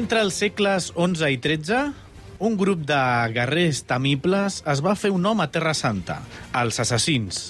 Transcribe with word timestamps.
Entre 0.00 0.22
els 0.24 0.38
segles 0.40 0.86
XI 0.96 1.26
i 1.34 1.36
XIII, 1.44 1.90
un 2.46 2.54
grup 2.56 2.86
de 2.88 3.00
guerrers 3.34 3.82
temibles 3.84 4.62
es 4.72 4.80
va 4.80 4.94
fer 4.96 5.10
un 5.12 5.20
nom 5.20 5.42
a 5.44 5.46
Terra 5.52 5.74
Santa, 5.76 6.22
els 6.56 6.80
assassins. 6.80 7.40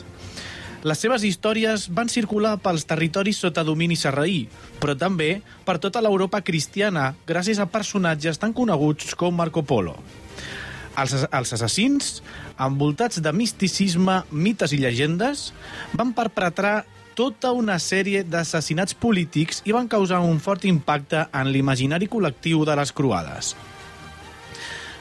Les 0.82 0.98
seves 0.98 1.22
històries 1.28 1.86
van 1.94 2.10
circular 2.10 2.56
pels 2.64 2.88
territoris 2.90 3.38
sota 3.44 3.62
domini 3.62 3.94
sarraí, 3.94 4.40
però 4.82 4.96
també 4.98 5.28
per 5.68 5.78
tota 5.78 6.02
l'Europa 6.02 6.42
cristiana, 6.42 7.12
gràcies 7.28 7.62
a 7.62 7.70
personatges 7.70 8.42
tan 8.42 8.56
coneguts 8.56 9.14
com 9.14 9.38
Marco 9.38 9.62
Polo. 9.62 9.94
Els, 10.98 11.14
els 11.30 11.54
assassins, 11.54 12.16
envoltats 12.58 13.22
de 13.22 13.30
misticisme, 13.30 14.24
mites 14.32 14.74
i 14.74 14.82
llegendes, 14.82 15.52
van 15.94 16.10
perpetrar 16.18 16.80
tota 17.20 17.50
una 17.52 17.74
sèrie 17.76 18.22
d'assassinats 18.24 18.94
polítics 18.96 19.58
i 19.68 19.74
van 19.76 19.90
causar 19.92 20.22
un 20.24 20.38
fort 20.40 20.62
impacte 20.64 21.26
en 21.36 21.50
l'imaginari 21.52 22.06
col·lectiu 22.08 22.62
de 22.64 22.76
les 22.78 22.92
croades. 22.96 23.50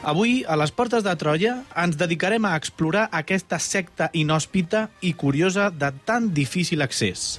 Avui, 0.04 0.42
a 0.44 0.58
les 0.60 0.72
portes 0.72 1.04
de 1.04 1.14
Troia, 1.16 1.54
ens 1.80 1.96
dedicarem 1.96 2.44
a 2.44 2.52
explorar 2.60 3.06
aquesta 3.16 3.56
secta 3.56 4.10
inhòspita 4.12 4.82
i 5.00 5.14
curiosa 5.16 5.70
de 5.72 5.88
tan 6.04 6.28
difícil 6.36 6.84
accés. 6.84 7.38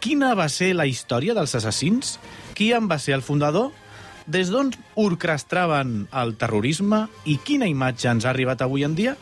Quina 0.00 0.34
va 0.36 0.50
ser 0.52 0.74
la 0.76 0.84
història 0.88 1.36
dels 1.36 1.54
assassins? 1.56 2.18
Qui 2.52 2.74
en 2.76 2.88
va 2.90 2.98
ser 3.00 3.14
el 3.16 3.24
fundador? 3.24 3.70
Des 4.28 4.52
d'on 4.52 4.74
orquestraven 5.00 6.02
el 6.12 6.34
terrorisme 6.36 7.06
i 7.24 7.38
quina 7.44 7.68
imatge 7.68 8.12
ens 8.12 8.28
ha 8.28 8.34
arribat 8.34 8.60
avui 8.60 8.84
en 8.84 8.96
dia? 8.98 9.16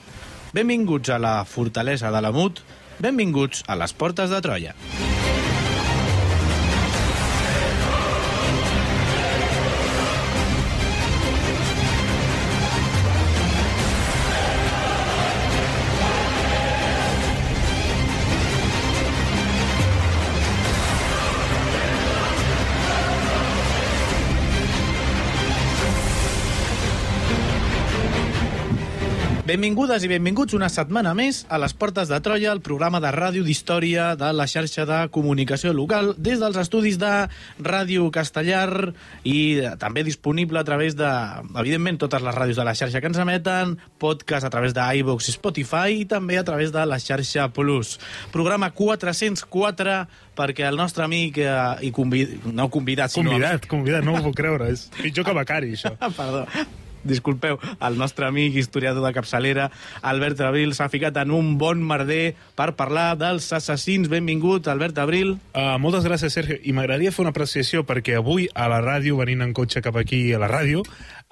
Benvinguts 0.54 1.14
a 1.14 1.20
la 1.22 1.36
fortalesa 1.46 2.10
de 2.10 2.24
la 2.26 2.34
Mut, 2.34 2.58
benvinguts 3.00 3.64
a 3.66 3.76
les 3.78 3.92
portes 3.96 4.32
de 4.32 4.40
Troia. 4.44 4.74
Benvingudes 29.56 30.02
i 30.04 30.08
benvinguts 30.10 30.52
una 30.52 30.66
setmana 30.68 31.14
més 31.16 31.38
a 31.48 31.56
les 31.56 31.72
Portes 31.72 32.10
de 32.12 32.16
Troia, 32.20 32.50
el 32.52 32.58
programa 32.60 32.98
de 33.00 33.08
ràdio 33.14 33.40
d'història 33.40 34.10
de 34.20 34.28
la 34.36 34.44
xarxa 34.52 34.84
de 34.84 34.98
comunicació 35.14 35.72
local 35.72 36.10
des 36.20 36.42
dels 36.42 36.58
estudis 36.60 36.98
de 37.00 37.12
Ràdio 37.64 38.10
Castellar 38.12 38.92
i 39.24 39.64
també 39.80 40.04
disponible 40.04 40.60
a 40.60 40.66
través 40.68 40.98
de, 41.00 41.08
evidentment, 41.56 41.96
totes 42.04 42.20
les 42.28 42.36
ràdios 42.36 42.60
de 42.60 42.68
la 42.68 42.76
xarxa 42.76 43.00
que 43.00 43.08
ens 43.08 43.24
emeten, 43.24 43.78
podcast 43.96 44.44
a 44.44 44.52
través 44.52 44.76
d'iVox 44.76 45.32
i 45.32 45.38
Spotify 45.38 46.02
i 46.02 46.04
també 46.04 46.36
a 46.36 46.44
través 46.44 46.76
de 46.76 46.84
la 46.84 47.00
xarxa 47.00 47.48
Plus. 47.48 47.96
Programa 48.36 48.74
404 48.76 50.02
perquè 50.36 50.68
el 50.68 50.76
nostre 50.76 51.08
amic 51.08 51.40
eh, 51.40 51.60
i 51.88 51.96
convid... 51.96 52.42
no 52.52 52.68
convidat, 52.68 53.16
sinó... 53.16 53.32
Convidat, 53.32 53.70
convidat, 53.72 54.04
no 54.04 54.18
ho 54.18 54.26
puc 54.28 54.36
creure. 54.36 54.68
És 54.76 54.90
pitjor 55.00 55.24
que 55.24 55.40
becari, 55.40 55.78
això. 55.80 55.96
Perdó. 56.20 56.44
Disculpeu, 57.06 57.58
el 57.80 57.98
nostre 57.98 58.26
amic 58.26 58.56
historiador 58.60 59.06
de 59.06 59.12
capçalera, 59.16 59.70
Albert 60.02 60.42
Abril, 60.46 60.74
s'ha 60.76 60.90
ficat 60.92 61.16
en 61.22 61.32
un 61.34 61.54
bon 61.60 61.82
merder 61.86 62.34
per 62.58 62.72
parlar 62.78 63.14
dels 63.18 63.48
assassins. 63.56 64.10
Benvingut, 64.12 64.68
Albert 64.68 64.98
Abril. 65.02 65.36
Uh, 65.54 65.76
moltes 65.82 66.06
gràcies, 66.06 66.34
Sergio. 66.34 66.58
I 66.62 66.74
m'agradaria 66.76 67.14
fer 67.14 67.24
una 67.24 67.34
apreciació 67.34 67.84
perquè 67.86 68.18
avui 68.20 68.48
a 68.54 68.68
la 68.72 68.82
ràdio, 68.84 69.18
venint 69.20 69.44
en 69.46 69.54
cotxe 69.56 69.82
cap 69.84 69.96
aquí 70.00 70.26
a 70.34 70.42
la 70.42 70.50
ràdio, 70.50 70.84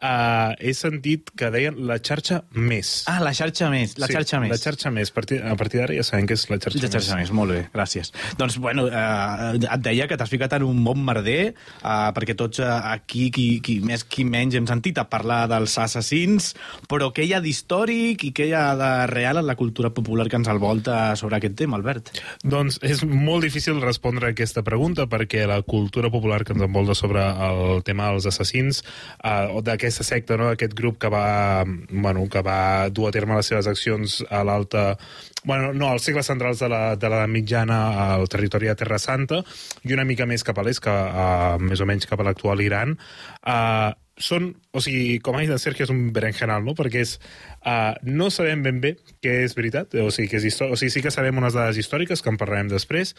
uh, 0.05 0.53
he 0.61 0.75
sentit 0.77 1.31
que 1.39 1.49
deien 1.55 1.79
la 1.89 1.97
xarxa 2.05 2.43
més. 2.53 2.93
Ah, 3.11 3.19
la 3.25 3.33
xarxa 3.37 3.71
més, 3.73 3.97
la 4.01 4.09
sí, 4.11 4.17
xarxa 4.19 4.41
més. 4.43 4.53
La 4.53 4.61
xarxa 4.61 4.93
més. 4.95 5.11
A 5.11 5.17
partir, 5.17 5.41
a 5.41 5.57
partir 5.59 5.81
d'ara 5.81 5.97
ja 5.97 6.05
sabem 6.07 6.29
que 6.29 6.37
és 6.37 6.45
la 6.51 6.59
xarxa, 6.61 6.83
La 6.85 6.93
xarxa 6.93 7.19
més, 7.19 7.33
molt 7.35 7.55
bé, 7.55 7.63
gràcies. 7.75 8.13
Doncs, 8.41 8.59
bueno, 8.63 8.87
eh, 8.89 9.65
et 9.65 9.85
deia 9.85 10.09
que 10.11 10.19
t'has 10.21 10.31
ficat 10.33 10.57
en 10.59 10.67
un 10.67 10.83
bon 10.85 11.01
merder, 11.05 11.55
eh, 11.55 11.95
perquè 12.17 12.37
tots 12.39 12.61
eh, 12.63 12.69
aquí, 12.69 13.31
qui, 13.35 13.49
qui 13.65 13.79
més 13.85 14.05
qui 14.05 14.27
menys, 14.29 14.59
hem 14.59 14.69
sentit 14.71 15.01
a 15.01 15.07
parlar 15.11 15.45
dels 15.51 15.77
assassins, 15.81 16.53
però 16.91 17.11
què 17.15 17.27
hi 17.27 17.35
ha 17.37 17.43
d'històric 17.45 18.27
i 18.29 18.33
què 18.37 18.51
hi 18.51 18.55
ha 18.57 18.67
de 18.79 18.93
real 19.11 19.41
en 19.41 19.49
la 19.49 19.57
cultura 19.59 19.93
popular 19.97 20.29
que 20.29 20.41
ens 20.41 20.51
envolta 20.51 21.15
sobre 21.21 21.39
aquest 21.39 21.57
tema, 21.59 21.79
Albert? 21.81 22.13
Doncs 22.45 22.81
és 22.85 23.05
molt 23.09 23.47
difícil 23.47 23.81
respondre 23.83 24.29
a 24.29 24.35
aquesta 24.35 24.65
pregunta 24.67 25.09
perquè 25.11 25.47
la 25.49 25.61
cultura 25.63 26.11
popular 26.13 26.43
que 26.45 26.55
ens 26.55 26.65
envolta 26.67 26.97
sobre 26.99 27.25
el 27.25 27.83
tema 27.87 28.11
dels 28.13 28.29
assassins, 28.31 28.83
eh, 29.23 29.49
o 29.51 29.63
d'aquesta 29.95 30.05
secta, 30.05 30.37
no? 30.37 30.51
aquest 30.51 30.75
grup 30.75 30.99
que 30.99 31.09
va, 31.09 31.65
bueno, 31.91 32.27
que 32.29 32.43
va 32.43 32.89
dur 32.91 33.09
a 33.09 33.13
terme 33.13 33.37
les 33.37 33.47
seves 33.47 33.67
accions 33.67 34.25
a 34.31 34.43
l'alta... 34.45 34.99
Bueno, 35.45 35.73
no, 35.75 35.91
als 35.93 36.05
segles 36.05 36.27
centrals 36.27 36.59
de 36.59 36.69
la, 36.69 36.97
de 36.97 37.09
la 37.09 37.27
mitjana 37.29 38.15
al 38.15 38.29
territori 38.29 38.67
de 38.67 38.75
Terra 38.75 38.99
Santa 38.99 39.43
i 39.85 39.93
una 39.93 40.07
mica 40.09 40.25
més 40.27 40.43
cap 40.43 40.59
a 40.59 40.65
l'est, 40.65 40.81
que, 40.81 40.91
uh, 40.91 41.61
més 41.61 41.81
o 41.81 41.87
menys 41.87 42.09
cap 42.09 42.21
a 42.21 42.25
l'actual 42.25 42.63
Iran, 42.65 42.97
uh, 43.45 43.93
són, 44.17 44.55
o 44.73 44.81
sigui, 44.81 45.19
com 45.21 45.37
ha 45.37 45.43
dit 45.45 45.53
en 45.53 45.61
Sergio, 45.61 45.85
és 45.85 45.93
un 45.93 46.09
berenjenal, 46.17 46.65
no? 46.65 46.73
Perquè 46.79 47.03
és, 47.05 47.19
uh, 47.67 47.93
no 48.09 48.31
sabem 48.33 48.65
ben 48.65 48.81
bé 48.81 48.95
què 49.21 49.43
és 49.45 49.55
veritat, 49.59 49.99
o 50.01 50.09
sigui, 50.15 50.31
que 50.33 50.41
és 50.41 50.61
o 50.65 50.73
sigui, 50.81 50.95
sí 50.97 51.05
que 51.05 51.13
sabem 51.13 51.37
unes 51.43 51.59
dades 51.59 51.77
històriques, 51.83 52.25
que 52.25 52.33
en 52.33 52.41
parlarem 52.41 52.73
després, 52.73 53.13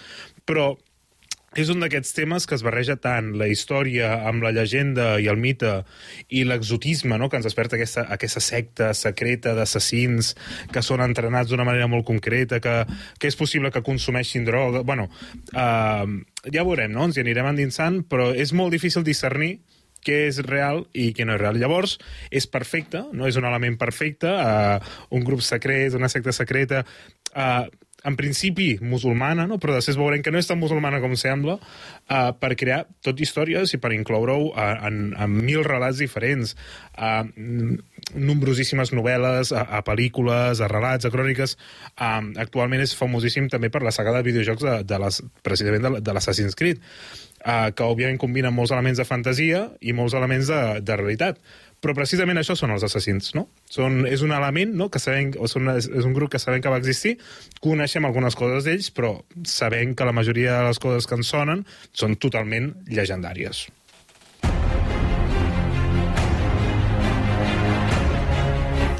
però 0.49 0.71
és 1.55 1.69
un 1.71 1.79
d'aquests 1.79 2.11
temes 2.17 2.45
que 2.45 2.57
es 2.57 2.63
barreja 2.65 2.97
tant 2.99 3.31
la 3.39 3.47
història 3.47 4.11
amb 4.27 4.43
la 4.43 4.51
llegenda 4.55 5.15
i 5.23 5.29
el 5.31 5.39
mite 5.39 5.71
i 6.35 6.43
l'exotisme 6.47 7.17
no? 7.17 7.29
que 7.31 7.39
ens 7.39 7.47
desperta 7.47 7.77
aquesta, 7.79 8.05
aquesta 8.11 8.43
secta 8.43 8.91
secreta 8.97 9.55
d'assassins 9.55 10.33
que 10.73 10.83
són 10.83 11.03
entrenats 11.05 11.51
d'una 11.51 11.67
manera 11.67 11.87
molt 11.91 12.05
concreta, 12.07 12.59
que, 12.59 12.75
que 13.19 13.31
és 13.31 13.39
possible 13.39 13.71
que 13.71 13.85
consumeixin 13.85 14.47
droga... 14.47 14.83
Bueno, 14.83 15.07
uh, 15.55 16.03
ja 16.51 16.67
veurem, 16.67 16.91
no? 16.91 17.07
ens 17.07 17.15
hi 17.17 17.23
anirem 17.23 17.53
endinsant, 17.53 18.03
però 18.09 18.33
és 18.35 18.51
molt 18.53 18.75
difícil 18.75 19.07
discernir 19.07 19.55
què 20.05 20.25
és 20.27 20.37
real 20.45 20.83
i 20.93 21.09
què 21.17 21.25
no 21.25 21.33
és 21.33 21.41
real. 21.41 21.57
Llavors, 21.57 21.95
és 22.29 22.45
perfecte, 22.51 23.01
no 23.15 23.25
és 23.29 23.39
un 23.39 23.47
element 23.47 23.79
perfecte, 23.81 24.29
uh, 24.29 24.99
un 25.15 25.25
grup 25.25 25.41
secret, 25.45 25.95
una 25.97 26.11
secta 26.11 26.35
secreta, 26.35 26.83
uh, 27.33 27.65
en 28.05 28.15
principi 28.15 28.75
musulmana, 28.81 29.47
no? 29.49 29.57
però 29.61 29.75
després 29.75 29.97
veurem 29.97 30.21
que 30.23 30.31
no 30.33 30.39
és 30.39 30.47
tan 30.49 30.59
musulmana 30.61 31.01
com 31.03 31.15
sembla, 31.19 31.57
uh, 31.57 32.31
per 32.37 32.53
crear 32.59 32.83
tot 33.05 33.19
històries 33.21 33.73
i 33.73 33.79
per 33.81 33.91
incloure-ho 33.95 34.51
uh, 34.51 34.67
en, 34.87 35.09
en 35.17 35.35
mil 35.35 35.65
relats 35.65 35.99
diferents, 36.03 36.55
uh, 36.97 37.25
nombrosíssimes 38.15 38.93
novel·les, 38.95 39.51
a, 39.55 39.65
a 39.79 39.83
pel·lícules, 39.87 40.61
a 40.61 40.69
relats, 40.71 41.07
a 41.07 41.13
cròniques. 41.13 41.57
Uh, 41.97 42.31
actualment 42.45 42.85
és 42.85 42.95
famosíssim 42.97 43.49
també 43.51 43.71
per 43.73 43.83
la 43.85 43.93
saga 43.95 44.13
de 44.15 44.25
videojocs 44.29 44.65
de, 44.65 44.79
de 44.85 45.01
les, 45.01 45.21
precisament 45.45 45.87
de, 45.87 45.93
de 46.05 46.15
l'Assassin's 46.15 46.57
Creed, 46.57 46.81
uh, 47.41 47.71
que 47.73 47.85
òbviament 47.85 48.21
combina 48.21 48.53
molts 48.53 48.73
elements 48.75 49.01
de 49.01 49.07
fantasia 49.07 49.65
i 49.81 49.97
molts 49.97 50.17
elements 50.17 50.51
de, 50.51 50.61
de 50.85 50.99
realitat. 51.01 51.41
Però 51.83 51.93
precisament 51.93 52.39
això 52.41 52.55
són 52.57 52.73
els 52.73 52.85
assassins, 52.87 53.33
no? 53.37 53.45
Són, 53.69 54.03
és 54.09 54.23
un 54.25 54.33
element 54.33 54.73
no, 54.79 54.89
que 54.89 55.01
sabem, 55.01 55.33
o 55.37 55.49
són, 55.51 55.69
és, 55.75 55.89
és 55.91 56.07
un 56.07 56.15
grup 56.17 56.33
que 56.33 56.41
sabem 56.41 56.63
que 56.63 56.71
va 56.71 56.81
existir, 56.81 57.15
coneixem 57.61 58.07
algunes 58.07 58.37
coses 58.39 58.65
d'ells, 58.65 58.91
però 58.95 59.15
sabem 59.45 59.93
que 59.93 60.07
la 60.07 60.15
majoria 60.15 60.59
de 60.59 60.69
les 60.71 60.81
coses 60.81 61.05
que 61.05 61.19
ens 61.19 61.33
sonen 61.35 61.65
són 61.93 62.17
totalment 62.17 62.73
llegendàries. 62.89 63.67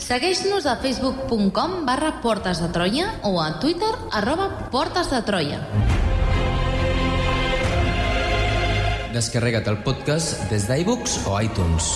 Segueix-nos 0.05 0.67
a 0.69 0.75
facebook.com 0.83 1.79
barra 1.87 2.11
Portes 2.21 2.59
de 2.61 2.67
Troia 2.69 3.07
o 3.25 3.39
a 3.41 3.55
Twitter 3.59 3.89
arroba 4.13 4.69
Portes 4.69 5.09
de 5.09 5.23
Troia. 5.25 5.63
Descarrega't 9.15 9.65
el 9.71 9.81
podcast 9.81 10.45
des 10.51 10.69
d'iBooks 10.69 11.23
o 11.25 11.39
iTunes. 11.41 11.95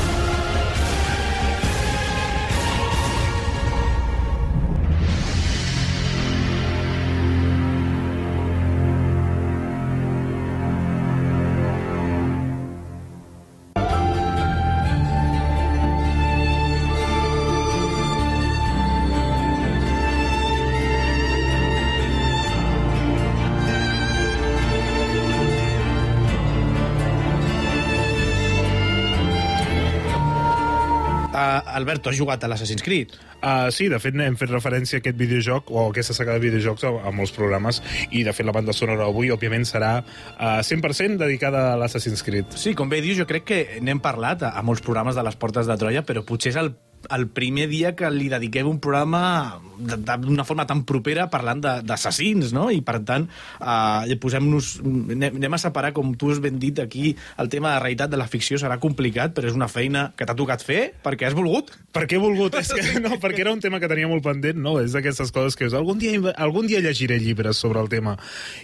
Albert, 31.81 32.03
tu 32.05 32.11
has 32.11 32.17
jugat 32.19 32.43
a 32.43 32.49
l'Assassin's 32.51 32.85
Creed? 32.85 33.15
Uh, 33.41 33.69
sí, 33.73 33.89
de 33.91 33.99
fet 34.01 34.15
hem 34.21 34.37
fet 34.39 34.53
referència 34.53 34.99
a 34.99 35.03
aquest 35.03 35.17
videojoc 35.17 35.71
o 35.73 35.81
a 35.81 35.87
aquesta 35.89 36.15
saga 36.17 36.37
de 36.37 36.43
videojocs 36.45 36.85
a, 36.87 36.93
a 37.09 37.15
molts 37.15 37.33
programes 37.35 37.81
i 38.11 38.23
de 38.27 38.35
fet 38.37 38.47
la 38.47 38.55
banda 38.55 38.75
sonora 38.77 39.09
avui 39.09 39.33
òbviament 39.33 39.65
serà 39.67 39.95
uh, 40.01 40.61
100% 40.61 41.17
dedicada 41.21 41.71
a 41.71 41.75
l'Assassin's 41.81 42.23
Creed. 42.27 42.53
Sí, 42.61 42.75
com 42.77 42.91
bé 42.91 43.01
dius, 43.01 43.17
jo 43.17 43.27
crec 43.29 43.49
que 43.49 43.61
n'hem 43.81 44.03
parlat 44.03 44.45
a, 44.45 44.55
a 44.55 44.63
molts 44.65 44.85
programes 44.85 45.17
de 45.17 45.25
les 45.25 45.37
Portes 45.41 45.67
de 45.67 45.77
Troia, 45.81 46.05
però 46.05 46.23
potser 46.27 46.53
és 46.53 46.61
el 46.61 46.73
el 47.09 47.27
primer 47.33 47.67
dia 47.71 47.95
que 47.97 48.09
li 48.13 48.29
dediquem 48.31 48.69
un 48.69 48.79
programa 48.83 49.59
d'una 49.81 50.45
forma 50.45 50.67
tan 50.69 50.83
propera 50.85 51.27
parlant 51.33 51.61
d'assassins, 51.61 52.51
no? 52.53 52.69
I 52.71 52.81
per 52.85 52.99
tant, 53.07 53.27
eh, 53.59 54.17
posem-nos... 54.21 54.73
Anem, 54.81 55.53
a 55.53 55.59
separar, 55.61 55.91
com 55.95 56.13
tu 56.15 56.31
has 56.31 56.41
ben 56.43 56.59
dit 56.61 56.77
aquí, 56.79 57.15
el 57.41 57.49
tema 57.49 57.71
de 57.71 57.75
la 57.75 57.83
realitat 57.83 58.11
de 58.11 58.19
la 58.19 58.27
ficció 58.29 58.59
serà 58.61 58.77
complicat, 58.81 59.33
però 59.35 59.49
és 59.49 59.57
una 59.57 59.67
feina 59.71 60.11
que 60.17 60.27
t'ha 60.27 60.37
tocat 60.37 60.63
fer 60.65 60.81
perquè 61.03 61.27
has 61.27 61.37
volgut. 61.37 61.73
Per 61.91 62.05
què 62.07 62.17
he 62.17 62.21
volgut? 62.21 62.55
És 62.61 62.71
que, 62.71 63.01
no, 63.03 63.17
perquè 63.21 63.43
era 63.43 63.55
un 63.55 63.63
tema 63.63 63.81
que 63.81 63.89
tenia 63.91 64.09
molt 64.11 64.23
pendent, 64.25 64.59
no? 64.61 64.77
És 64.83 64.95
d'aquestes 64.95 65.33
coses 65.33 65.57
que 65.59 65.67
és, 65.67 65.75
algun 65.77 65.99
dia, 66.01 66.19
algun 66.37 66.69
dia 66.69 66.81
llegiré 66.83 67.17
llibres 67.19 67.59
sobre 67.59 67.81
el 67.81 67.89
tema. 67.91 68.15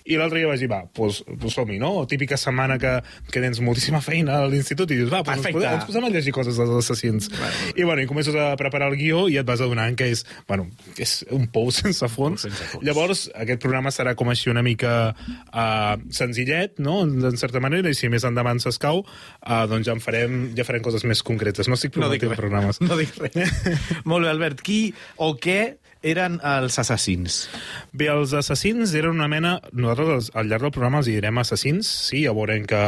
I 0.06 0.20
l'altre 0.22 0.42
dia 0.44 0.52
vaig 0.52 0.62
dir, 0.64 0.70
va, 0.72 0.84
pues, 0.86 1.24
pues 1.42 1.58
som-hi, 1.58 1.80
no? 1.82 1.92
Típica 2.10 2.38
setmana 2.40 2.78
que, 2.82 2.94
que 3.32 3.44
tens 3.44 3.62
moltíssima 3.64 4.02
feina 4.06 4.42
a 4.44 4.48
l'institut 4.52 4.94
i 4.94 5.02
dius, 5.02 5.12
va, 5.12 5.24
pues 5.26 5.42
ens, 5.42 5.60
ens 5.74 5.90
posem 5.90 6.08
a 6.08 6.14
llegir 6.14 6.36
coses 6.36 6.60
dels 6.60 6.76
assassins. 6.84 7.32
Bueno. 7.34 7.74
I 7.74 7.88
bueno, 7.88 8.06
i 8.06 8.10
comences 8.28 8.54
a 8.54 8.56
preparar 8.58 8.92
el 8.92 8.98
guió 8.98 9.26
i 9.30 9.38
et 9.40 9.48
vas 9.48 9.62
adonant 9.64 9.96
que 9.98 10.10
és, 10.12 10.24
bueno, 10.48 10.68
és 11.00 11.20
un 11.34 11.48
pou 11.52 11.72
sense 11.76 12.08
fons. 12.12 12.44
Sense 12.48 12.70
fons. 12.74 12.86
Llavors, 12.86 13.28
aquest 13.36 13.62
programa 13.64 13.92
serà 13.94 14.16
com 14.18 14.30
així 14.32 14.52
una 14.52 14.64
mica 14.66 15.14
uh, 15.14 15.96
senzillet, 16.14 16.78
no?, 16.84 17.02
en 17.08 17.38
certa 17.40 17.62
manera, 17.64 17.90
i 17.90 17.98
si 17.98 18.10
més 18.12 18.26
endavant 18.28 18.60
s'escau, 18.64 19.04
uh, 19.04 19.64
doncs 19.70 19.88
ja 19.88 19.96
en 19.98 20.04
farem, 20.04 20.40
ja 20.58 20.68
farem 20.68 20.86
coses 20.86 21.06
més 21.08 21.24
concretes. 21.26 21.68
No 21.68 21.78
estic 21.80 21.96
No 21.98 22.12
dic 22.12 22.24
prometent 22.24 22.34
res. 22.34 22.40
programes. 22.40 22.82
No 22.84 23.00
dic 23.00 23.18
res. 23.22 23.76
Molt 24.10 24.26
bé, 24.28 24.32
Albert. 24.34 24.64
Qui 24.66 24.82
o 25.24 25.34
què 25.40 25.78
eren 26.08 26.38
els 26.46 26.78
assassins? 26.80 27.46
Bé, 27.92 28.10
els 28.14 28.36
assassins 28.38 28.94
eren 28.98 29.18
una 29.18 29.30
mena... 29.32 29.58
Nosaltres 29.78 30.32
al 30.38 30.50
llarg 30.52 30.68
del 30.68 30.76
programa 30.76 31.02
els 31.02 31.10
direm 31.10 31.42
assassins, 31.42 31.88
sí, 32.10 32.24
ja 32.26 32.36
veurem 32.38 32.68
que 32.70 32.82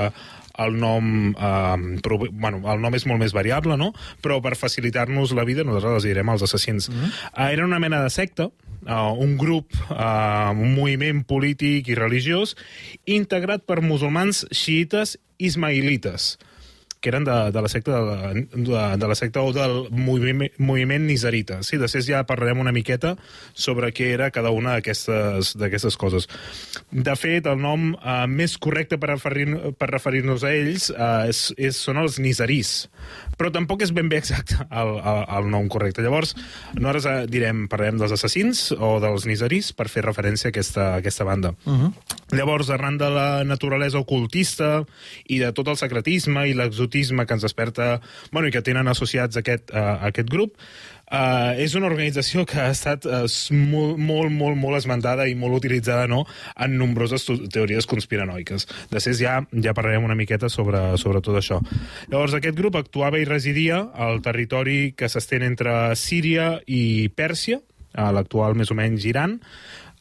el 0.65 0.77
nom, 0.79 1.31
eh, 1.31 1.99
prov... 2.03 2.27
bueno, 2.31 2.61
el 2.71 2.81
nom 2.81 2.95
és 2.95 3.05
molt 3.09 3.21
més 3.23 3.35
variable, 3.35 3.77
no? 3.79 3.91
Però 4.23 4.39
per 4.43 4.55
facilitar-nos 4.59 5.33
la 5.37 5.45
vida 5.47 5.65
nosaltres 5.67 6.01
els 6.01 6.09
direm 6.09 6.29
els 6.29 6.43
assassins. 6.43 6.89
Mm 6.89 6.95
-hmm. 6.95 7.11
uh, 7.37 7.51
eren 7.53 7.65
una 7.65 7.79
mena 7.79 8.03
de 8.03 8.09
secta, 8.09 8.49
uh, 8.49 9.13
un 9.17 9.37
grup, 9.37 9.73
uh, 9.89 10.51
un 10.51 10.73
moviment 10.73 11.23
polític 11.23 11.87
i 11.87 11.95
religiós 11.95 12.55
integrat 13.05 13.65
per 13.65 13.81
musulmans 13.81 14.45
xiites 14.51 15.17
ismailites 15.37 16.37
que 16.99 17.09
eren 17.09 17.23
de, 17.23 17.51
de 17.55 17.61
la 17.61 17.69
secta 17.71 17.95
de 17.95 18.05
la, 18.05 18.33
de, 18.33 18.97
de 18.99 19.07
la 19.07 19.15
secta 19.15 19.41
o 19.41 19.53
del 19.55 19.87
moviment, 19.91 20.51
moviment 20.57 21.05
nizarita. 21.07 21.61
Sí, 21.63 21.77
després 21.79 22.03
ja 22.09 22.25
parlarem 22.27 22.59
una 22.59 22.73
miqueta 22.75 23.13
sobre 23.53 23.93
què 23.95 24.09
era 24.11 24.31
cada 24.35 24.51
una 24.51 24.73
d'aquestes 24.75 25.53
d'aquestes 25.55 25.95
coses. 25.95 26.27
De 26.91 27.15
fet, 27.15 27.47
el 27.47 27.61
nom 27.61 27.93
eh, 27.95 28.25
més 28.27 28.57
correcte 28.59 28.99
per 28.99 29.13
referir- 29.13 29.71
per 29.79 29.89
referir-nos 29.93 30.43
a 30.43 30.51
ells 30.51 30.89
eh, 30.91 31.29
és, 31.31 31.53
és, 31.57 31.79
són 31.79 32.01
els 32.03 32.19
nizarís, 32.19 32.89
però 33.39 33.53
tampoc 33.55 33.81
és 33.87 33.95
ben 33.95 34.11
bé 34.11 34.19
exacte 34.19 34.59
el, 34.67 34.93
el, 34.99 35.23
el 35.39 35.49
nom 35.49 35.71
correcte. 35.71 36.03
Llavors, 36.03 36.35
nosaltres 36.75 37.07
eh, 37.07 37.31
direm, 37.31 37.67
parlarem 37.71 37.97
dels 38.03 38.17
assassins 38.17 38.73
o 38.75 38.97
dels 38.99 39.23
nizarís 39.29 39.71
per 39.71 39.87
fer 39.87 40.03
referència 40.03 40.49
a 40.49 40.51
aquesta, 40.51 40.89
a 40.89 40.99
aquesta 40.99 41.23
banda. 41.23 41.55
Uh 41.63 41.79
-huh. 41.79 41.93
Llavors, 42.35 42.69
arran 42.69 42.97
de 42.97 43.09
la 43.09 43.43
naturalesa 43.45 43.99
ocultista 43.99 44.83
i 45.27 45.39
de 45.39 45.53
tot 45.53 45.67
el 45.67 45.77
secretisme 45.77 46.47
i 46.47 46.53
l'exotisme 46.53 46.88
que 46.89 47.33
ens 47.37 47.45
desperta, 47.45 47.99
bueno, 48.31 48.47
i 48.47 48.51
que 48.51 48.61
tenen 48.65 48.87
associats 48.87 49.37
a 49.37 49.43
aquest, 49.43 49.73
a 49.73 49.99
aquest 50.09 50.29
grup, 50.29 50.57
Uh, 51.09 51.57
és 51.57 51.73
una 51.73 51.87
organització 51.89 52.43
que 52.45 52.59
ha 52.61 52.67
estat 52.69 53.07
uh, 53.09 53.23
molt, 53.49 53.97
molt, 53.97 54.29
molt, 54.29 54.57
molt 54.61 54.77
esmentada 54.77 55.25
i 55.25 55.33
molt 55.33 55.57
utilitzada 55.57 56.03
no? 56.05 56.19
en 56.53 56.75
nombroses 56.77 57.25
teories 57.49 57.89
conspiranoiques. 57.89 58.67
Després 58.91 59.17
ja 59.17 59.39
ja 59.49 59.73
parlarem 59.73 60.05
una 60.05 60.17
miqueta 60.19 60.51
sobre, 60.53 60.83
sobre 61.01 61.23
tot 61.25 61.39
això. 61.39 61.57
Llavors, 62.11 62.37
aquest 62.37 62.53
grup 62.59 62.77
actuava 62.77 63.17
i 63.17 63.25
residia 63.25 63.81
al 63.97 64.21
territori 64.21 64.93
que 64.93 65.09
s'estén 65.09 65.47
entre 65.47 65.95
Síria 65.97 66.59
i 66.69 67.09
Pèrsia, 67.09 67.57
a 67.97 68.11
l'actual 68.13 68.53
més 68.53 68.69
o 68.69 68.77
menys 68.77 69.09
Iran, 69.09 69.39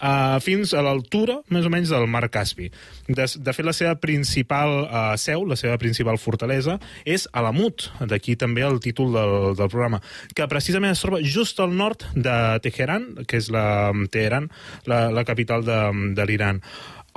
uh, 0.01 0.39
fins 0.45 0.73
a 0.75 0.83
l'altura, 0.85 1.39
més 1.55 1.67
o 1.67 1.71
menys, 1.73 1.91
del 1.95 2.07
mar 2.11 2.25
Caspi. 2.33 2.71
De, 3.09 3.27
de 3.27 3.55
fet, 3.55 3.65
la 3.67 3.75
seva 3.77 3.95
principal 4.01 4.75
uh, 4.87 5.17
seu, 5.21 5.45
la 5.49 5.57
seva 5.59 5.79
principal 5.81 6.19
fortalesa, 6.19 6.79
és 7.05 7.29
Alamut, 7.33 7.89
d'aquí 8.11 8.37
també 8.41 8.65
el 8.67 8.81
títol 8.85 9.13
del, 9.17 9.35
del 9.59 9.71
programa, 9.73 10.03
que 10.35 10.47
precisament 10.51 10.93
es 10.95 11.03
troba 11.05 11.23
just 11.25 11.61
al 11.61 11.75
nord 11.77 12.05
de 12.15 12.37
Teheran, 12.65 13.11
que 13.27 13.41
és 13.41 13.51
la, 13.55 13.93
Teheran, 14.13 14.51
la, 14.87 15.09
la 15.15 15.25
capital 15.29 15.65
de, 15.67 15.81
de 16.17 16.27
l'Iran. 16.29 16.63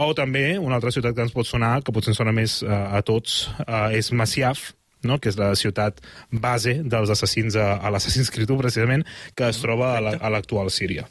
O 0.02 0.14
també, 0.18 0.56
una 0.58 0.78
altra 0.80 0.90
ciutat 0.94 1.14
que 1.14 1.22
ens 1.28 1.34
pot 1.36 1.46
sonar, 1.46 1.82
que 1.86 1.94
potser 1.94 2.14
ens 2.16 2.22
sona 2.22 2.32
més 2.34 2.62
uh, 2.66 2.72
a 2.98 3.02
tots, 3.06 3.44
uh, 3.68 3.90
és 3.94 4.10
Masyaf, 4.16 4.72
no? 5.06 5.18
que 5.22 5.30
és 5.32 5.38
la 5.38 5.52
ciutat 5.58 5.98
base 6.32 6.76
dels 6.86 7.10
assassins 7.14 7.56
a, 7.58 7.76
a 7.82 7.90
l'Assassin's 7.94 8.30
Creed 8.34 8.50
1, 8.54 8.58
precisament, 8.62 9.04
que 9.38 9.48
es 9.50 9.58
troba 9.62 9.96
a 9.98 10.02
la- 10.02 10.16
a 10.22 10.30
l'actual 10.34 10.70
Síria. 10.74 11.08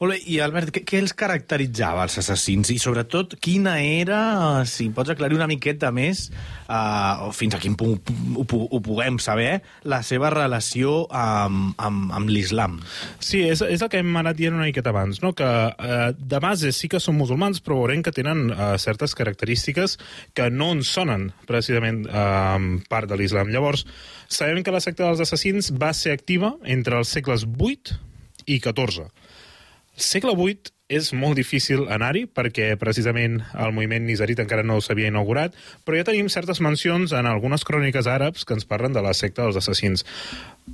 Molt 0.00 0.14
bé, 0.14 0.18
i 0.32 0.38
Albert, 0.42 0.70
què, 0.74 0.82
què 0.86 1.00
els 1.02 1.12
caracteritzava, 1.16 2.04
els 2.06 2.18
assassins? 2.22 2.70
I 2.74 2.78
sobretot, 2.82 3.36
quina 3.42 3.76
era, 3.82 4.20
si 4.68 4.88
pots 4.94 5.12
aclarir 5.14 5.36
una 5.38 5.48
miqueta 5.50 5.90
més, 5.94 6.26
uh, 6.68 7.26
o 7.26 7.30
fins 7.36 7.54
a 7.56 7.60
quin 7.62 7.76
punt 7.80 7.98
ho, 8.36 8.44
pu- 8.48 8.66
ho 8.70 8.80
puguem 8.84 9.18
saber, 9.22 9.60
la 9.84 10.02
seva 10.06 10.30
relació 10.34 11.06
amb, 11.10 11.74
amb, 11.80 12.12
amb 12.16 12.32
l'islam? 12.32 12.78
Sí, 13.18 13.42
és, 13.48 13.62
és 13.66 13.82
el 13.82 13.90
que 13.92 14.00
hem 14.02 14.16
anat 14.20 14.38
dient 14.38 14.56
una 14.56 14.68
miqueta 14.68 14.92
abans, 14.94 15.22
no? 15.24 15.32
que 15.36 15.46
eh, 15.46 16.12
de 16.18 16.40
base 16.42 16.72
sí 16.76 16.88
que 16.90 17.00
són 17.00 17.18
musulmans, 17.18 17.60
però 17.64 17.80
veurem 17.82 18.02
que 18.06 18.12
tenen 18.14 18.48
eh, 18.50 18.70
certes 18.82 19.14
característiques 19.18 19.98
que 20.34 20.50
no 20.50 20.70
en 20.74 20.82
sonen 20.86 21.30
precisament 21.48 22.04
eh, 22.08 22.58
part 22.90 23.10
de 23.10 23.18
l'islam. 23.20 23.50
Llavors, 23.52 23.86
sabem 24.30 24.62
que 24.64 24.74
la 24.74 24.80
secta 24.82 25.06
dels 25.06 25.20
assassins 25.24 25.72
va 25.76 25.92
ser 25.96 26.12
activa 26.16 26.54
entre 26.64 26.98
els 27.00 27.10
segles 27.12 27.44
8 27.46 27.98
i 28.50 28.60
14. 28.62 29.08
Segle 30.00 30.32
VIII 30.32 30.72
és 30.90 31.12
molt 31.14 31.36
difícil 31.38 31.84
anar-hi 31.92 32.24
perquè 32.34 32.72
precisament 32.80 33.36
el 33.62 33.74
moviment 33.76 34.02
nizarit 34.08 34.40
encara 34.42 34.64
no 34.66 34.80
s'havia 34.82 35.10
inaugurat, 35.12 35.54
però 35.86 36.00
ja 36.00 36.06
tenim 36.08 36.30
certes 36.32 36.58
mencions 36.64 37.12
en 37.14 37.28
algunes 37.30 37.62
cròniques 37.68 38.08
àrabs 38.10 38.46
que 38.46 38.56
ens 38.56 38.66
parlen 38.66 38.96
de 38.96 39.02
la 39.04 39.12
secta 39.14 39.44
dels 39.44 39.60
assassins. 39.60 40.02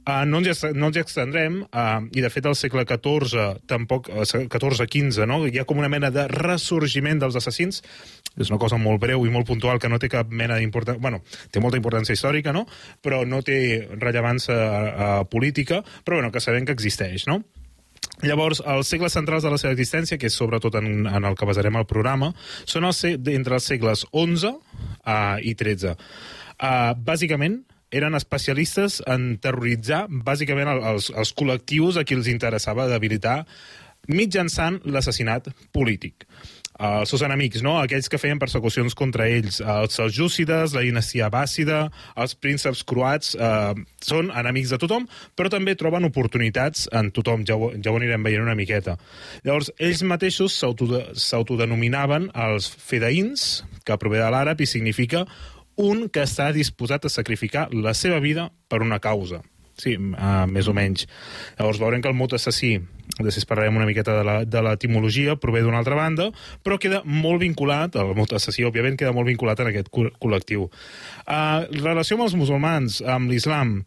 Uh, 0.06 0.22
no, 0.28 0.40
ens, 0.40 0.62
no 0.76 0.88
ens 0.88 1.00
extendrem, 1.02 1.58
uh, 1.66 2.06
i 2.16 2.24
de 2.24 2.30
fet 2.32 2.46
al 2.48 2.56
segle 2.56 2.86
XIV, 2.88 3.66
tampoc, 3.68 4.08
uh, 4.14 4.24
XIV-XV, 4.24 5.26
no? 5.28 5.42
hi 5.50 5.60
ha 5.60 5.66
com 5.68 5.82
una 5.82 5.90
mena 5.92 6.12
de 6.14 6.24
ressorgiment 6.32 7.20
dels 7.20 7.36
assassins, 7.42 7.82
és 8.38 8.52
una 8.52 8.60
cosa 8.62 8.80
molt 8.80 9.02
breu 9.02 9.26
i 9.26 9.34
molt 9.34 9.50
puntual 9.50 9.82
que 9.82 9.90
no 9.92 10.00
té 10.00 10.12
cap 10.12 10.30
mena 10.30 10.56
d'importància... 10.62 11.02
Bueno, 11.02 11.20
té 11.52 11.60
molta 11.60 11.82
importància 11.82 12.16
històrica, 12.16 12.56
no? 12.56 12.64
però 13.04 13.24
no 13.28 13.42
té 13.44 13.58
rellevància 13.98 14.56
uh, 14.56 15.12
política, 15.28 15.82
però 16.06 16.22
bueno, 16.22 16.32
que 16.32 16.44
sabem 16.44 16.64
que 16.64 16.76
existeix, 16.76 17.28
no? 17.28 17.42
Llavors, 18.24 18.62
els 18.64 18.88
segles 18.88 19.12
centrals 19.12 19.44
de 19.44 19.50
la 19.52 19.58
seva 19.60 19.74
existència, 19.74 20.16
que 20.16 20.30
és 20.30 20.36
sobretot 20.38 20.74
en, 20.80 21.06
en 21.06 21.24
el 21.28 21.34
que 21.36 21.48
basarem 21.48 21.76
el 21.76 21.84
programa, 21.88 22.30
són 22.64 22.86
els, 22.88 23.02
entre 23.04 23.58
els 23.58 23.66
segles 23.68 24.06
11 24.12 24.52
uh, 24.52 25.36
i 25.44 25.52
13. 25.54 25.92
Uh, 26.56 26.94
bàsicament, 27.04 27.58
eren 27.92 28.16
especialistes 28.18 29.02
en 29.06 29.36
terroritzar 29.38 30.06
bàsicament 30.08 30.68
el- 30.72 30.84
els, 30.94 31.10
els 31.12 31.34
col·lectius 31.36 32.00
a 32.00 32.04
qui 32.08 32.16
els 32.16 32.26
interessava 32.32 32.88
debilitar 32.90 33.42
mitjançant 34.08 34.80
l'assassinat 34.86 35.50
polític. 35.74 36.24
Els 36.78 37.10
seus 37.10 37.22
enemics, 37.26 37.62
no? 37.64 37.76
aquells 37.80 38.08
que 38.12 38.20
feien 38.20 38.40
persecucions 38.42 38.94
contra 38.98 39.28
ells, 39.32 39.60
els 39.60 39.96
seljúcides, 39.96 40.74
la 40.76 40.84
dinastia 40.84 41.30
bàssida, 41.32 41.86
els 42.16 42.36
prínceps 42.36 42.84
croats, 42.84 43.34
eh, 43.34 43.74
són 44.04 44.30
enemics 44.30 44.74
de 44.74 44.80
tothom, 44.82 45.08
però 45.36 45.50
també 45.52 45.76
troben 45.78 46.04
oportunitats 46.08 46.86
en 46.92 47.10
tothom, 47.16 47.46
ja 47.48 47.56
ho, 47.56 47.72
ja 47.72 47.92
ho 47.92 47.96
anirem 47.96 48.22
veient 48.26 48.44
una 48.44 48.56
miqueta. 48.58 48.98
Llavors, 49.44 49.72
ells 49.78 50.02
mateixos 50.02 50.56
s'autode- 50.60 51.14
s'autodenominaven 51.14 52.30
els 52.34 52.68
fedaïns, 52.68 53.64
que 53.86 53.98
prové 53.98 54.18
de 54.18 54.30
l'àrab 54.30 54.60
i 54.60 54.66
significa 54.66 55.26
un 55.76 56.08
que 56.08 56.24
està 56.24 56.52
disposat 56.52 57.04
a 57.04 57.12
sacrificar 57.12 57.68
la 57.72 57.94
seva 57.94 58.18
vida 58.20 58.50
per 58.68 58.82
una 58.82 58.98
causa. 58.98 59.42
Sí, 59.76 59.92
uh, 59.98 60.46
més 60.48 60.68
o 60.70 60.72
menys. 60.72 61.04
Llavors 61.58 61.78
veurem 61.82 62.00
que 62.00 62.08
el 62.08 62.16
mot 62.16 62.32
assassí, 62.32 62.78
després 63.18 63.44
parlarem 63.48 63.76
una 63.76 63.84
miqueta 63.84 64.14
de 64.48 64.62
l'etimologia, 64.64 65.34
prové 65.36 65.60
d'una 65.60 65.82
altra 65.82 65.98
banda, 65.98 66.30
però 66.64 66.78
queda 66.80 67.02
molt 67.04 67.42
vinculat, 67.44 67.98
el 68.00 68.14
mot 68.16 68.32
assassí, 68.32 68.64
òbviament, 68.64 68.96
queda 68.96 69.12
molt 69.12 69.28
vinculat 69.28 69.60
en 69.60 69.68
aquest 69.68 69.90
col- 69.92 70.14
col·lectiu. 70.16 70.70
Uh, 71.28 71.66
relació 71.76 72.16
amb 72.16 72.24
els 72.24 72.36
musulmans, 72.40 73.02
amb 73.04 73.28
l'islam, 73.28 73.82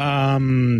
um, 0.00 0.78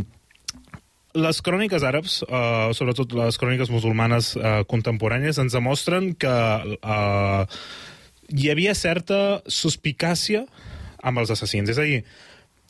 les 1.17 1.41
cròniques 1.45 1.85
àrabs, 1.89 2.23
uh, 2.25 2.73
sobretot 2.77 3.13
les 3.17 3.37
cròniques 3.41 3.71
musulmanes 3.73 4.35
uh, 4.37 4.63
contemporànies, 4.69 5.37
ens 5.41 5.57
demostren 5.57 6.15
que 6.17 6.33
uh, 6.33 7.45
hi 8.33 8.49
havia 8.53 8.75
certa 8.77 9.43
suspicàcia 9.47 10.47
amb 11.07 11.21
els 11.23 11.33
assassins. 11.33 11.71
És 11.73 11.81
a 11.81 11.87
dir, 11.89 12.01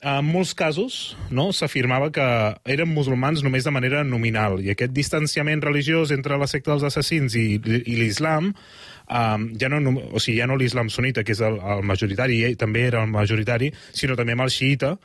en 0.04 0.26
molts 0.28 0.52
casos 0.54 1.16
no, 1.30 1.48
s'afirmava 1.56 2.10
que 2.12 2.26
eren 2.68 2.90
musulmans 2.92 3.42
només 3.44 3.64
de 3.64 3.72
manera 3.72 4.02
nominal 4.04 4.60
i 4.60 4.70
aquest 4.74 4.92
distanciament 4.92 5.64
religiós 5.64 6.12
entre 6.12 6.36
la 6.36 6.48
secta 6.50 6.74
dels 6.74 6.84
assassins 6.90 7.36
i, 7.38 7.46
i 7.56 7.96
l'islam 7.96 8.52
um, 8.52 9.48
ja 9.58 9.70
no, 9.72 9.80
o 10.12 10.20
sigui, 10.20 10.38
ja 10.40 10.46
no 10.46 10.58
l'islam 10.60 10.90
sunita, 10.92 11.24
que 11.24 11.32
és 11.32 11.40
el, 11.40 11.58
el 11.58 11.84
majoritari, 11.86 12.42
i 12.44 12.60
també 12.60 12.86
era 12.90 13.02
el 13.04 13.10
majoritari, 13.12 13.72
sinó 13.96 14.16
també 14.18 14.36
amb 14.36 14.46
el 14.46 14.52
xiita, 14.52 14.96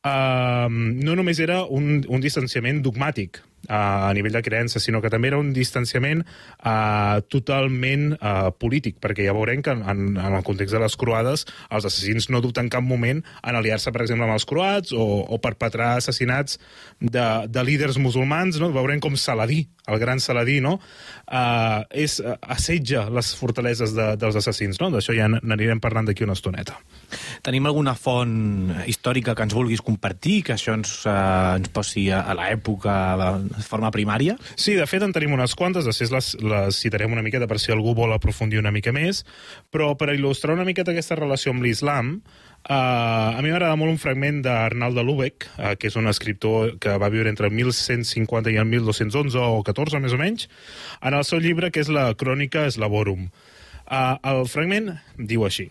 um, 0.00 0.82
no 1.02 1.16
només 1.18 1.42
era 1.42 1.62
un, 1.66 2.02
un 2.08 2.24
distanciament 2.24 2.82
dogmàtic 2.84 3.42
a 3.68 4.10
nivell 4.14 4.34
de 4.34 4.42
creença, 4.42 4.80
sinó 4.80 5.02
que 5.02 5.10
també 5.12 5.30
era 5.30 5.38
un 5.40 5.52
distanciament 5.54 6.24
uh, 6.24 7.20
totalment 7.32 8.12
uh, 8.16 8.50
polític, 8.58 8.98
perquè 9.02 9.26
ja 9.26 9.36
veurem 9.36 9.62
que 9.62 9.74
en, 9.74 10.16
en 10.16 10.38
el 10.38 10.46
context 10.46 10.74
de 10.74 10.82
les 10.82 10.96
croades 10.98 11.46
els 11.70 11.86
assassins 11.86 12.28
no 12.30 12.42
dubten 12.42 12.66
en 12.66 12.72
cap 12.72 12.84
moment 12.86 13.22
en 13.42 13.58
aliar-se, 13.58 13.92
per 13.92 14.04
exemple, 14.04 14.26
amb 14.26 14.36
els 14.36 14.46
croats 14.48 14.94
o, 14.94 15.06
o 15.26 15.38
perpetrar 15.42 15.96
assassinats 15.98 16.58
de, 17.00 17.26
de 17.48 17.64
líders 17.66 17.98
musulmans, 17.98 18.60
no? 18.62 18.72
veurem 18.74 19.02
com 19.02 19.16
Saladí, 19.18 19.64
el 19.88 19.98
gran 19.98 20.20
Saladí, 20.20 20.60
no? 20.62 20.76
uh, 21.26 21.82
és, 21.90 22.18
uh, 22.22 22.36
assetja 22.54 23.08
les 23.10 23.32
fortaleses 23.38 23.94
de, 23.96 24.12
dels 24.20 24.36
assassins. 24.38 24.78
No? 24.80 24.90
D'això 24.94 25.14
ja 25.16 25.28
n'anirem 25.32 25.80
parlant 25.82 26.06
d'aquí 26.06 26.26
una 26.26 26.36
estoneta. 26.38 26.76
Tenim 27.42 27.66
alguna 27.66 27.94
font 27.98 28.70
històrica 28.86 29.34
que 29.34 29.46
ens 29.46 29.56
vulguis 29.56 29.82
compartir, 29.84 30.40
que 30.46 30.54
això 30.54 30.76
ens, 30.76 30.94
eh, 31.10 31.16
ens 31.58 31.72
posi 31.74 32.06
a, 32.14 32.22
a 32.30 32.36
l'època 32.38 32.94
de 33.42 33.64
forma 33.66 33.90
primària? 33.94 34.36
Sí, 34.54 34.76
de 34.78 34.86
fet 34.88 35.04
en 35.04 35.12
tenim 35.14 35.34
unes 35.34 35.56
quantes, 35.58 35.86
després 35.88 36.14
les, 36.14 36.30
les 36.46 36.78
citarem 36.84 37.12
una 37.12 37.24
miqueta 37.26 37.48
per 37.50 37.58
si 37.60 37.74
algú 37.74 37.96
vol 37.98 38.14
aprofundir 38.14 38.62
una 38.62 38.72
mica 38.74 38.94
més, 38.94 39.24
però 39.74 39.92
per 39.98 40.12
il·lustrar 40.14 40.56
una 40.56 40.68
miqueta 40.68 40.94
aquesta 40.94 41.18
relació 41.18 41.52
amb 41.52 41.66
l'islam, 41.66 42.16
uh, 42.68 43.36
a 43.36 43.40
mi 43.42 43.50
m'agrada 43.50 43.76
molt 43.80 43.94
un 43.94 44.00
fragment 44.00 44.40
d'Arnald 44.44 44.98
de 44.98 45.04
Lübeck, 45.06 45.48
uh, 45.58 45.74
que 45.78 45.90
és 45.90 45.98
un 45.98 46.08
escriptor 46.10 46.76
que 46.82 46.96
va 47.00 47.10
viure 47.12 47.30
entre 47.32 47.48
el 47.50 47.54
1150 47.56 48.52
i 48.52 48.58
el 48.60 48.68
1211 48.70 49.38
o 49.42 49.62
14 49.66 50.02
més 50.02 50.16
o 50.16 50.20
menys, 50.20 50.48
en 51.02 51.18
el 51.18 51.26
seu 51.28 51.42
llibre 51.42 51.70
que 51.70 51.84
és 51.84 51.92
la 51.92 52.10
Crònica 52.18 52.68
Slavorum. 52.70 53.30
Uh, 53.86 54.18
el 54.32 54.44
fragment 54.48 54.94
diu 55.18 55.46
així. 55.46 55.70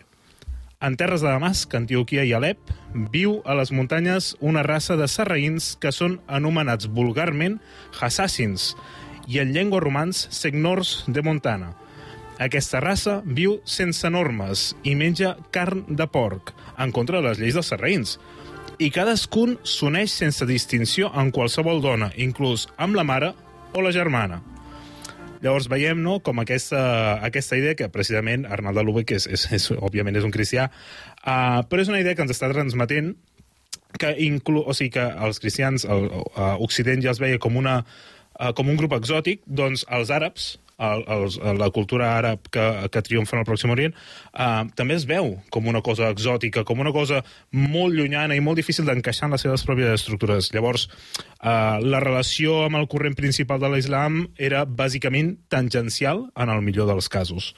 En 0.82 0.96
terres 0.98 1.22
de 1.22 1.30
Damasc, 1.30 1.70
Antioquia 1.78 2.24
i 2.26 2.32
Alep, 2.34 2.72
viu 3.12 3.36
a 3.46 3.54
les 3.54 3.70
muntanyes 3.70 4.32
una 4.40 4.64
raça 4.66 4.96
de 4.98 5.06
sarraïns 5.06 5.76
que 5.78 5.92
són 5.94 6.18
anomenats 6.26 6.88
vulgarment 6.90 7.60
assassins 8.02 8.72
i 9.30 9.38
en 9.38 9.52
llengua 9.54 9.78
romans 9.80 10.26
segnors 10.34 11.04
de 11.06 11.22
Montana. 11.22 11.70
Aquesta 12.42 12.80
raça 12.82 13.20
viu 13.22 13.60
sense 13.62 14.10
normes 14.10 14.72
i 14.82 14.96
menja 14.98 15.36
carn 15.54 15.84
de 15.86 16.08
porc, 16.10 16.50
en 16.78 16.92
contra 16.94 17.20
de 17.20 17.28
les 17.28 17.42
lleis 17.42 17.58
dels 17.58 17.72
sarraïns. 17.72 18.16
I 18.82 18.88
cadascun 18.90 19.58
s'uneix 19.68 20.14
sense 20.14 20.46
distinció 20.48 21.10
amb 21.12 21.34
qualsevol 21.34 21.82
dona, 21.84 22.10
inclús 22.16 22.68
amb 22.76 22.96
la 22.98 23.04
mare 23.04 23.32
o 23.74 23.84
la 23.84 23.92
germana. 23.94 24.40
Llavors 25.42 25.66
veiem 25.66 25.98
no, 25.98 26.20
com 26.22 26.38
aquesta, 26.38 26.80
aquesta 27.26 27.58
idea, 27.58 27.74
que 27.74 27.90
precisament 27.90 28.46
Arnald 28.46 28.78
de 28.78 28.84
Lübeck 28.86 29.16
és, 29.16 29.26
és, 29.26 29.48
és, 29.58 29.68
òbviament 29.74 30.16
és 30.16 30.26
un 30.26 30.34
cristià, 30.34 30.68
uh, 30.70 31.60
però 31.66 31.82
és 31.82 31.90
una 31.90 31.98
idea 31.98 32.14
que 32.14 32.22
ens 32.22 32.34
està 32.34 32.50
transmetent 32.52 33.16
que, 33.98 34.14
inclu, 34.24 34.62
o 34.62 34.74
sigui, 34.76 34.94
que 34.94 35.06
els 35.26 35.42
cristians, 35.42 35.84
el, 35.84 36.06
uh, 36.12 36.54
Occident 36.62 37.02
ja 37.02 37.10
els 37.12 37.20
veia 37.20 37.42
com, 37.42 37.58
una, 37.58 37.80
uh, 37.82 38.52
com 38.56 38.70
un 38.70 38.78
grup 38.78 38.94
exòtic, 38.96 39.42
doncs 39.46 39.82
els 39.90 40.14
àrabs, 40.14 40.52
el, 40.78 41.04
els, 41.16 41.38
la 41.58 41.68
cultura 41.74 42.12
àrab 42.18 42.46
que, 42.52 42.64
que 42.92 43.02
triomfa 43.02 43.36
en 43.36 43.42
el 43.42 43.48
Pròxim 43.48 43.74
Orient, 43.74 43.96
uh, 44.32 44.62
també 44.78 44.96
es 44.96 45.04
veu 45.08 45.34
com 45.50 45.66
una 45.68 45.82
cosa 45.82 46.08
exòtica, 46.12 46.64
com 46.64 46.80
una 46.80 46.92
cosa 46.92 47.22
molt 47.52 47.94
llunyana 47.94 48.36
i 48.38 48.40
molt 48.40 48.56
difícil 48.60 48.86
d'encaixar 48.88 49.28
en 49.28 49.36
les 49.36 49.44
seves 49.44 49.66
pròpies 49.68 49.92
estructures. 50.00 50.52
Llavors, 50.54 50.88
uh, 51.42 51.82
la 51.82 52.00
relació 52.00 52.62
amb 52.64 52.80
el 52.80 52.88
corrent 52.88 53.18
principal 53.18 53.60
de 53.60 53.70
l'islam 53.74 54.26
era 54.38 54.64
bàsicament 54.64 55.36
tangencial 55.48 56.28
en 56.36 56.48
el 56.48 56.62
millor 56.62 56.88
dels 56.90 57.08
casos. 57.12 57.52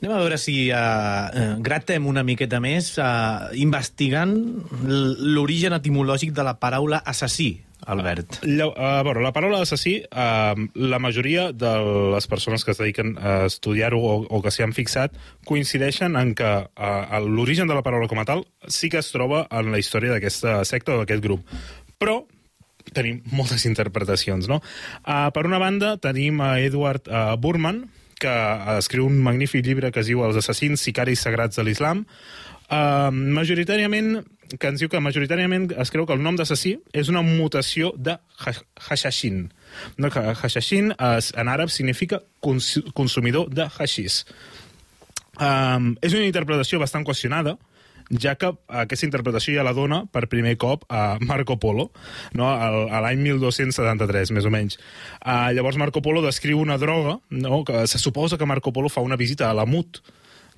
Anem 0.00 0.14
a 0.16 0.20
veure 0.22 0.38
si 0.40 0.70
uh, 0.72 1.58
gratem 1.60 2.06
una 2.08 2.22
miqueta 2.24 2.56
més 2.56 2.94
uh, 2.96 3.50
investigant 3.60 4.32
l- 4.80 5.34
l'origen 5.36 5.76
etimològic 5.76 6.32
de 6.32 6.46
la 6.46 6.54
paraula 6.56 7.02
assassí, 7.04 7.50
Albert. 7.86 8.40
La, 8.44 8.68
a 8.76 9.02
veure, 9.06 9.22
la 9.24 9.32
paraula 9.36 9.60
assassí, 9.64 10.00
eh, 10.04 10.66
la 10.74 10.98
majoria 10.98 11.50
de 11.52 11.72
les 12.14 12.26
persones 12.30 12.64
que 12.64 12.74
es 12.74 12.80
dediquen 12.80 13.16
a 13.18 13.46
estudiar-ho 13.46 14.00
o, 14.00 14.16
o 14.28 14.42
que 14.42 14.52
s'hi 14.52 14.64
han 14.66 14.74
fixat 14.76 15.16
coincideixen 15.48 16.18
en 16.20 16.34
que 16.38 16.50
eh, 16.66 17.22
l'origen 17.26 17.70
de 17.70 17.78
la 17.78 17.84
paraula 17.86 18.10
com 18.10 18.20
a 18.20 18.26
tal 18.28 18.44
sí 18.68 18.90
que 18.92 19.00
es 19.00 19.12
troba 19.14 19.46
en 19.50 19.72
la 19.72 19.80
història 19.80 20.16
d'aquesta 20.16 20.60
secta 20.68 20.96
o 20.96 21.00
d'aquest 21.00 21.24
grup. 21.24 21.46
Però 22.00 22.22
tenim 22.94 23.20
moltes 23.30 23.64
interpretacions, 23.68 24.48
no? 24.50 24.60
Uh, 25.04 25.28
per 25.34 25.44
una 25.46 25.60
banda, 25.62 25.94
tenim 26.02 26.40
a 26.42 26.54
Edward 26.62 27.08
uh, 27.08 27.36
Burman, 27.40 27.84
que 28.20 28.30
uh, 28.30 28.76
escriu 28.80 29.06
un 29.08 29.20
magnífic 29.24 29.64
llibre 29.66 29.92
que 29.92 30.02
es 30.02 30.10
diu 30.10 30.24
Els 30.26 30.38
assassins 30.40 30.82
sicaris 30.82 31.22
sagrats 31.24 31.60
de 31.60 31.66
l'islam, 31.66 32.04
uh, 32.68 33.10
majoritàriament 33.12 34.20
que 34.58 34.66
ens 34.70 34.80
diu 34.82 34.88
que 34.90 34.98
majoritàriament 35.02 35.70
es 35.78 35.90
creu 35.94 36.06
que 36.08 36.14
el 36.16 36.22
nom 36.24 36.36
d'assassí 36.38 36.76
és 36.96 37.08
una 37.12 37.22
mutació 37.22 37.92
de 37.96 38.16
ha- 38.18 38.54
hashashin. 38.88 39.52
No, 39.98 40.10
hashashin 40.10 40.94
es, 40.98 41.32
en 41.38 41.46
àrab 41.52 41.70
significa 41.70 42.22
cons 42.42 42.78
consumidor 42.94 43.50
de 43.54 43.68
hashis. 43.78 44.24
Um, 45.40 45.94
és 46.04 46.12
una 46.12 46.26
interpretació 46.26 46.80
bastant 46.82 47.06
qüestionada, 47.06 47.54
ja 48.10 48.34
que 48.34 48.48
aquesta 48.82 49.06
interpretació 49.06 49.54
ja 49.54 49.62
la 49.64 49.72
dona 49.72 50.02
per 50.10 50.26
primer 50.28 50.56
cop 50.58 50.82
a 50.90 51.16
Marco 51.22 51.56
Polo, 51.62 51.90
no? 52.34 52.48
A 52.50 53.00
l'any 53.04 53.22
1273, 53.22 54.32
més 54.34 54.48
o 54.48 54.50
menys. 54.50 54.80
Uh, 55.22 55.52
llavors 55.54 55.78
Marco 55.78 56.02
Polo 56.02 56.20
descriu 56.24 56.58
una 56.60 56.76
droga, 56.82 57.20
no? 57.30 57.62
que 57.64 57.86
se 57.86 57.98
suposa 58.02 58.36
que 58.36 58.46
Marco 58.50 58.72
Polo 58.74 58.90
fa 58.90 59.00
una 59.06 59.16
visita 59.16 59.48
a 59.48 59.54
l'Amut, 59.54 60.02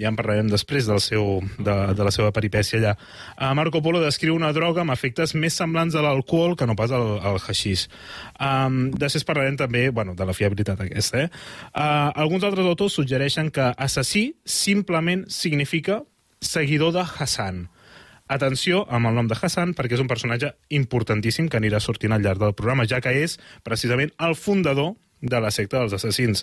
ja 0.02 0.10
en 0.10 0.18
parlarem 0.18 0.50
després 0.50 0.88
del 0.90 1.00
seu, 1.02 1.40
de, 1.58 1.76
de 1.96 2.06
la 2.06 2.12
seva 2.14 2.32
peripècia 2.34 2.80
allà. 2.80 2.94
Uh, 3.36 3.52
Marco 3.58 3.82
Polo 3.84 4.02
descriu 4.02 4.36
una 4.36 4.52
droga 4.56 4.82
amb 4.82 4.94
efectes 4.94 5.36
més 5.38 5.56
semblants 5.58 5.96
a 5.96 6.04
l'alcohol 6.04 6.56
que 6.58 6.66
no 6.68 6.76
pas 6.78 6.92
al, 6.94 7.18
al 7.22 7.38
haixís. 7.40 7.88
Um, 8.36 8.88
després 8.98 9.26
parlarem 9.28 9.58
també 9.60 9.88
bueno, 9.94 10.16
de 10.18 10.26
la 10.28 10.36
fiabilitat 10.36 10.82
aquesta. 10.84 11.26
Eh? 11.26 11.28
Uh, 11.72 12.10
alguns 12.24 12.46
altres 12.48 12.66
autors 12.66 12.98
suggereixen 12.98 13.52
que 13.54 13.72
assassí 13.76 14.32
simplement 14.44 15.24
significa 15.30 16.02
seguidor 16.42 16.92
de 16.96 17.06
Hassan. 17.06 17.68
Atenció 18.32 18.86
amb 18.88 19.10
el 19.10 19.16
nom 19.18 19.28
de 19.28 19.36
Hassan, 19.36 19.74
perquè 19.76 19.98
és 19.98 20.02
un 20.02 20.08
personatge 20.10 20.54
importantíssim 20.72 21.50
que 21.52 21.58
anirà 21.60 21.82
sortint 21.82 22.14
al 22.16 22.22
llarg 22.24 22.40
del 22.40 22.54
programa, 22.56 22.86
ja 22.88 23.02
que 23.04 23.12
és 23.22 23.36
precisament 23.66 24.14
el 24.24 24.34
fundador 24.38 24.94
de 25.22 25.38
la 25.40 25.52
secta 25.54 25.78
dels 25.78 25.94
assassins. 25.98 26.42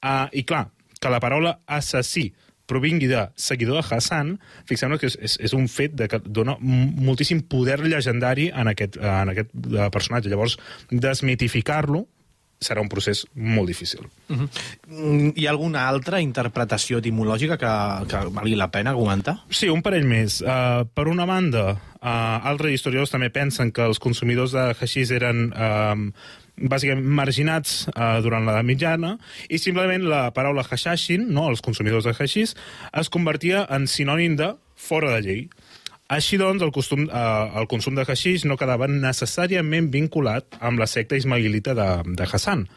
Uh, 0.00 0.30
I 0.32 0.44
clar, 0.48 0.68
que 1.00 1.12
la 1.12 1.20
paraula 1.20 1.58
assassí 1.66 2.30
provingui 2.70 3.08
de 3.10 3.26
seguidor 3.36 3.80
de 3.80 3.84
Hassan, 3.84 4.34
fixem-nos 4.68 5.02
que 5.02 5.10
és, 5.12 5.18
és, 5.20 5.36
és 5.50 5.54
un 5.56 5.68
fet 5.68 5.94
de 5.98 6.08
que 6.10 6.20
dona 6.24 6.56
moltíssim 6.60 7.44
poder 7.50 7.80
llegendari 7.84 8.50
en 8.54 8.72
aquest, 8.72 8.98
en 8.98 9.34
aquest 9.34 9.54
eh, 9.54 9.88
personatge. 9.92 10.32
Llavors, 10.32 10.58
desmitificar-lo 10.90 12.06
serà 12.64 12.80
un 12.80 12.88
procés 12.88 13.24
molt 13.34 13.68
difícil. 13.68 14.06
Mm, 14.28 15.34
Hi 15.36 15.46
ha 15.46 15.52
alguna 15.52 15.84
altra 15.90 16.20
interpretació 16.24 17.00
etimològica 17.02 17.58
que, 17.60 17.72
que 18.10 18.22
valgui 18.34 18.56
la 18.58 18.70
pena 18.72 18.94
comentar? 18.96 19.36
Sí, 19.50 19.68
un 19.72 19.82
parell 19.84 20.06
més. 20.08 20.40
Uh, 20.40 20.86
per 20.96 21.06
una 21.10 21.26
banda, 21.28 21.66
uh, 21.74 22.48
altres 22.52 22.78
historiadors 22.78 23.12
també 23.12 23.30
pensen 23.34 23.74
que 23.74 23.84
els 23.84 24.00
consumidors 24.02 24.56
de 24.56 24.70
haixís 24.72 25.12
eren 25.14 25.50
uh, 25.52 26.08
bàsicament 26.56 27.06
marginats 27.18 27.84
eh, 27.90 28.20
durant 28.24 28.46
l'edat 28.46 28.66
mitjana, 28.66 29.14
i 29.48 29.58
simplement 29.58 30.06
la 30.10 30.28
paraula 30.36 30.64
hashashin, 30.64 31.28
no, 31.34 31.48
els 31.50 31.64
consumidors 31.64 32.06
de 32.06 32.14
hashis, 32.14 32.54
es 32.92 33.10
convertia 33.10 33.64
en 33.74 33.88
sinònim 33.90 34.36
de 34.40 34.54
fora 34.74 35.14
de 35.16 35.22
llei. 35.26 35.46
Així 36.14 36.36
doncs, 36.36 36.62
el, 36.62 36.70
costum, 36.70 37.06
eh, 37.08 37.44
el 37.60 37.66
consum 37.70 37.96
de 37.96 38.04
hashix 38.06 38.44
no 38.44 38.58
quedava 38.60 38.88
necessàriament 38.90 39.90
vinculat 39.90 40.60
amb 40.60 40.82
la 40.82 40.88
secta 40.90 41.16
ismailita 41.16 41.74
de, 41.74 41.88
de 42.14 42.28
Hassan. 42.28 42.68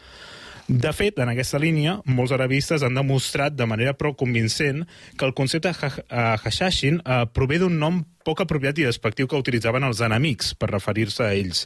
De 0.68 0.92
fet, 0.92 1.16
en 1.24 1.30
aquesta 1.32 1.60
línia, 1.64 1.94
molts 2.12 2.34
arabistes 2.36 2.84
han 2.84 2.98
demostrat 2.98 3.56
de 3.56 3.66
manera 3.70 3.94
prou 3.96 4.18
convincent 4.20 4.82
que 5.16 5.24
el 5.24 5.32
concepte 5.34 5.72
ha 5.72 6.26
hashashin 6.36 7.00
eh, 7.00 7.24
prové 7.32 7.62
d'un 7.62 7.78
nom 7.80 8.02
poc 8.28 8.44
apropiat 8.44 8.82
i 8.82 8.88
despectiu 8.90 9.30
que 9.32 9.40
utilitzaven 9.40 9.88
els 9.88 10.02
enemics 10.04 10.52
per 10.60 10.68
referir-se 10.74 11.24
a 11.24 11.32
ells. 11.32 11.64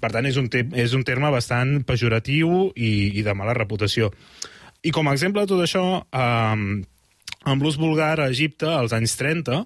Per 0.00 0.10
tant, 0.14 0.24
és 0.24 0.40
un, 0.40 0.48
te 0.48 0.64
és 0.80 0.96
un 0.96 1.04
terme 1.04 1.28
bastant 1.34 1.82
pejoratiu 1.84 2.70
i, 2.72 3.20
i 3.20 3.26
de 3.26 3.36
mala 3.36 3.56
reputació. 3.58 4.08
I 4.80 4.94
com 4.96 5.10
a 5.10 5.12
exemple 5.12 5.44
de 5.44 5.52
tot 5.52 5.60
això, 5.66 5.84
eh, 6.00 6.80
amb 7.46 7.62
l'ús 7.62 7.76
vulgar 7.76 8.14
a 8.16 8.30
Egipte 8.32 8.72
als 8.72 8.96
anys 8.96 9.18
30, 9.20 9.60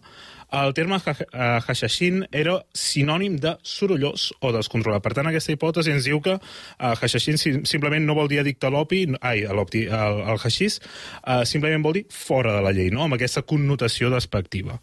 el 0.52 0.74
terme 0.74 0.98
eh, 0.98 1.60
hashashin 1.66 2.24
era 2.32 2.56
sinònim 2.74 3.38
de 3.40 3.54
sorollós 3.62 4.30
o 4.40 4.52
descontrolat. 4.54 5.02
Per 5.04 5.14
tant, 5.16 5.30
aquesta 5.30 5.54
hipòtesi 5.54 5.94
ens 5.94 6.06
diu 6.08 6.20
que 6.24 6.36
uh, 6.36 6.94
hashashin 6.94 7.38
simplement 7.38 8.06
no 8.06 8.16
vol 8.18 8.30
dir 8.30 8.40
addicte 8.42 8.66
a 8.66 8.72
l'opi, 8.74 9.04
ai, 9.20 9.44
a 9.46 9.54
l'opti, 9.56 9.86
al, 9.86 10.22
al 10.32 10.40
hashis, 10.42 10.80
uh, 11.22 11.42
simplement 11.48 11.84
vol 11.86 12.00
dir 12.00 12.06
fora 12.10 12.56
de 12.58 12.64
la 12.66 12.74
llei, 12.76 12.90
no? 12.94 13.04
amb 13.06 13.18
aquesta 13.18 13.46
connotació 13.46 14.10
despectiva. 14.12 14.80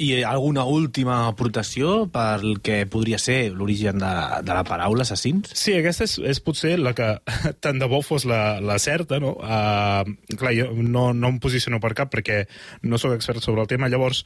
I 0.00 0.22
alguna 0.24 0.64
última 0.64 1.26
aportació 1.28 2.06
pel 2.12 2.58
que 2.64 2.82
podria 2.90 3.18
ser 3.20 3.52
l'origen 3.52 4.00
de, 4.00 4.12
de 4.42 4.54
la 4.56 4.64
paraula 4.66 5.04
assassins? 5.04 5.52
Sí, 5.58 5.74
aquesta 5.76 6.06
és, 6.08 6.16
és 6.32 6.40
potser 6.44 6.78
la 6.80 6.94
que 6.96 7.08
tant 7.64 7.80
de 7.80 7.88
bo 7.90 8.00
fos 8.04 8.24
la, 8.28 8.60
la 8.64 8.78
certa, 8.82 9.20
no? 9.22 9.34
Uh, 9.36 10.36
clar, 10.38 10.54
jo 10.56 10.70
no, 10.80 11.10
no 11.12 11.32
em 11.34 11.38
posiciono 11.42 11.80
per 11.82 11.92
cap 11.98 12.12
perquè 12.12 12.42
no 12.88 13.00
sóc 13.00 13.14
expert 13.16 13.44
sobre 13.44 13.64
el 13.64 13.70
tema, 13.70 13.90
llavors 13.92 14.24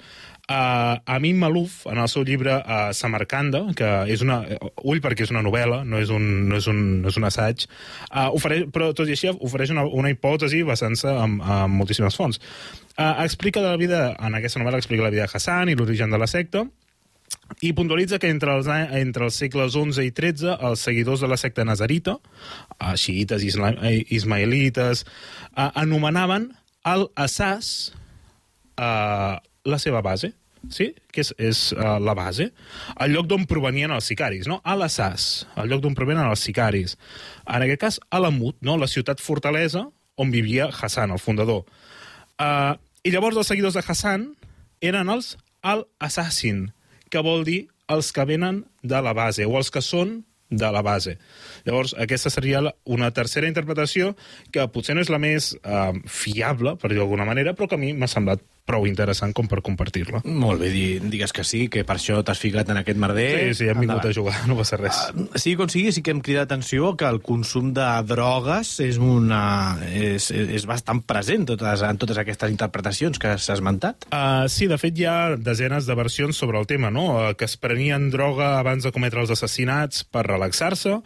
uh, 0.49 1.03
Amin 1.05 1.39
Malouf, 1.39 1.83
en 1.91 1.99
el 2.03 2.09
seu 2.13 2.25
llibre 2.27 2.57
uh, 2.61 2.93
Samarcanda, 2.97 3.67
que 3.77 3.91
és 4.13 4.25
una... 4.25 4.43
Ull 4.87 5.03
perquè 5.03 5.27
és 5.27 5.35
una 5.35 5.45
novel·la, 5.45 5.83
no 5.89 6.01
és 6.01 6.13
un, 6.15 6.49
no 6.51 6.61
és 6.61 6.71
un, 6.71 6.83
no 7.03 7.13
és 7.13 7.19
un 7.19 7.29
assaig, 7.29 7.67
uh, 8.13 8.29
ofereix, 8.37 8.69
però 8.75 8.93
tot 8.97 9.11
i 9.11 9.17
així 9.17 9.33
ofereix 9.35 9.75
una, 9.75 9.87
una 9.87 10.13
hipòtesi 10.13 10.63
basant-se 10.67 11.11
en, 11.11 11.41
en 11.43 11.73
moltíssimes 11.75 12.19
fonts. 12.19 12.41
Uh, 12.97 13.23
explica 13.25 13.61
la 13.61 13.77
vida, 13.77 14.15
en 14.25 14.35
aquesta 14.39 14.61
novel·la 14.63 14.81
explica 14.81 15.05
la 15.05 15.13
vida 15.13 15.27
de 15.27 15.37
Hassan 15.37 15.69
i 15.69 15.77
l'origen 15.77 16.13
de 16.13 16.21
la 16.21 16.29
secta, 16.31 16.65
i 17.61 17.73
puntualitza 17.77 18.19
que 18.23 18.31
entre 18.33 18.55
els, 18.57 18.69
entre 18.99 19.27
els 19.29 19.37
segles 19.37 19.75
XI 19.75 20.07
i 20.07 20.13
XIII 20.15 20.57
els 20.69 20.85
seguidors 20.87 21.21
de 21.21 21.29
la 21.29 21.37
secta 21.37 21.67
nazarita, 21.69 22.17
uh, 22.17 22.95
xiites, 22.97 23.45
isla, 23.45 23.75
ismaelites, 24.17 25.05
uh, 25.53 25.71
anomenaven 25.75 26.51
el 26.87 27.07
assàs 27.21 27.93
uh, 28.81 29.37
la 29.67 29.79
seva 29.83 30.01
base, 30.01 30.33
sí? 30.71 30.93
que 31.13 31.25
és, 31.25 31.33
és 31.37 31.61
uh, 31.77 31.99
la 32.03 32.15
base, 32.17 32.49
el 33.03 33.13
lloc 33.13 33.29
d'on 33.31 33.47
provenien 33.51 33.93
els 33.93 34.09
sicaris, 34.09 34.49
no? 34.49 34.61
a 34.65 34.77
l'assàs, 34.79 35.47
el 35.61 35.69
lloc 35.73 35.85
d'on 35.85 35.99
provenien 35.99 36.31
els 36.31 36.45
sicaris. 36.49 36.97
En 37.45 37.67
aquest 37.67 37.83
cas, 37.83 38.01
a 38.09 38.23
l'Amut, 38.23 38.57
no? 38.65 38.79
la 38.81 38.91
ciutat 38.91 39.21
fortalesa 39.21 39.87
on 40.17 40.33
vivia 40.33 40.71
Hassan, 40.73 41.13
el 41.13 41.21
fundador. 41.21 41.67
Uh, 42.37 42.77
i 43.07 43.13
llavors 43.15 43.39
els 43.39 43.47
seguidors 43.47 43.77
de 43.79 43.85
Hassan 43.87 44.31
eren 44.83 45.11
els 45.13 45.37
al-assassin, 45.63 46.73
que 47.07 47.23
vol 47.23 47.45
dir 47.47 47.69
els 47.93 48.11
que 48.11 48.25
venen 48.27 48.65
de 48.83 48.99
la 49.03 49.13
base, 49.15 49.47
o 49.47 49.55
els 49.61 49.71
que 49.71 49.83
són 49.85 50.25
de 50.51 50.71
la 50.75 50.83
base. 50.83 51.17
Llavors, 51.67 51.95
aquesta 52.03 52.31
seria 52.35 52.65
una 52.85 53.13
tercera 53.15 53.47
interpretació 53.47 54.15
que 54.55 54.67
potser 54.75 54.97
no 54.97 55.05
és 55.07 55.11
la 55.11 55.23
més 55.23 55.53
uh, 55.63 55.95
fiable, 56.11 56.75
per 56.83 56.91
dir 56.91 56.99
d'alguna 56.99 57.27
manera, 57.29 57.55
però 57.55 57.71
que 57.71 57.79
a 57.79 57.83
mi 57.83 57.93
m'ha 57.95 58.11
semblat 58.11 58.43
prou 58.67 58.87
interessant 58.89 59.33
com 59.37 59.49
per 59.49 59.63
compartir-la. 59.65 60.23
Molt 60.27 60.63
bé, 60.63 60.71
digues 61.03 61.33
que 61.35 61.45
sí, 61.47 61.67
que 61.73 61.85
per 61.87 61.97
això 61.99 62.19
t'has 62.27 62.41
ficat 62.43 62.71
en 62.73 62.81
aquest 62.83 62.99
merder. 63.01 63.29
Sí, 63.53 63.63
sí, 63.63 63.69
hem 63.71 63.81
vingut 63.85 64.03
Endavant. 64.03 64.13
a 64.13 64.19
jugar, 64.19 64.41
no 64.51 64.59
passa 64.59 64.81
res. 64.81 65.01
Uh, 65.15 65.29
sí, 65.39 65.55
com 65.59 65.71
sigui, 65.73 65.95
sí 65.95 66.03
que 66.05 66.15
hem 66.15 66.23
cridat 66.25 66.51
atenció 66.51 66.95
que 66.99 67.09
el 67.09 67.21
consum 67.25 67.73
de 67.77 67.87
drogues 68.09 68.77
és, 68.85 68.99
una, 69.03 69.79
és, 69.87 70.29
és 70.31 70.67
bastant 70.69 71.03
present 71.07 71.47
totes, 71.53 71.85
en 71.87 72.01
totes 72.01 72.21
aquestes 72.23 72.53
interpretacions 72.53 73.21
que 73.23 73.37
s'ha 73.39 73.57
esmentat. 73.59 74.09
Uh, 74.11 74.47
sí, 74.53 74.69
de 74.71 74.79
fet 74.81 74.99
hi 74.99 75.09
ha 75.09 75.17
desenes 75.37 75.89
de 75.89 75.99
versions 75.99 76.37
sobre 76.37 76.61
el 76.61 76.69
tema, 76.71 76.91
no? 76.95 77.09
Uh, 77.15 77.33
que 77.39 77.49
es 77.49 77.57
prenien 77.61 78.11
droga 78.11 78.57
abans 78.61 78.87
de 78.87 78.95
cometre 78.95 79.23
els 79.23 79.33
assassinats 79.35 80.05
per 80.11 80.27
relaxar-se, 80.27 80.99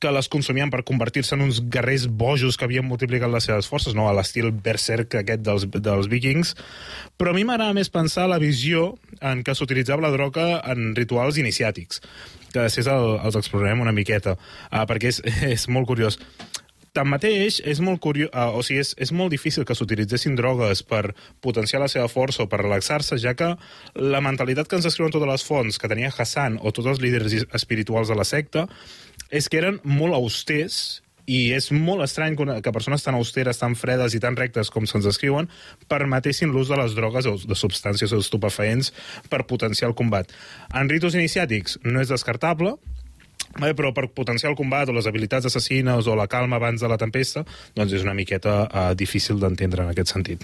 que 0.00 0.12
les 0.12 0.28
consumien 0.28 0.70
per 0.72 0.82
convertir-se 0.86 1.36
en 1.36 1.44
uns 1.46 1.62
guerrers 1.72 2.06
bojos 2.08 2.58
que 2.58 2.66
havien 2.66 2.86
multiplicat 2.86 3.30
les 3.32 3.46
seves 3.48 3.68
forces, 3.70 3.94
no? 3.96 4.08
a 4.08 4.14
l'estil 4.16 4.50
berserk 4.52 5.16
aquest 5.20 5.44
dels, 5.46 5.66
dels 5.72 6.10
vikings, 6.10 6.54
però 7.16 7.30
a 7.30 7.36
mi 7.36 7.44
m'agrada 7.46 7.76
més 7.76 7.92
pensar 7.92 8.26
la 8.30 8.40
visió 8.42 8.94
en 9.22 9.44
què 9.46 9.54
s'utilitzava 9.54 10.02
la 10.02 10.12
droga 10.14 10.58
en 10.70 10.94
rituals 10.98 11.38
iniciàtics, 11.38 12.02
que 12.50 12.66
després 12.66 12.90
el, 12.90 13.16
els 13.22 13.38
explorarem 13.38 13.84
una 13.84 13.94
miqueta, 13.94 14.36
uh, 14.36 14.82
perquè 14.90 15.12
és, 15.12 15.22
és 15.54 15.68
molt 15.70 15.88
curiós. 15.90 16.18
Tanmateix, 16.94 17.58
és 17.66 17.80
molt 17.82 17.98
curiós, 18.02 18.30
uh, 18.34 18.54
o 18.54 18.62
sigui, 18.66 18.82
és, 18.82 18.92
és 19.02 19.14
molt 19.14 19.34
difícil 19.34 19.66
que 19.66 19.74
s'utilitzessin 19.78 20.36
drogues 20.38 20.84
per 20.86 21.14
potenciar 21.42 21.82
la 21.82 21.90
seva 21.90 22.10
força 22.10 22.44
o 22.44 22.50
per 22.50 22.62
relaxar-se, 22.62 23.18
ja 23.22 23.34
que 23.38 23.54
la 23.98 24.22
mentalitat 24.22 24.70
que 24.70 24.78
ens 24.78 24.90
escriuen 24.90 25.14
totes 25.14 25.30
les 25.30 25.46
fonts 25.46 25.78
que 25.78 25.90
tenia 25.90 26.12
Hassan 26.14 26.58
o 26.62 26.74
tots 26.74 26.90
els 26.94 27.02
líders 27.02 27.46
espirituals 27.54 28.10
de 28.10 28.18
la 28.18 28.26
secta 28.26 28.68
és 29.30 29.48
que 29.50 29.58
eren 29.62 29.80
molt 29.86 30.14
austers 30.18 31.00
i 31.26 31.52
és 31.56 31.70
molt 31.72 32.04
estrany 32.04 32.36
que, 32.36 32.44
una, 32.44 32.58
que 32.64 32.72
persones 32.74 33.04
tan 33.04 33.16
austeres, 33.18 33.60
tan 33.60 33.76
fredes 33.78 34.16
i 34.16 34.20
tan 34.22 34.36
rectes 34.36 34.70
com 34.72 34.88
se'ns 34.88 35.06
descriuen 35.08 35.48
permetessin 35.88 36.52
l'ús 36.52 36.72
de 36.72 36.78
les 36.80 36.96
drogues 36.96 37.28
o 37.30 37.36
de 37.40 37.58
substàncies 37.58 38.12
o 38.12 38.20
estupefaents 38.20 38.92
per 39.32 39.44
potenciar 39.48 39.90
el 39.90 39.96
combat. 39.98 40.32
En 40.74 40.90
ritus 40.90 41.16
iniciàtics 41.16 41.80
no 41.84 42.02
és 42.04 42.12
descartable, 42.12 42.76
Bé, 43.54 43.70
però 43.76 43.92
per 43.94 44.08
potenciar 44.10 44.50
el 44.50 44.56
combat 44.58 44.88
o 44.90 44.94
les 44.96 45.06
habilitats 45.06 45.46
assassines 45.46 46.08
o 46.10 46.14
la 46.18 46.26
calma 46.30 46.56
abans 46.58 46.82
de 46.82 46.88
la 46.90 46.96
tempesta, 46.98 47.44
doncs 47.76 47.92
és 47.94 48.02
una 48.02 48.14
miqueta 48.16 48.54
uh, 48.64 48.86
difícil 48.98 49.38
d'entendre 49.38 49.84
en 49.84 49.92
aquest 49.92 50.10
sentit. 50.10 50.42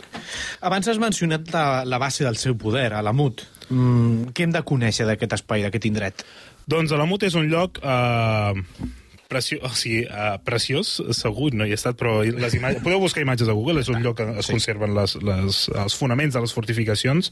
Abans 0.63 0.87
has 0.87 1.01
mencionat 1.03 1.51
la, 1.51 1.65
la 1.83 1.99
base 1.99 2.23
del 2.27 2.39
seu 2.39 2.55
poder, 2.61 2.93
a 2.95 3.03
l'Amut. 3.03 3.43
Mm, 3.67 4.31
què 4.31 4.47
hem 4.47 4.55
de 4.55 4.63
conèixer 4.67 5.09
d'aquest 5.09 5.41
espai, 5.41 5.67
d'aquest 5.67 5.91
indret? 5.91 6.25
Doncs 6.71 6.95
l'Amut 6.95 7.27
és 7.27 7.39
un 7.41 7.51
lloc... 7.51 7.83
Uh, 7.83 8.99
preciós, 9.31 9.63
o 9.65 9.71
sigui, 9.79 10.03
uh, 10.11 10.37
preciós, 10.45 10.97
segur, 11.17 11.53
no 11.55 11.67
hi 11.67 11.75
he 11.75 11.79
estat, 11.79 11.97
però 12.01 12.19
les 12.27 12.57
imatges... 12.59 12.83
Podeu 12.85 13.01
buscar 13.03 13.23
imatges 13.23 13.51
a 13.51 13.55
Google, 13.57 13.85
és 13.85 13.91
un 13.93 14.03
lloc 14.03 14.21
on 14.25 14.35
es 14.41 14.49
sí. 14.49 14.57
conserven 14.57 14.95
les, 14.97 15.15
les, 15.23 15.61
els 15.85 15.97
fonaments 15.97 16.35
de 16.35 16.43
les 16.43 16.55
fortificacions. 16.57 17.31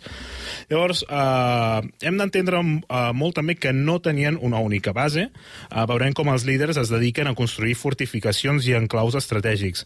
Llavors, 0.70 1.02
uh, 1.10 1.82
hem 2.06 2.20
d'entendre 2.20 2.62
uh, 2.62 3.10
molt 3.16 3.38
també 3.40 3.58
que 3.58 3.74
no 3.74 3.98
tenien 4.04 4.38
una 4.40 4.62
única 4.62 4.94
base. 4.96 5.26
Uh, 5.68 5.82
veurem 5.90 6.14
com 6.16 6.30
els 6.32 6.46
líders 6.48 6.78
es 6.80 6.92
dediquen 6.94 7.30
a 7.30 7.34
construir 7.38 7.74
fortificacions 7.78 8.68
i 8.70 8.76
enclaus 8.78 9.18
estratègics. 9.18 9.84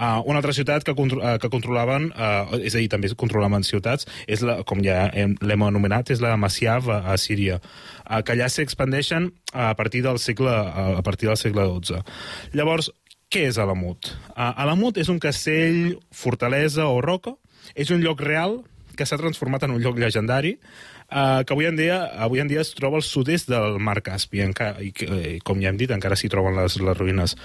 Uh, 0.00 0.22
una 0.24 0.40
altra 0.40 0.56
ciutat 0.56 0.86
que, 0.86 0.96
contro 0.96 1.20
uh, 1.20 1.36
que 1.42 1.52
controlaven, 1.52 2.10
uh, 2.14 2.56
és 2.56 2.74
a 2.74 2.80
dir, 2.80 2.88
també 2.92 3.12
controlaven 3.20 3.66
ciutats, 3.66 4.08
és 4.30 4.40
la, 4.46 4.62
com 4.64 4.80
ja 4.84 5.10
l'hem 5.12 5.68
anomenat, 5.68 6.14
és 6.14 6.24
la 6.24 6.36
Massiav 6.40 6.88
a, 6.88 7.02
a 7.12 7.18
Síria, 7.20 7.60
uh, 7.60 8.22
que 8.24 8.32
allà 8.32 8.48
s'expandeixen 8.48 9.28
a 9.52 9.74
partir 9.74 10.04
del 10.06 10.18
segle, 10.22 10.50
a 10.50 11.02
partir 11.02 11.26
del 11.28 11.36
segle 11.36 11.49
XII. 11.54 12.02
Llavors, 12.56 12.90
què 13.30 13.44
és 13.46 13.60
Alamut? 13.62 14.12
Alamut 14.34 14.96
és 14.98 15.10
un 15.12 15.20
castell, 15.22 15.98
fortalesa 16.10 16.88
o 16.90 16.98
roca, 17.04 17.36
és 17.78 17.92
un 17.94 18.02
lloc 18.02 18.24
real 18.26 18.60
que 18.96 19.06
s'ha 19.06 19.20
transformat 19.20 19.64
en 19.64 19.76
un 19.76 19.84
lloc 19.84 20.00
llegendari, 20.00 20.56
uh, 21.08 21.40
que 21.46 21.54
avui 21.54 21.68
en, 21.68 21.78
dia, 21.78 22.02
avui 22.20 22.42
en 22.42 22.50
dia 22.50 22.64
es 22.64 22.74
troba 22.76 22.98
al 23.00 23.06
sud-est 23.06 23.48
del 23.48 23.78
mar 23.80 24.00
Caspi, 24.04 24.42
encara, 24.44 24.82
i, 24.82 24.90
i 24.90 25.38
com 25.46 25.62
ja 25.62 25.70
hem 25.70 25.78
dit, 25.80 25.92
encara 25.94 26.18
s'hi 26.18 26.28
troben 26.32 26.58
les, 26.58 26.76
les 26.82 26.98
ruïnes. 26.98 27.36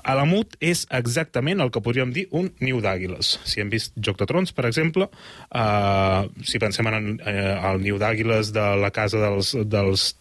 Alamut 0.00 0.54
és 0.64 0.86
exactament 0.96 1.60
el 1.60 1.72
que 1.74 1.82
podríem 1.84 2.14
dir 2.14 2.24
un 2.36 2.48
niu 2.64 2.78
d'àguiles. 2.80 3.34
Si 3.44 3.60
hem 3.60 3.68
vist 3.72 3.92
Joc 4.00 4.16
de 4.22 4.30
Trons, 4.30 4.54
per 4.56 4.64
exemple, 4.70 5.10
uh, 5.50 6.22
si 6.46 6.62
pensem 6.62 6.88
en 6.88 6.96
el, 6.96 7.10
eh, 7.28 7.52
el 7.72 7.82
niu 7.84 8.00
d'àguiles 8.00 8.54
de 8.56 8.66
la 8.80 8.92
casa 8.94 9.20
dels, 9.20 9.52
dels 9.68 10.14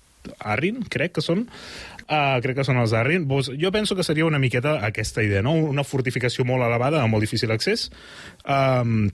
Arrin, 0.44 0.82
crec 0.92 1.16
que 1.16 1.24
són, 1.24 1.46
Uh, 2.10 2.40
crec 2.42 2.58
que 2.58 2.66
són 2.66 2.80
els 2.82 2.94
Arrin. 2.98 3.28
Jo 3.62 3.70
penso 3.70 3.94
que 3.96 4.04
seria 4.04 4.26
una 4.26 4.42
miqueta 4.42 4.80
aquesta 4.86 5.22
idea, 5.22 5.44
no? 5.46 5.54
Una 5.54 5.86
fortificació 5.86 6.42
molt 6.42 6.66
elevada, 6.66 7.04
amb 7.04 7.14
molt 7.14 7.22
difícil 7.22 7.54
accés, 7.54 7.92
um, 8.50 9.12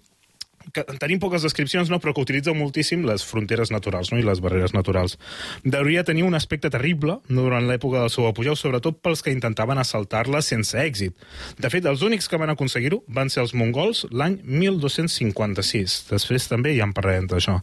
que 0.74 0.84
tenim 1.00 1.20
poques 1.20 1.44
descripcions, 1.46 1.92
no, 1.92 2.00
però 2.02 2.14
que 2.16 2.24
utilitza 2.24 2.54
moltíssim 2.56 3.04
les 3.06 3.26
fronteres 3.28 3.72
naturals 3.74 4.14
no, 4.14 4.20
i 4.20 4.26
les 4.26 4.42
barreres 4.44 4.74
naturals. 4.74 5.18
Deuria 5.64 6.06
tenir 6.08 6.24
un 6.26 6.38
aspecte 6.40 6.72
terrible 6.74 7.20
durant 7.28 7.68
l'època 7.68 8.06
del 8.06 8.14
seu 8.14 8.30
apogeu, 8.30 8.56
sobretot 8.56 9.02
pels 9.04 9.22
que 9.26 9.34
intentaven 9.36 9.82
assaltar-la 9.82 10.42
sense 10.46 10.80
èxit. 10.80 11.28
De 11.60 11.72
fet, 11.74 11.86
els 11.86 12.06
únics 12.06 12.32
que 12.32 12.40
van 12.42 12.54
aconseguir-ho 12.54 13.04
van 13.08 13.30
ser 13.30 13.44
els 13.46 13.54
mongols 13.58 14.06
l'any 14.12 14.40
1256. 14.44 16.02
Després 16.16 16.50
també 16.52 16.76
ja 16.80 16.88
en 16.88 16.96
parlarem 16.96 17.30
d'això. 17.30 17.60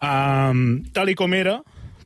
Um, 0.00 0.82
tal 0.96 1.10
i 1.12 1.16
com 1.18 1.34
era, 1.36 1.60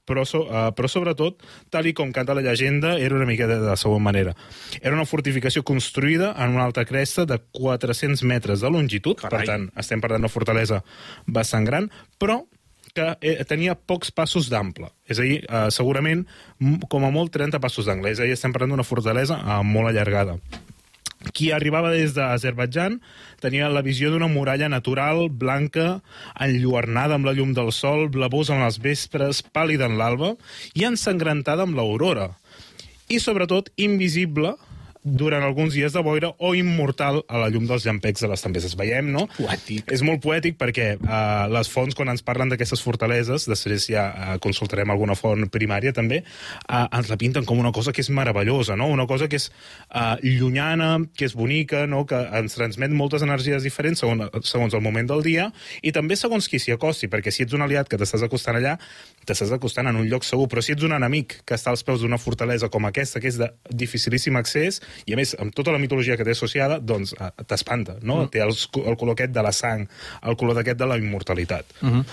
però, 0.05 0.25
so, 0.29 0.45
uh, 0.47 0.71
però 0.77 0.91
sobretot, 0.91 1.45
tal 1.73 1.89
i 1.89 1.95
com 1.97 2.13
canta 2.15 2.37
la 2.37 2.45
llegenda, 2.45 2.95
era 3.01 3.17
una 3.17 3.29
mica 3.29 3.49
de, 3.51 3.59
la 3.63 3.77
següent 3.81 4.05
manera. 4.05 4.35
Era 4.81 4.95
una 4.97 5.09
fortificació 5.09 5.65
construïda 5.67 6.35
en 6.39 6.57
una 6.57 6.67
alta 6.69 6.85
cresta 6.89 7.27
de 7.29 7.41
400 7.57 8.25
metres 8.29 8.65
de 8.65 8.73
longitud, 8.73 9.17
Carai. 9.21 9.39
per 9.39 9.49
tant, 9.49 9.71
estem 9.81 10.05
parlant 10.05 10.25
d'una 10.25 10.33
fortalesa 10.33 10.83
bastant 11.27 11.67
gran, 11.69 11.91
però 12.19 12.43
que 12.95 13.09
eh, 13.27 13.43
tenia 13.49 13.75
pocs 13.75 14.13
passos 14.15 14.49
d'ample. 14.53 14.89
És 15.11 15.19
a 15.19 15.27
dir, 15.27 15.41
eh, 15.43 15.67
segurament, 15.75 16.23
com 16.89 17.05
a 17.05 17.11
molt, 17.11 17.33
30 17.35 17.59
passos 17.61 17.89
d'angle. 17.91 18.13
És 18.15 18.23
a 18.23 18.29
dir, 18.29 18.37
estem 18.39 18.55
parlant 18.55 18.77
d'una 18.77 18.87
fortalesa 18.87 19.41
eh, 19.43 19.59
molt 19.67 19.91
allargada. 19.91 20.39
Qui 21.33 21.51
arribava 21.55 21.93
des 21.95 22.13
d'Azerbaidjan 22.17 22.99
tenia 23.43 23.71
la 23.73 23.85
visió 23.87 24.11
d'una 24.13 24.29
muralla 24.29 24.69
natural, 24.69 25.29
blanca, 25.31 26.01
enlluernada 26.41 27.17
amb 27.17 27.29
la 27.29 27.35
llum 27.37 27.55
del 27.57 27.73
sol, 27.73 28.09
blavosa 28.13 28.57
en 28.59 28.67
els 28.67 28.81
vespres, 28.83 29.41
pàl·lida 29.55 29.89
en 29.89 29.97
l'alba 30.01 30.35
i 30.75 30.85
ensangrentada 30.89 31.65
amb 31.65 31.79
l'aurora. 31.79 32.33
I, 33.09 33.21
sobretot, 33.21 33.71
invisible 33.77 34.55
durant 35.05 35.45
alguns 35.45 35.75
dies 35.77 35.93
de 35.93 36.01
boira 36.01 36.31
o 36.39 36.55
immortal 36.57 37.21
a 37.29 37.43
la 37.43 37.51
llum 37.53 37.67
dels 37.69 37.85
llampecs 37.85 38.25
de 38.25 38.31
les 38.31 38.41
tempestes. 38.41 38.73
Veiem, 38.81 39.11
no? 39.13 39.27
Poètic. 39.37 39.93
És 39.93 40.03
molt 40.07 40.23
poètic 40.25 40.57
perquè 40.61 40.95
uh, 40.97 41.45
les 41.53 41.69
fonts, 41.69 41.95
quan 41.95 42.09
ens 42.09 42.25
parlen 42.25 42.49
d'aquestes 42.49 42.81
fortaleses, 42.81 43.45
després 43.51 43.85
ja 43.93 44.07
uh, 44.09 44.31
consultarem 44.43 44.91
alguna 44.91 45.17
font 45.19 45.45
primària 45.53 45.93
també, 45.93 46.23
uh, 46.65 46.87
ens 46.89 47.13
la 47.13 47.19
pinten 47.21 47.45
com 47.45 47.61
una 47.61 47.73
cosa 47.77 47.93
que 47.93 48.01
és 48.01 48.09
meravellosa, 48.09 48.79
no? 48.81 48.89
una 48.89 49.07
cosa 49.07 49.29
que 49.29 49.37
és 49.37 49.51
uh, 49.93 50.17
llunyana, 50.25 50.97
que 51.15 51.29
és 51.29 51.37
bonica, 51.37 51.85
no? 51.91 52.07
que 52.09 52.23
ens 52.41 52.57
transmet 52.57 52.97
moltes 52.97 53.23
energies 53.27 53.69
diferents 53.69 54.01
segons, 54.01 54.33
segons 54.49 54.75
el 54.75 54.83
moment 54.85 55.13
del 55.13 55.23
dia 55.27 55.51
i 55.85 55.93
també 55.93 56.17
segons 56.17 56.49
qui 56.49 56.59
s'hi 56.63 56.73
acosti, 56.75 57.11
perquè 57.13 57.33
si 57.35 57.45
ets 57.45 57.53
un 57.53 57.65
aliat 57.67 57.93
que 57.93 58.01
t'estàs 58.01 58.25
acostant 58.25 58.57
allà, 58.57 58.79
t'estàs 59.29 59.53
acostant 59.53 59.93
en 59.93 60.01
un 60.01 60.09
lloc 60.09 60.25
segur, 60.25 60.49
però 60.49 60.65
si 60.65 60.73
ets 60.73 60.89
un 60.89 60.97
enemic 60.97 61.43
que 61.45 61.59
està 61.59 61.75
als 61.75 61.85
peus 61.85 62.01
d'una 62.01 62.19
fortalesa 62.21 62.71
com 62.73 62.89
aquesta, 62.89 63.21
que 63.21 63.29
és 63.29 63.39
de 63.41 63.51
dificilíssim 63.69 64.41
accés, 64.41 64.81
i 65.07 65.15
a 65.15 65.19
més 65.21 65.35
amb 65.41 65.55
tota 65.55 65.75
la 65.75 65.81
mitologia 65.83 66.17
que 66.17 66.27
té 66.27 66.35
associada, 66.37 66.79
doncs 66.81 67.15
eh, 67.19 67.31
t'espanta, 67.47 67.99
no? 68.03 68.23
Mm. 68.23 68.33
Té 68.35 68.43
el, 68.45 68.55
el 68.85 68.99
color 69.01 69.19
aquest 69.19 69.35
de 69.35 69.45
la 69.45 69.53
sang, 69.53 69.87
el 70.23 70.39
color 70.41 70.59
d'aquest 70.59 70.81
de 70.81 70.89
la 70.91 70.99
immortalitat. 71.01 71.77
Uh 71.83 71.89
-huh. 71.89 72.05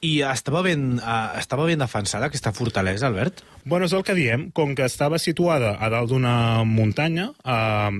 I 0.00 0.22
estava 0.22 0.62
ben, 0.62 0.98
uh, 0.98 1.38
estava 1.38 1.64
ben 1.64 1.78
defensada 1.78 2.26
aquesta 2.26 2.52
fortalesa, 2.52 3.06
Albert? 3.06 3.42
Bueno, 3.68 3.84
és 3.84 3.92
el 3.92 4.02
que 4.02 4.14
diem, 4.16 4.46
com 4.56 4.74
que 4.74 4.86
estava 4.88 5.18
situada 5.20 5.74
a 5.76 5.90
dalt 5.92 6.08
d'una 6.08 6.64
muntanya, 6.64 7.26
eh, 7.44 7.90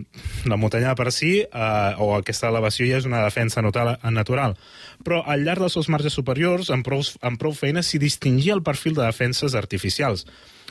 la 0.48 0.56
muntanya 0.56 0.94
per 0.94 1.10
si, 1.12 1.42
eh, 1.42 1.94
o 1.98 2.14
aquesta 2.16 2.48
elevació 2.48 2.86
ja 2.88 2.96
és 2.96 3.04
una 3.04 3.20
defensa 3.20 3.60
natural, 3.60 3.98
natural, 4.10 4.56
però 5.04 5.22
al 5.26 5.44
llarg 5.44 5.60
dels 5.60 5.76
seus 5.76 5.90
marges 5.92 6.16
superiors, 6.16 6.70
amb 6.70 6.86
prou, 6.86 7.02
amb 7.20 7.38
prou 7.38 7.52
feines, 7.52 7.86
s'hi 7.86 7.98
distingia 7.98 8.54
el 8.54 8.62
perfil 8.62 8.94
de 8.94 9.04
defenses 9.04 9.54
artificials 9.54 10.24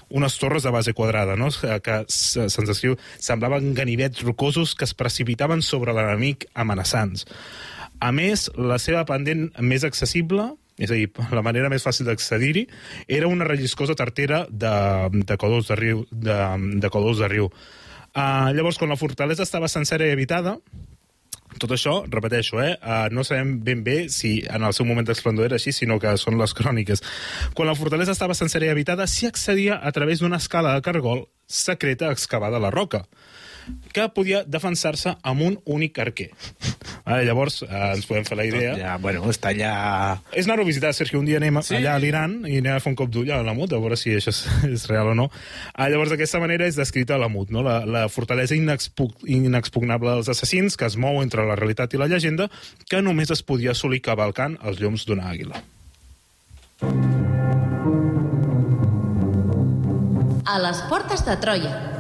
unes 0.09 0.37
torres 0.39 0.63
de 0.63 0.71
base 0.71 0.93
quadrada, 0.93 1.35
no? 1.35 1.49
que 1.83 1.97
se- 2.07 2.47
se'ns 2.49 2.67
descriu, 2.69 2.97
semblaven 3.19 3.73
ganivets 3.73 4.21
rocosos 4.23 4.75
que 4.75 4.85
es 4.85 4.93
precipitaven 4.93 5.61
sobre 5.61 5.93
l'enemic 5.93 6.45
amenaçants. 6.53 7.25
A 7.99 8.11
més, 8.13 8.47
la 8.55 8.77
seva 8.79 9.03
pendent 9.09 9.49
més 9.59 9.83
accessible, 9.83 10.51
és 10.77 10.91
a 10.91 10.93
dir, 10.93 11.07
la 11.33 11.41
manera 11.41 11.69
més 11.73 11.81
fàcil 11.83 12.05
d'accedir-hi, 12.05 12.67
era 13.07 13.27
una 13.27 13.47
relliscosa 13.49 13.95
tartera 13.97 14.45
de, 14.49 14.73
de 15.25 15.37
còdols 15.41 15.71
de 15.71 15.75
riu. 15.79 16.03
De, 16.11 16.37
de 16.77 16.91
còdols 16.93 17.17
de 17.23 17.27
riu. 17.31 17.49
Uh, 18.17 18.53
llavors, 18.53 18.77
quan 18.77 18.89
la 18.93 18.97
fortalesa 18.97 19.43
estava 19.43 19.67
sencera 19.69 20.05
i 20.07 20.13
habitada, 20.13 20.55
tot 21.61 21.73
això, 21.75 21.99
repeteixo, 22.09 22.59
eh, 22.63 22.75
uh, 22.81 23.07
no 23.13 23.25
sabem 23.27 23.57
ben 23.63 23.83
bé 23.85 23.97
si 24.13 24.39
en 24.49 24.65
el 24.67 24.75
seu 24.77 24.87
moment 24.87 25.07
d'esplendor 25.07 25.49
era 25.49 25.59
així, 25.59 25.73
sinó 25.75 25.99
que 25.99 26.15
són 26.17 26.37
les 26.39 26.53
cròniques. 26.57 27.03
Quan 27.57 27.69
la 27.69 27.77
fortalesa 27.77 28.15
estava 28.15 28.37
sencera 28.37 28.67
i 28.67 28.73
habitada, 28.73 29.07
s'hi 29.07 29.29
accedia 29.29 29.79
a 29.81 29.91
través 29.95 30.21
d'una 30.23 30.41
escala 30.41 30.75
de 30.75 30.85
cargol 30.85 31.27
secreta 31.47 32.11
excavada 32.11 32.57
a 32.57 32.63
la 32.63 32.71
roca 32.73 33.05
que 33.93 34.07
podia 34.13 34.43
defensar-se 34.45 35.15
amb 35.25 35.43
un 35.45 35.57
únic 35.65 35.97
arquer. 35.99 36.29
Ara, 37.07 37.21
llavors, 37.23 37.61
eh, 37.63 37.81
ens 37.95 38.05
podem 38.05 38.25
fer 38.27 38.37
la 38.37 38.45
idea. 38.45 38.75
Ja, 38.77 38.95
bueno, 39.01 39.23
està 39.31 39.53
allà... 39.53 39.71
És 40.35 40.47
anar-ho 40.47 40.65
a 40.65 40.69
visitar, 40.69 40.91
Sergio. 40.93 41.21
Un 41.21 41.29
dia 41.29 41.39
anem 41.41 41.61
sí. 41.63 41.77
allà 41.77 41.95
a 41.95 42.01
l'Iran 42.03 42.39
i 42.45 42.59
anem 42.61 42.75
a 42.75 42.83
fer 42.83 42.91
un 42.91 42.97
cop 42.99 43.11
d'ull 43.13 43.31
a 43.33 43.39
la 43.45 43.55
MUT, 43.57 43.73
a 43.73 43.81
veure 43.81 43.97
si 43.99 44.13
això 44.17 44.33
és, 44.33 44.43
és 44.75 44.87
real 44.91 45.13
o 45.13 45.17
no. 45.17 45.29
Ah, 45.73 45.89
llavors, 45.93 46.11
d'aquesta 46.13 46.41
manera 46.43 46.67
és 46.67 46.79
descrita 46.79 47.15
a 47.15 47.21
la 47.21 47.31
MUT, 47.31 47.53
no? 47.55 47.63
la, 47.65 47.79
la 47.87 48.05
fortalesa 48.11 48.57
inexpug, 48.57 49.15
inexpugnable 49.23 50.17
dels 50.17 50.31
assassins 50.35 50.77
que 50.77 50.87
es 50.87 50.99
mou 50.99 51.21
entre 51.23 51.47
la 51.47 51.57
realitat 51.59 51.95
i 51.95 52.01
la 52.01 52.09
llegenda 52.11 52.49
que 52.89 53.01
només 53.01 53.31
es 53.33 53.43
podia 53.43 53.73
assolir 53.73 54.03
cavalcant 54.05 54.59
els 54.67 54.81
llums 54.83 55.07
d'una 55.07 55.31
àguila. 55.31 55.63
A 60.47 60.59
les 60.63 60.79
portes 60.87 61.25
de 61.27 61.35
Troia. 61.43 61.96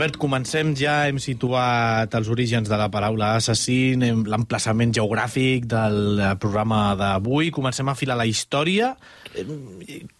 Albert, 0.00 0.16
comencem 0.16 0.70
ja, 0.80 0.94
hem 1.10 1.18
situat 1.20 2.14
els 2.16 2.28
orígens 2.32 2.70
de 2.72 2.76
la 2.80 2.86
paraula 2.88 3.34
assassín, 3.36 4.00
hem- 4.00 4.22
l'emplaçament 4.32 4.94
geogràfic 4.96 5.66
del 5.68 6.22
programa 6.40 6.94
d'avui, 6.96 7.50
comencem 7.52 7.86
a 7.86 7.94
filar 7.94 8.16
la 8.16 8.24
història. 8.24 8.94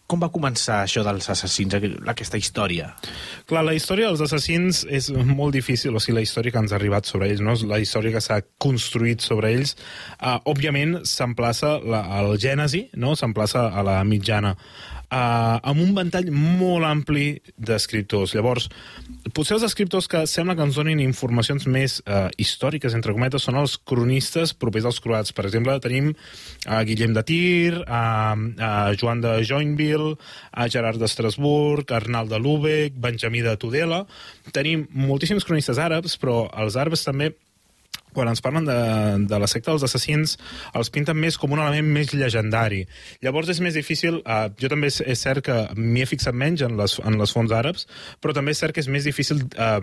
Com 0.07 0.21
va 0.21 0.29
començar 0.29 0.83
això 0.85 1.01
dels 1.03 1.31
assassins, 1.33 1.73
aqu- 1.73 1.97
aquesta 2.13 2.37
història? 2.37 2.91
Clar, 3.47 3.65
la 3.65 3.73
història 3.73 4.09
dels 4.11 4.21
assassins 4.21 4.85
és 4.85 5.09
molt 5.13 5.55
difícil, 5.55 5.97
o 5.97 6.01
sigui, 6.01 6.17
la 6.19 6.27
història 6.29 6.53
que 6.53 6.59
ens 6.59 6.73
ha 6.73 6.77
arribat 6.77 7.07
sobre 7.07 7.31
ells, 7.31 7.41
no? 7.41 7.55
la 7.65 7.81
història 7.81 8.13
que 8.13 8.21
s'ha 8.21 8.43
construït 8.59 9.23
sobre 9.25 9.49
ells, 9.55 9.77
uh, 10.21 10.41
òbviament 10.45 11.07
s'emplaça 11.07 11.79
la- 11.81 12.05
al 12.19 12.37
gènesi, 12.37 12.91
no? 12.97 13.17
s'emplaça 13.17 13.71
a 13.73 13.83
la 13.83 14.05
mitjana, 14.05 14.59
uh, 15.11 15.59
amb 15.61 15.83
un 15.83 15.93
ventall 15.97 16.31
molt 16.33 16.87
ampli 16.89 17.41
d'escriptors. 17.59 18.35
Llavors, 18.37 18.69
potser 19.35 19.57
els 19.59 19.67
escriptors 19.67 20.09
que 20.11 20.23
sembla 20.31 20.57
que 20.57 20.65
ens 20.67 20.79
donin 20.79 21.03
informacions 21.03 21.67
més 21.71 21.99
uh, 22.07 22.29
històriques, 22.41 22.95
entre 22.97 23.15
cometes, 23.17 23.45
són 23.47 23.59
els 23.61 23.77
cronistes 23.79 24.55
propers 24.55 24.89
als 24.91 25.03
croats. 25.03 25.35
Per 25.37 25.47
exemple, 25.49 25.77
tenim 25.83 26.13
a 26.67 26.81
Guillem 26.87 27.15
de 27.17 27.27
Tir, 27.27 27.83
a, 27.87 28.05
a 28.35 28.73
Joan 29.01 29.23
de 29.25 29.37
Joinville, 29.47 30.17
a 30.53 30.69
Gerard 30.73 31.03
d'Estrasburg, 31.03 31.91
Arnald 31.93 32.33
de 32.33 32.41
Lübeck, 32.41 32.97
Benjamí 33.01 33.45
de 33.47 33.57
Tudela. 33.61 34.05
Tenim 34.55 34.87
moltíssims 34.95 35.47
cronistes 35.47 35.81
àrabs, 35.83 36.17
però 36.21 36.45
els 36.59 36.79
àrabs 36.81 37.07
també 37.07 37.33
quan 38.15 38.31
ens 38.31 38.43
parlen 38.45 38.67
de, 38.69 38.79
de 39.31 39.41
la 39.41 39.49
secta 39.51 39.73
dels 39.73 39.85
assassins, 39.87 40.37
els 40.77 40.91
pinten 40.95 41.19
més 41.19 41.39
com 41.41 41.53
un 41.55 41.63
element 41.63 41.91
més 41.95 42.15
llegendari. 42.15 42.85
Llavors 43.25 43.51
és 43.53 43.63
més 43.65 43.77
difícil, 43.77 44.21
uh, 44.25 44.49
jo 44.61 44.71
també 44.73 44.91
és, 44.93 45.01
és 45.03 45.25
cert 45.27 45.45
que 45.47 45.59
m'hi 45.77 46.05
he 46.05 46.09
fixat 46.11 46.37
menys 46.37 46.65
en 46.67 46.77
les, 46.81 46.97
en 47.05 47.19
les 47.21 47.35
fonts 47.37 47.55
àrabs, 47.55 47.87
però 48.21 48.35
també 48.37 48.55
és 48.55 48.63
cert 48.63 48.77
que 48.77 48.85
és 48.85 48.91
més 48.93 49.07
difícil 49.07 49.45
uh, 49.45 49.79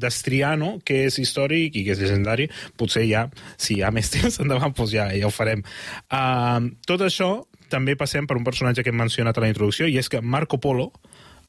destriar 0.00 0.56
no? 0.60 0.76
què 0.86 1.04
és 1.08 1.20
històric 1.22 1.76
i 1.76 1.86
què 1.86 1.94
és 1.96 2.02
llegendari. 2.02 2.50
Potser 2.80 3.06
ja, 3.08 3.26
si 3.60 3.78
hi 3.78 3.84
ha 3.84 3.92
més 3.94 4.10
temps 4.14 4.40
endavant, 4.42 4.74
doncs 4.76 4.94
ja, 4.94 5.10
ja 5.16 5.28
ho 5.28 5.34
farem. 5.34 5.64
Uh, 6.08 6.70
tot 6.88 7.06
això 7.06 7.32
també 7.70 7.94
passem 7.96 8.26
per 8.26 8.36
un 8.36 8.44
personatge 8.46 8.82
que 8.82 8.90
hem 8.92 8.98
mencionat 8.98 9.38
a 9.38 9.44
la 9.44 9.50
introducció, 9.52 9.86
i 9.86 9.96
és 10.00 10.10
que 10.10 10.20
Marco 10.20 10.58
Polo, 10.58 10.90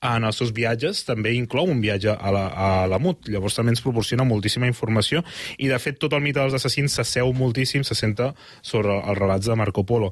en 0.01 0.25
els 0.25 0.39
seus 0.41 0.51
viatges 0.55 1.03
també 1.05 1.35
inclou 1.37 1.69
un 1.69 1.81
viatge 1.83 2.13
a 2.13 2.31
la, 2.33 2.45
a 2.49 2.69
la 2.89 2.97
MUT. 3.01 3.29
Llavors 3.29 3.57
també 3.57 3.73
ens 3.75 3.83
proporciona 3.85 4.25
moltíssima 4.25 4.69
informació 4.69 5.21
i, 5.57 5.69
de 5.69 5.77
fet, 5.81 5.99
tot 6.01 6.15
el 6.17 6.23
mite 6.25 6.39
dels 6.39 6.55
assassins 6.57 6.97
s'asseu 6.97 7.29
moltíssim, 7.37 7.85
se 7.85 7.97
senta 7.97 8.31
sobre 8.65 8.97
els 8.97 9.19
relats 9.19 9.49
de 9.49 9.57
Marco 9.59 9.85
Polo. 9.85 10.11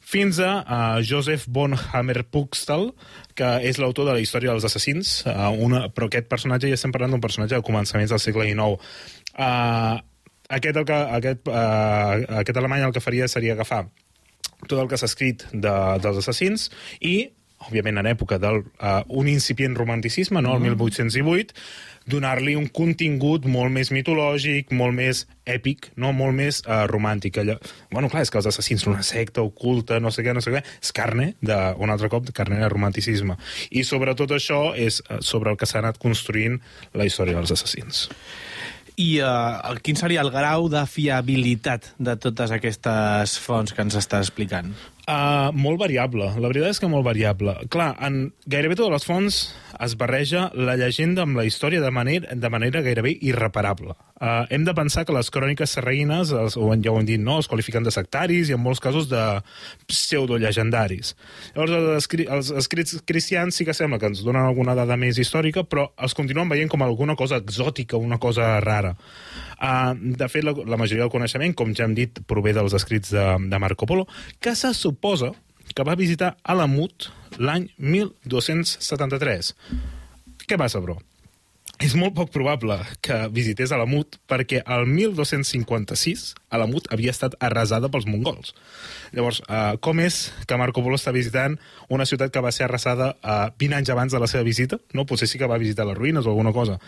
Fins 0.00 0.42
a 0.44 0.52
uh, 0.60 1.00
Joseph 1.06 1.48
von 1.48 1.76
Hammerpuxtal, 1.78 2.90
que 3.38 3.54
és 3.66 3.80
l'autor 3.80 4.10
de 4.10 4.18
la 4.18 4.22
història 4.22 4.52
dels 4.52 4.68
assassins, 4.68 5.22
uh, 5.24 5.48
una, 5.56 5.86
però 5.94 6.10
aquest 6.10 6.28
personatge 6.28 6.68
ja 6.68 6.76
estem 6.76 6.92
parlant 6.92 7.16
d'un 7.16 7.24
personatge 7.24 7.56
de 7.56 7.64
començaments 7.64 8.12
del 8.12 8.22
segle 8.22 8.44
XIX. 8.50 8.76
Uh, 9.32 9.96
aquest, 10.50 10.76
el 10.76 10.84
que, 10.84 11.02
aquest, 11.16 11.48
uh, 11.48 12.38
aquest 12.44 12.60
alemany 12.60 12.84
el 12.84 12.94
que 12.94 13.04
faria 13.04 13.28
seria 13.30 13.56
agafar 13.56 13.86
tot 14.68 14.76
el 14.76 14.88
que 14.90 14.98
s'ha 15.00 15.08
escrit 15.08 15.46
de, 15.52 15.72
dels 16.04 16.18
assassins 16.20 16.68
i 17.00 17.30
òbviament 17.66 18.00
en 18.00 18.08
època 18.08 18.38
d'un 18.40 18.62
uh, 18.64 19.00
un 19.20 19.28
incipient 19.28 19.76
romanticisme, 19.76 20.40
no? 20.42 20.56
el 20.56 20.62
1808, 20.64 21.54
donar-li 22.10 22.54
un 22.56 22.66
contingut 22.72 23.44
molt 23.50 23.72
més 23.74 23.90
mitològic, 23.92 24.72
molt 24.76 24.96
més 24.96 25.26
èpic, 25.44 25.90
no? 26.00 26.14
molt 26.16 26.36
més 26.36 26.62
uh, 26.64 26.84
romàntic. 26.90 27.40
Allò... 27.42 27.58
Bueno, 27.92 28.08
clar, 28.12 28.24
és 28.24 28.32
que 28.32 28.40
els 28.40 28.48
assassins 28.50 28.84
són 28.86 28.96
una 28.96 29.06
secta 29.06 29.44
oculta, 29.44 30.00
no 30.00 30.12
sé 30.14 30.24
què, 30.26 30.34
no 30.36 30.44
sé 30.44 30.54
què, 30.54 30.64
és 30.64 30.94
carne, 30.96 31.34
de, 31.44 31.58
un 31.78 31.92
altre 31.92 32.10
cop, 32.12 32.30
carne 32.36 32.62
de 32.62 32.70
romanticisme. 32.72 33.36
I 33.70 33.84
sobretot 33.86 34.32
això 34.36 34.70
és 34.76 35.02
uh, 35.04 35.20
sobre 35.20 35.52
el 35.52 35.60
que 35.60 35.68
s'ha 35.68 35.82
anat 35.84 36.00
construint 36.00 36.60
la 36.96 37.08
història 37.08 37.36
dels 37.38 37.52
assassins. 37.56 38.08
I 39.00 39.20
uh, 39.24 39.76
quin 39.84 39.96
seria 39.96 40.24
el 40.24 40.32
grau 40.32 40.66
de 40.72 40.82
fiabilitat 40.88 41.92
de 42.00 42.16
totes 42.20 42.52
aquestes 42.52 43.36
fonts 43.40 43.72
que 43.76 43.84
ens 43.84 43.96
està 43.96 44.20
explicant? 44.20 44.74
Uh, 45.10 45.50
molt 45.58 45.80
variable. 45.80 46.28
La 46.38 46.50
veritat 46.52 46.70
és 46.70 46.78
que 46.78 46.88
molt 46.90 47.02
variable. 47.02 47.56
Clar, 47.72 47.88
en 48.06 48.28
gairebé 48.46 48.76
totes 48.78 48.94
les 48.94 49.06
fonts 49.08 49.38
es 49.80 49.96
barreja 49.98 50.50
la 50.54 50.76
llegenda 50.78 51.24
amb 51.24 51.38
la 51.40 51.46
història 51.48 51.80
de 51.82 51.90
manera, 51.90 52.36
de 52.36 52.50
manera 52.52 52.82
gairebé 52.84 53.16
irreparable. 53.26 53.96
Uh, 54.20 54.44
hem 54.52 54.66
de 54.68 54.74
pensar 54.76 55.06
que 55.08 55.14
les 55.16 55.30
cròniques 55.32 55.72
serraïnes, 55.72 56.30
els, 56.36 56.54
o 56.60 56.68
ja 56.76 56.92
ho 56.92 56.98
hem 57.00 57.08
dit, 57.08 57.22
no, 57.24 57.38
es 57.40 57.48
qualifiquen 57.48 57.86
de 57.86 57.94
sectaris 57.94 58.50
i 58.50 58.54
en 58.54 58.60
molts 58.60 58.82
casos 58.84 59.08
de 59.08 59.22
pseudolegendaris. 59.88 61.14
Llavors, 61.56 61.72
els, 61.96 62.08
els 62.26 62.50
escrits 62.60 63.00
cristians 63.08 63.56
sí 63.56 63.64
que 63.64 63.74
sembla 63.74 63.98
que 63.98 64.10
ens 64.12 64.20
donen 64.26 64.44
alguna 64.44 64.76
dada 64.76 64.98
més 65.00 65.18
històrica, 65.18 65.64
però 65.64 65.88
els 65.96 66.14
continuen 66.14 66.52
veient 66.52 66.68
com 66.70 66.84
alguna 66.84 67.16
cosa 67.16 67.40
exòtica, 67.40 67.96
una 67.96 68.20
cosa 68.20 68.58
rara. 68.60 68.92
Uh, 69.56 69.96
de 70.20 70.28
fet, 70.28 70.44
la, 70.44 70.52
la 70.68 70.76
majoria 70.80 71.06
del 71.06 71.12
coneixement, 71.12 71.56
com 71.56 71.72
ja 71.76 71.88
hem 71.88 71.96
dit, 71.96 72.20
prové 72.28 72.52
dels 72.56 72.76
escrits 72.76 73.16
de, 73.16 73.24
de 73.48 73.60
Marco 73.60 73.88
Polo, 73.88 74.04
que 74.40 74.52
se 74.52 74.74
que 75.74 75.86
va 75.86 75.98
visitar 75.98 76.34
Alamut 76.42 77.10
l'any 77.38 77.68
1273. 77.78 79.54
Què 80.46 80.58
passa, 80.60 80.82
bro? 80.82 80.98
És 81.80 81.94
molt 81.96 82.12
poc 82.12 82.28
probable 82.34 82.76
que 83.00 83.16
visités 83.32 83.72
Alamut 83.72 84.18
perquè 84.28 84.60
el 84.68 84.84
1256 84.90 86.34
Alamut 86.52 86.90
havia 86.92 87.14
estat 87.14 87.38
arrasada 87.40 87.88
pels 87.88 88.08
mongols. 88.10 88.52
Llavors, 89.16 89.40
uh, 89.48 89.76
com 89.82 90.00
és 90.02 90.30
que 90.46 90.58
Marco 90.60 90.82
Polo 90.84 90.98
està 90.98 91.12
visitant 91.14 91.56
una 91.90 92.06
ciutat 92.06 92.30
que 92.32 92.42
va 92.42 92.52
ser 92.54 92.66
arrasada 92.66 93.12
uh, 93.18 93.50
20 93.58 93.78
anys 93.80 93.90
abans 93.90 94.14
de 94.14 94.20
la 94.22 94.28
seva 94.30 94.44
visita? 94.46 94.78
No? 94.94 95.06
Potser 95.08 95.26
sí 95.30 95.40
que 95.40 95.48
va 95.50 95.58
visitar 95.58 95.86
les 95.88 95.98
ruïnes 95.98 96.26
o 96.26 96.32
alguna 96.32 96.52
cosa. 96.54 96.78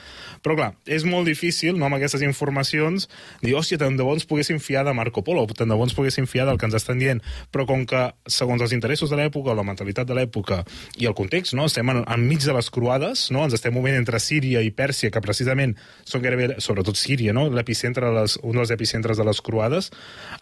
Però, 0.44 0.56
clar, 0.58 0.70
és 0.86 1.06
molt 1.08 1.26
difícil, 1.26 1.74
no, 1.78 1.88
amb 1.88 1.98
aquestes 1.98 2.22
informacions, 2.26 3.08
dir, 3.42 3.56
hòstia, 3.58 3.80
tant 3.82 3.98
de 3.98 4.06
bo 4.06 4.14
ens 4.14 4.26
poguéssim 4.28 4.60
fiar 4.62 4.84
de 4.86 4.94
Marco 4.94 5.24
Polo, 5.26 5.44
tant 5.50 5.70
de 5.70 5.78
bo 5.78 5.86
ens 5.86 5.96
poguéssim 5.98 6.28
fiar 6.30 6.46
del 6.48 6.60
que 6.60 6.68
ens 6.70 6.78
estan 6.78 7.02
dient. 7.02 7.22
Però 7.54 7.66
com 7.68 7.82
que, 7.88 8.04
segons 8.30 8.62
els 8.62 8.74
interessos 8.76 9.10
de 9.10 9.18
l'època, 9.18 9.56
la 9.58 9.66
mentalitat 9.66 10.06
de 10.08 10.18
l'època 10.18 10.62
i 11.02 11.10
el 11.10 11.16
context, 11.18 11.56
no? 11.58 11.66
estem 11.70 11.90
en, 11.90 12.02
enmig 12.06 12.46
de 12.46 12.54
les 12.54 12.70
croades, 12.70 13.26
no? 13.34 13.42
ens 13.46 13.58
estem 13.58 13.74
movent 13.74 13.98
entre 13.98 14.20
Síria 14.22 14.62
i 14.62 14.70
Pèrsia, 14.74 15.10
que 15.10 15.24
precisament 15.24 15.74
són 16.06 16.22
gairebé, 16.22 16.52
sobretot 16.62 16.98
Síria, 16.98 17.34
no? 17.34 17.48
l'epicentre, 17.50 18.12
un 18.12 18.58
dels 18.60 18.74
epicentres 18.74 19.18
de 19.18 19.26
les 19.26 19.42
croades, 19.42 19.90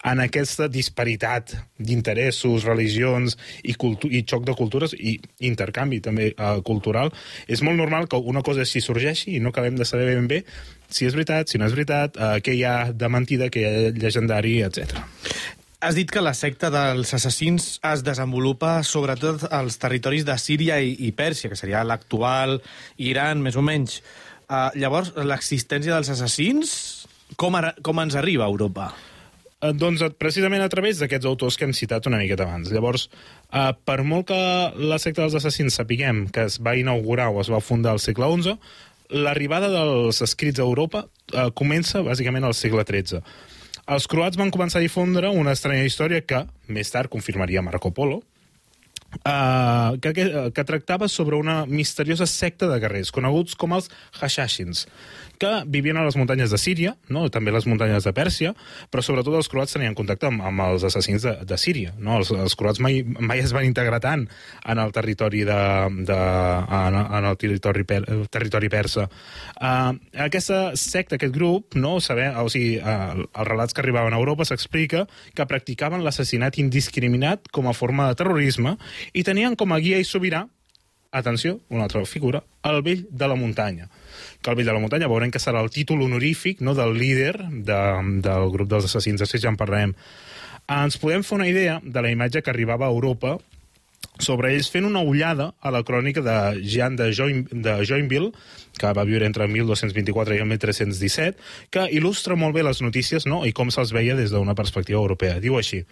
en 0.05 0.21
aquesta 0.23 0.69
disparitat 0.71 1.55
d'interessos, 1.85 2.65
religions 2.67 3.37
i, 3.63 3.75
i 3.75 4.23
xoc 4.27 4.45
de 4.47 4.55
cultures 4.57 4.95
i 4.97 5.17
intercanvi 5.47 6.01
també 6.03 6.31
uh, 6.33 6.59
cultural, 6.65 7.11
és 7.47 7.63
molt 7.65 7.79
normal 7.79 8.07
que 8.11 8.19
una 8.19 8.43
cosa 8.45 8.65
així 8.65 8.81
sorgeixi 8.83 9.35
i 9.35 9.41
no 9.43 9.53
acabem 9.53 9.79
de 9.79 9.87
saber 9.87 10.11
ben 10.13 10.29
bé 10.31 10.43
si 10.91 11.07
és 11.07 11.15
veritat, 11.15 11.49
si 11.49 11.59
no 11.59 11.67
és 11.69 11.75
veritat, 11.75 12.19
uh, 12.19 12.37
què 12.43 12.55
hi 12.57 12.63
ha 12.67 12.91
de 12.91 13.09
mentida, 13.11 13.49
què 13.51 13.63
hi 13.63 13.67
ha 13.67 13.91
llegendari, 13.95 14.59
etc. 14.65 14.99
Has 15.81 15.95
dit 15.97 16.11
que 16.13 16.21
la 16.21 16.35
secta 16.37 16.69
dels 16.69 17.09
assassins 17.17 17.79
es 17.89 18.03
desenvolupa 18.05 18.75
sobretot 18.85 19.47
als 19.49 19.79
territoris 19.81 20.27
de 20.27 20.35
Síria 20.37 20.77
i, 20.77 20.91
i 21.07 21.09
Pèrsia, 21.17 21.49
que 21.49 21.57
seria 21.57 21.81
l'actual 21.87 22.59
Iran, 23.01 23.41
més 23.41 23.57
o 23.57 23.63
menys. 23.65 24.01
Uh, 24.45 24.67
llavors, 24.77 25.13
l'existència 25.15 25.95
dels 25.95 26.11
assassins, 26.13 26.75
com, 27.39 27.55
ara, 27.57 27.71
com 27.81 28.03
ens 28.03 28.19
arriba 28.19 28.45
a 28.45 28.51
Europa? 28.51 28.91
Eh, 29.61 29.73
doncs 29.77 30.01
precisament 30.17 30.63
a 30.65 30.69
través 30.73 30.97
d'aquests 30.97 31.27
autors 31.29 31.57
que 31.57 31.67
hem 31.67 31.73
citat 31.77 32.07
una 32.09 32.17
miqueta 32.21 32.47
abans. 32.47 32.71
Llavors, 32.73 33.09
eh, 33.53 33.71
per 33.85 34.01
molt 34.03 34.27
que 34.31 34.39
la 34.91 34.97
secta 34.97 35.21
dels 35.21 35.37
assassins 35.37 35.77
sapiguem 35.77 36.27
que 36.33 36.47
es 36.49 36.57
va 36.59 36.75
inaugurar 36.75 37.29
o 37.29 37.41
es 37.41 37.51
va 37.53 37.61
fundar 37.61 37.93
al 37.93 37.99
segle 37.99 38.25
XI, 38.25 38.57
l'arribada 39.11 39.69
dels 39.69 40.21
escrits 40.21 40.59
a 40.59 40.65
Europa 40.65 41.05
eh, 41.33 41.51
comença 41.53 42.01
bàsicament 42.01 42.47
al 42.47 42.57
segle 42.57 42.83
XIII. 42.87 43.21
Els 43.91 44.07
croats 44.07 44.37
van 44.37 44.51
començar 44.51 44.79
a 44.79 44.85
difondre 44.85 45.29
una 45.29 45.53
estranya 45.53 45.85
història 45.85 46.21
que 46.25 46.45
més 46.67 46.89
tard 46.89 47.09
confirmaria 47.09 47.61
Marco 47.61 47.91
Polo, 47.91 48.21
Uh, 49.27 49.99
que, 49.99 50.13
que, 50.15 50.25
que 50.55 50.63
tractava 50.63 51.09
sobre 51.11 51.35
una 51.35 51.65
misteriosa 51.67 52.23
secta 52.25 52.69
de 52.71 52.77
guerrers, 52.79 53.11
coneguts 53.11 53.57
com 53.59 53.75
els 53.75 53.89
Hashashins, 54.15 54.85
que 55.41 55.51
vivien 55.65 55.97
a 55.97 56.05
les 56.05 56.15
muntanyes 56.19 56.51
de 56.53 56.59
Síria, 56.61 56.93
no? 57.09 57.25
també 57.33 57.53
les 57.53 57.65
muntanyes 57.65 58.05
de 58.05 58.13
Pèrsia, 58.13 58.53
però 58.93 59.01
sobretot 59.05 59.37
els 59.39 59.49
croats 59.49 59.73
tenien 59.73 59.95
contacte 59.97 60.29
amb, 60.29 60.43
amb 60.45 60.65
els 60.67 60.85
assassins 60.85 61.25
de, 61.25 61.33
de 61.47 61.57
Síria. 61.57 61.95
No? 61.97 62.19
Els, 62.19 62.29
els 62.35 62.55
croats 62.59 62.81
mai, 62.83 63.01
mai 63.01 63.41
es 63.41 63.53
van 63.55 63.65
integrar 63.65 64.01
tant 64.03 64.27
en 64.69 64.81
el 64.83 64.93
territori, 64.93 65.41
de, 65.47 65.59
de, 66.05 66.19
en, 66.77 66.99
en 67.01 67.29
el 67.31 67.39
territori, 67.41 67.85
per, 67.89 68.01
territori 68.29 68.69
persa. 68.69 69.07
Uh, 69.57 69.97
aquesta 70.27 70.61
secta, 70.79 71.17
aquest 71.17 71.33
grup, 71.33 71.77
no? 71.79 71.97
Saber, 72.03 72.29
o 72.37 72.45
sigui, 72.51 72.77
uh, 72.77 73.17
els 73.25 73.49
relats 73.49 73.73
que 73.73 73.81
arribaven 73.81 74.13
a 74.13 74.21
Europa 74.21 74.45
s'explica 74.45 75.07
que 75.37 75.47
practicaven 75.49 76.05
l'assassinat 76.05 76.61
indiscriminat 76.61 77.49
com 77.55 77.69
a 77.69 77.77
forma 77.77 78.11
de 78.11 78.19
terrorisme 78.21 78.77
i 79.17 79.25
tenien 79.25 79.57
com 79.57 79.73
a 79.73 79.81
guia 79.81 79.97
i 79.97 80.05
sobirà 80.05 80.45
atenció, 81.11 81.57
una 81.73 81.89
altra 81.89 82.05
figura, 82.05 82.45
el 82.63 82.79
vell 82.85 83.03
de 83.09 83.27
la 83.27 83.35
muntanya 83.35 83.89
que 84.41 84.49
el 84.49 84.57
vell 84.57 84.67
de 84.67 84.73
la 84.73 84.81
muntanya 84.81 85.09
veurem 85.11 85.31
que 85.31 85.41
serà 85.41 85.61
el 85.61 85.69
títol 85.73 86.01
honorífic 86.01 86.61
no, 86.65 86.73
del 86.77 86.97
líder 86.97 87.35
de, 87.51 87.79
del 88.25 88.49
grup 88.53 88.69
dels 88.71 88.89
assassins, 88.89 89.21
després 89.21 89.43
ja 89.43 89.51
en 89.53 89.59
parlarem. 89.59 89.95
Ens 90.71 90.97
podem 91.01 91.23
fer 91.25 91.37
una 91.37 91.49
idea 91.49 91.79
de 91.83 92.01
la 92.01 92.11
imatge 92.11 92.41
que 92.41 92.53
arribava 92.53 92.87
a 92.87 92.93
Europa 92.93 93.37
sobre 94.21 94.51
ells 94.53 94.69
fent 94.69 94.85
una 94.85 95.01
ullada 95.01 95.51
a 95.61 95.71
la 95.73 95.81
crònica 95.83 96.21
de 96.25 96.35
Jean 96.61 96.95
de, 96.95 97.11
Join, 97.13 97.45
de 97.51 97.77
Joinville, 97.85 98.31
que 98.77 98.93
va 98.97 99.05
viure 99.05 99.25
entre 99.25 99.47
1224 99.47 100.37
i 100.37 100.45
1317, 100.45 101.37
que 101.73 101.87
il·lustra 101.97 102.37
molt 102.37 102.55
bé 102.55 102.65
les 102.65 102.81
notícies 102.81 103.27
no? 103.29 103.43
i 103.45 103.53
com 103.53 103.71
se'ls 103.73 103.93
veia 103.93 104.17
des 104.17 104.33
d'una 104.33 104.55
perspectiva 104.57 105.01
europea. 105.01 105.39
Diu 105.43 105.57
així, 105.57 105.83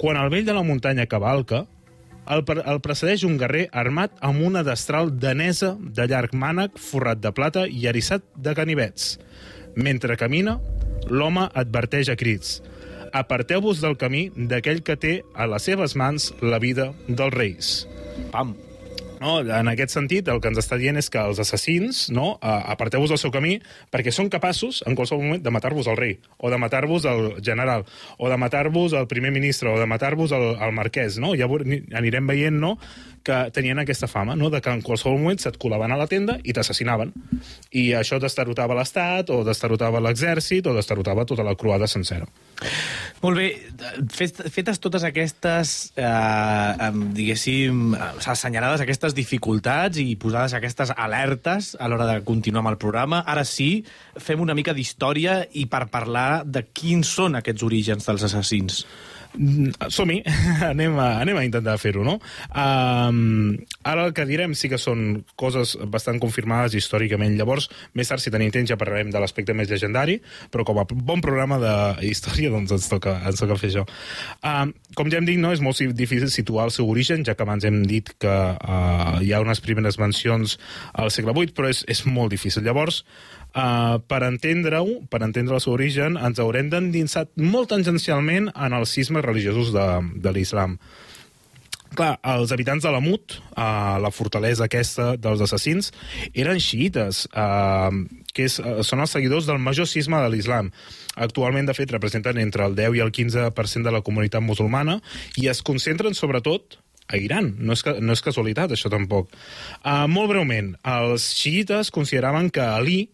quan 0.00 0.18
el 0.20 0.30
vell 0.30 0.46
de 0.46 0.54
la 0.56 0.66
muntanya 0.66 1.06
cavalca, 1.10 1.64
el, 2.30 2.44
el 2.64 2.80
precedeix 2.84 3.24
un 3.28 3.38
guerrer 3.40 3.66
armat 3.72 4.14
amb 4.24 4.42
una 4.46 4.64
destral 4.66 5.12
danesa 5.20 5.74
de 5.78 6.06
llarg 6.10 6.34
mànec, 6.34 6.78
forrat 6.80 7.20
de 7.22 7.32
plata 7.36 7.66
i 7.68 7.86
erissat 7.90 8.24
de 8.36 8.54
ganivets. 8.56 9.16
Mentre 9.76 10.16
camina, 10.16 10.58
l'home 11.10 11.48
adverteix 11.54 12.10
a 12.12 12.16
crits. 12.16 12.60
Aparteu-vos 13.14 13.80
del 13.82 13.98
camí 13.98 14.28
d'aquell 14.34 14.82
que 14.82 14.98
té 14.98 15.16
a 15.34 15.46
les 15.50 15.70
seves 15.70 15.94
mans 15.94 16.32
la 16.42 16.58
vida 16.62 16.92
dels 17.08 17.34
reis. 17.34 17.74
Pam. 18.32 18.56
No? 19.24 19.38
En 19.40 19.70
aquest 19.72 19.94
sentit, 19.94 20.28
el 20.28 20.40
que 20.42 20.50
ens 20.52 20.60
està 20.60 20.76
dient 20.80 21.00
és 21.00 21.08
que 21.08 21.22
els 21.22 21.40
assassins, 21.40 22.04
no? 22.12 22.34
aparteu-vos 22.42 23.14
del 23.14 23.20
seu 23.22 23.32
camí, 23.32 23.56
perquè 23.94 24.12
són 24.12 24.28
capaços, 24.32 24.82
en 24.88 24.98
qualsevol 24.98 25.24
moment, 25.24 25.42
de 25.44 25.54
matar-vos 25.54 25.88
al 25.88 25.96
rei, 25.96 26.18
o 26.36 26.52
de 26.52 26.58
matar-vos 26.60 27.08
al 27.08 27.24
general, 27.44 27.86
o 28.18 28.28
de 28.28 28.38
matar-vos 28.40 28.92
al 28.92 29.08
primer 29.08 29.32
ministre, 29.32 29.72
o 29.72 29.80
de 29.80 29.88
matar-vos 29.88 30.34
al, 30.36 30.50
al 30.60 30.76
marquès. 30.76 31.16
No? 31.22 31.32
Ja 31.38 31.48
anirem 31.96 32.28
veient 32.28 32.60
no? 32.60 32.76
Que 33.24 33.38
tenien 33.56 33.80
aquesta 33.80 34.08
fama, 34.10 34.36
no? 34.36 34.50
de 34.52 34.60
que 34.60 34.70
en 34.70 34.82
qualsevol 34.84 35.18
moment 35.18 35.40
se't 35.40 35.58
colaven 35.60 35.94
a 35.94 35.98
la 35.98 36.06
tenda 36.10 36.36
i 36.44 36.52
t'assassinaven. 36.54 37.12
I 37.72 37.86
això 37.98 38.20
destarotava 38.22 38.76
l'Estat, 38.76 39.32
o 39.32 39.42
destarotava 39.46 40.02
l'exèrcit, 40.04 40.66
o 40.68 40.74
destarotava 40.76 41.24
tota 41.28 41.46
la 41.46 41.56
croada 41.58 41.88
sencera. 41.90 42.28
Molt 43.24 43.40
bé, 43.40 43.48
fetes 44.52 44.80
totes 44.82 45.06
aquestes, 45.08 45.72
eh, 45.96 46.90
diguéssim, 47.16 47.96
assenyalades 48.20 48.84
aquestes 48.84 49.16
dificultats 49.16 49.98
i 49.98 50.14
posades 50.20 50.54
aquestes 50.54 50.92
alertes 50.94 51.74
a 51.80 51.88
l'hora 51.88 52.06
de 52.12 52.20
continuar 52.28 52.62
amb 52.64 52.74
el 52.74 52.78
programa, 52.78 53.24
ara 53.26 53.46
sí, 53.48 53.84
fem 54.20 54.44
una 54.44 54.54
mica 54.54 54.76
d'història 54.76 55.40
i 55.52 55.66
per 55.66 55.86
parlar 55.88 56.44
de 56.44 56.66
quins 56.72 57.08
són 57.08 57.40
aquests 57.40 57.64
orígens 57.64 58.06
dels 58.06 58.28
assassins. 58.28 58.84
Mm, 59.34 59.72
som-hi, 59.90 60.20
anem, 60.72 60.94
a, 60.98 61.08
anem 61.22 61.38
a 61.40 61.44
intentar 61.46 61.74
fer-ho, 61.82 62.04
no? 62.06 62.18
Um, 62.54 63.56
ara 63.82 64.06
el 64.06 64.14
que 64.14 64.26
direm 64.28 64.54
sí 64.54 64.70
que 64.70 64.78
són 64.78 65.24
coses 65.40 65.74
bastant 65.90 66.20
confirmades 66.22 66.76
històricament. 66.78 67.34
Llavors, 67.38 67.66
més 67.98 68.10
tard, 68.10 68.22
si 68.22 68.32
tenim 68.34 68.52
temps, 68.54 68.70
ja 68.70 68.78
parlarem 68.80 69.10
de 69.14 69.22
l'aspecte 69.22 69.56
més 69.56 69.70
legendari, 69.72 70.20
però 70.54 70.66
com 70.68 70.78
a 70.78 70.86
bon 70.86 71.24
programa 71.24 71.58
de 71.62 71.74
història, 72.10 72.52
doncs 72.54 72.76
ens 72.78 72.88
toca, 72.92 73.16
ens 73.26 73.42
toca 73.42 73.58
fer 73.58 73.72
això. 73.72 73.86
Um, 74.46 74.74
com 74.94 75.10
ja 75.10 75.18
hem 75.18 75.28
dit, 75.28 75.40
no, 75.42 75.52
és 75.54 75.62
molt 75.64 75.82
difícil 75.98 76.30
situar 76.30 76.68
el 76.68 76.74
seu 76.74 76.88
origen, 76.90 77.26
ja 77.26 77.34
que 77.34 77.46
abans 77.46 77.66
hem 77.66 77.82
dit 77.90 78.14
que 78.22 78.34
uh, 78.54 79.18
hi 79.18 79.34
ha 79.34 79.42
unes 79.42 79.62
primeres 79.64 79.98
mencions 79.98 80.58
al 80.94 81.10
segle 81.10 81.34
VIII, 81.34 81.56
però 81.56 81.70
és, 81.72 81.82
és 81.90 82.04
molt 82.06 82.30
difícil. 82.34 82.62
Llavors, 82.62 83.02
Uh, 83.54 84.00
per 84.10 84.24
entendre-ho, 84.26 84.98
per 85.06 85.22
entendre 85.22 85.54
el 85.54 85.62
seu 85.62 85.76
origen, 85.76 86.18
ens 86.18 86.40
haurem 86.42 86.72
d'endinsar 86.72 87.28
molt 87.38 87.70
tangencialment 87.70 88.48
en 88.50 88.74
els 88.74 88.90
sismes 88.96 89.22
religiosos 89.22 89.70
de, 89.74 89.86
de 90.24 90.32
l'islam. 90.34 90.74
Clar, 91.94 92.16
els 92.26 92.50
habitants 92.50 92.82
de 92.82 92.90
Lamut, 92.90 93.36
uh, 93.54 93.94
la 94.02 94.10
fortalesa 94.10 94.66
aquesta 94.66 95.12
dels 95.14 95.44
assassins, 95.44 95.92
eren 96.34 96.58
xiites, 96.58 97.24
uh, 97.30 97.94
que 98.34 98.48
és, 98.48 98.58
uh, 98.58 98.80
són 98.82 99.04
els 99.04 99.14
seguidors 99.14 99.46
del 99.46 99.62
major 99.62 99.86
cisme 99.86 100.18
de 100.18 100.32
l'islam. 100.32 100.72
Actualment, 101.14 101.70
de 101.70 101.76
fet, 101.78 101.94
representen 101.94 102.40
entre 102.42 102.66
el 102.66 102.74
10 102.74 102.98
i 102.98 103.04
el 103.04 103.14
15% 103.14 103.86
de 103.86 103.94
la 103.94 104.02
comunitat 104.02 104.42
musulmana 104.42 104.98
i 105.38 105.46
es 105.52 105.62
concentren 105.62 106.18
sobretot 106.18 106.80
a 107.06 107.20
Iran. 107.20 107.54
No 107.60 107.78
és, 107.78 107.84
no 108.02 108.16
és 108.16 108.24
casualitat, 108.24 108.74
això 108.74 108.90
tampoc. 108.90 109.30
Uh, 109.84 110.08
molt 110.10 110.32
breument, 110.34 110.74
els 110.82 111.30
xiites 111.38 111.94
consideraven 111.94 112.50
que 112.50 112.64
Ali, 112.64 113.04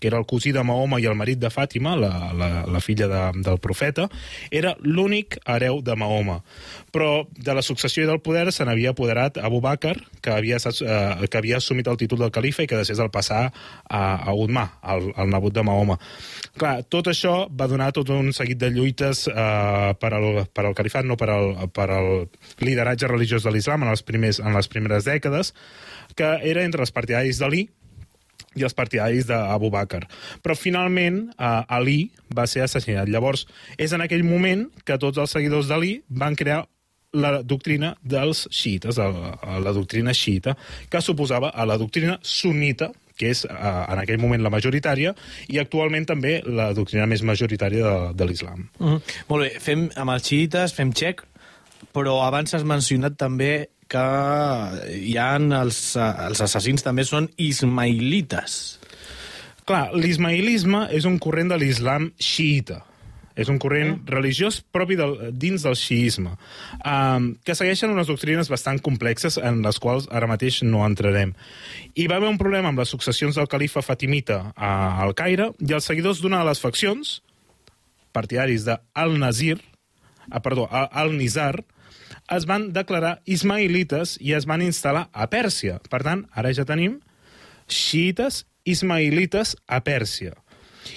que 0.00 0.08
era 0.08 0.18
el 0.18 0.26
cosí 0.26 0.52
de 0.52 0.62
Mahoma 0.64 1.00
i 1.00 1.06
el 1.08 1.16
marit 1.18 1.40
de 1.42 1.50
Fàtima, 1.52 1.96
la, 1.98 2.32
la, 2.36 2.50
la 2.68 2.80
filla 2.80 3.08
de, 3.10 3.22
del 3.46 3.58
profeta, 3.62 4.08
era 4.50 4.74
l'únic 4.82 5.38
hereu 5.46 5.80
de 5.84 5.96
Mahoma. 5.96 6.40
Però 6.92 7.26
de 7.30 7.54
la 7.56 7.64
successió 7.64 8.04
i 8.04 8.08
del 8.08 8.22
poder 8.24 8.50
se 8.52 8.64
n'havia 8.64 8.94
apoderat 8.94 9.38
Abu 9.38 9.60
Bakr, 9.64 9.96
que 10.22 10.32
havia, 10.32 10.58
eh, 10.58 11.28
que 11.28 11.38
havia 11.38 11.60
assumit 11.60 11.88
el 11.88 11.98
títol 12.00 12.22
del 12.24 12.32
califa 12.34 12.64
i 12.64 12.70
que 12.70 12.78
després 12.78 13.00
el 13.02 13.12
passar 13.14 13.46
a, 13.48 14.02
a 14.16 14.34
Udmà, 14.34 14.66
el, 14.94 15.10
el 15.16 15.32
nebot 15.32 15.54
de 15.54 15.64
Mahoma. 15.66 15.98
Clar, 16.56 16.80
tot 16.92 17.10
això 17.12 17.36
va 17.52 17.68
donar 17.70 17.92
tot 17.96 18.10
un 18.14 18.32
seguit 18.36 18.60
de 18.60 18.70
lluites 18.72 19.26
eh, 19.28 19.92
per, 20.00 20.12
al, 20.16 20.44
per 20.52 20.66
al 20.66 20.76
califat, 20.76 21.06
no 21.08 21.18
per 21.20 21.30
al, 21.32 21.52
per 21.72 21.90
al 21.92 22.12
lideratge 22.64 23.10
religiós 23.10 23.44
de 23.44 23.52
l'islam 23.52 23.84
en, 23.84 23.92
els 23.92 24.04
primers, 24.06 24.40
en 24.40 24.56
les 24.56 24.70
primeres 24.72 25.08
dècades, 25.08 25.52
que 26.16 26.36
era 26.48 26.64
entre 26.64 26.84
els 26.84 26.94
partidaris 26.94 27.40
d'Ali, 27.42 27.66
i 28.56 28.64
els 28.66 28.76
partidaris 28.76 29.28
d'Abu 29.28 29.70
Bakr. 29.70 30.06
Però 30.42 30.56
finalment 30.58 31.26
uh, 31.36 31.62
Ali 31.68 32.10
va 32.34 32.46
ser 32.50 32.64
assassinat. 32.64 33.10
Llavors, 33.12 33.46
és 33.78 33.92
en 33.92 34.04
aquell 34.04 34.24
moment 34.26 34.66
que 34.84 34.98
tots 35.02 35.20
els 35.22 35.36
seguidors 35.36 35.68
d'Ali 35.70 36.00
van 36.08 36.36
crear 36.38 36.64
la 37.16 37.40
doctrina 37.42 37.94
dels 38.02 38.46
xiites, 38.52 38.98
la, 38.98 39.58
la 39.62 39.72
doctrina 39.72 40.14
xiita, 40.14 40.56
que 40.90 41.00
suposava 41.00 41.52
a 41.54 41.66
la 41.68 41.78
doctrina 41.80 42.18
sunita, 42.22 42.90
que 43.16 43.30
és 43.32 43.46
eh, 43.48 43.54
en 43.56 44.02
aquell 44.02 44.20
moment 44.20 44.42
la 44.44 44.52
majoritària, 44.52 45.14
i 45.48 45.60
actualment 45.62 46.04
també 46.08 46.40
la 46.44 46.72
doctrina 46.76 47.06
més 47.08 47.24
majoritària 47.24 47.84
de, 47.86 48.12
de 48.18 48.28
l'islam. 48.28 48.68
Mm 48.78 48.86
-hmm. 48.86 49.16
Molt 49.28 49.42
bé, 49.44 49.60
fem 49.60 49.88
amb 49.96 50.10
els 50.10 50.28
xiites, 50.28 50.74
fem 50.74 50.92
xec, 50.92 51.24
però 51.94 52.20
abans 52.26 52.54
has 52.54 52.64
mencionat 52.64 53.16
també 53.16 53.68
que 53.90 54.06
hi 54.96 55.14
ha 55.20 55.30
els, 55.38 55.78
els 56.00 56.42
assassins 56.42 56.84
també 56.84 57.06
són 57.06 57.30
ismailites. 57.38 58.58
Clar, 59.66 59.88
l'ismailisme 59.98 60.86
és 60.94 61.06
un 61.08 61.18
corrent 61.22 61.50
de 61.50 61.58
l'islam 61.58 62.12
xiita. 62.22 62.82
És 63.36 63.50
un 63.52 63.58
corrent 63.60 63.90
mm. 63.90 64.08
religiós 64.08 64.62
propi 64.72 64.96
del, 64.96 65.12
dins 65.36 65.60
del 65.66 65.74
xiisme, 65.76 66.32
um, 66.80 67.26
que 67.44 67.56
segueixen 67.58 67.92
unes 67.92 68.08
doctrines 68.08 68.48
bastant 68.48 68.80
complexes 68.80 69.36
en 69.36 69.60
les 69.66 69.76
quals 69.82 70.06
ara 70.08 70.28
mateix 70.30 70.62
no 70.64 70.80
entrarem. 70.86 71.34
Hi 71.92 72.06
va 72.08 72.16
haver 72.16 72.30
un 72.32 72.40
problema 72.40 72.72
amb 72.72 72.80
les 72.80 72.94
successions 72.94 73.36
del 73.36 73.50
califa 73.52 73.84
fatimita 73.84 74.38
a, 74.56 74.70
al 75.04 75.12
Caire 75.18 75.50
i 75.60 75.76
els 75.76 75.84
seguidors 75.84 76.24
d'una 76.24 76.40
de 76.40 76.48
les 76.48 76.64
faccions, 76.64 77.18
partidaris 78.16 78.64
de 78.64 78.78
Al-Nazir, 78.96 79.58
ah, 80.30 80.40
perdó, 80.40 80.64
Al-Nizar, 80.72 81.58
es 82.32 82.46
van 82.48 82.70
declarar 82.74 83.20
ismailites 83.24 84.16
i 84.20 84.34
es 84.36 84.46
van 84.48 84.64
instal·lar 84.64 85.06
a 85.12 85.28
Pèrsia. 85.30 85.78
Per 85.90 86.02
tant, 86.02 86.26
ara 86.34 86.52
ja 86.54 86.66
tenim 86.68 86.98
xiites 87.68 88.44
ismailites 88.66 89.54
a 89.66 89.80
Pèrsia. 89.86 90.34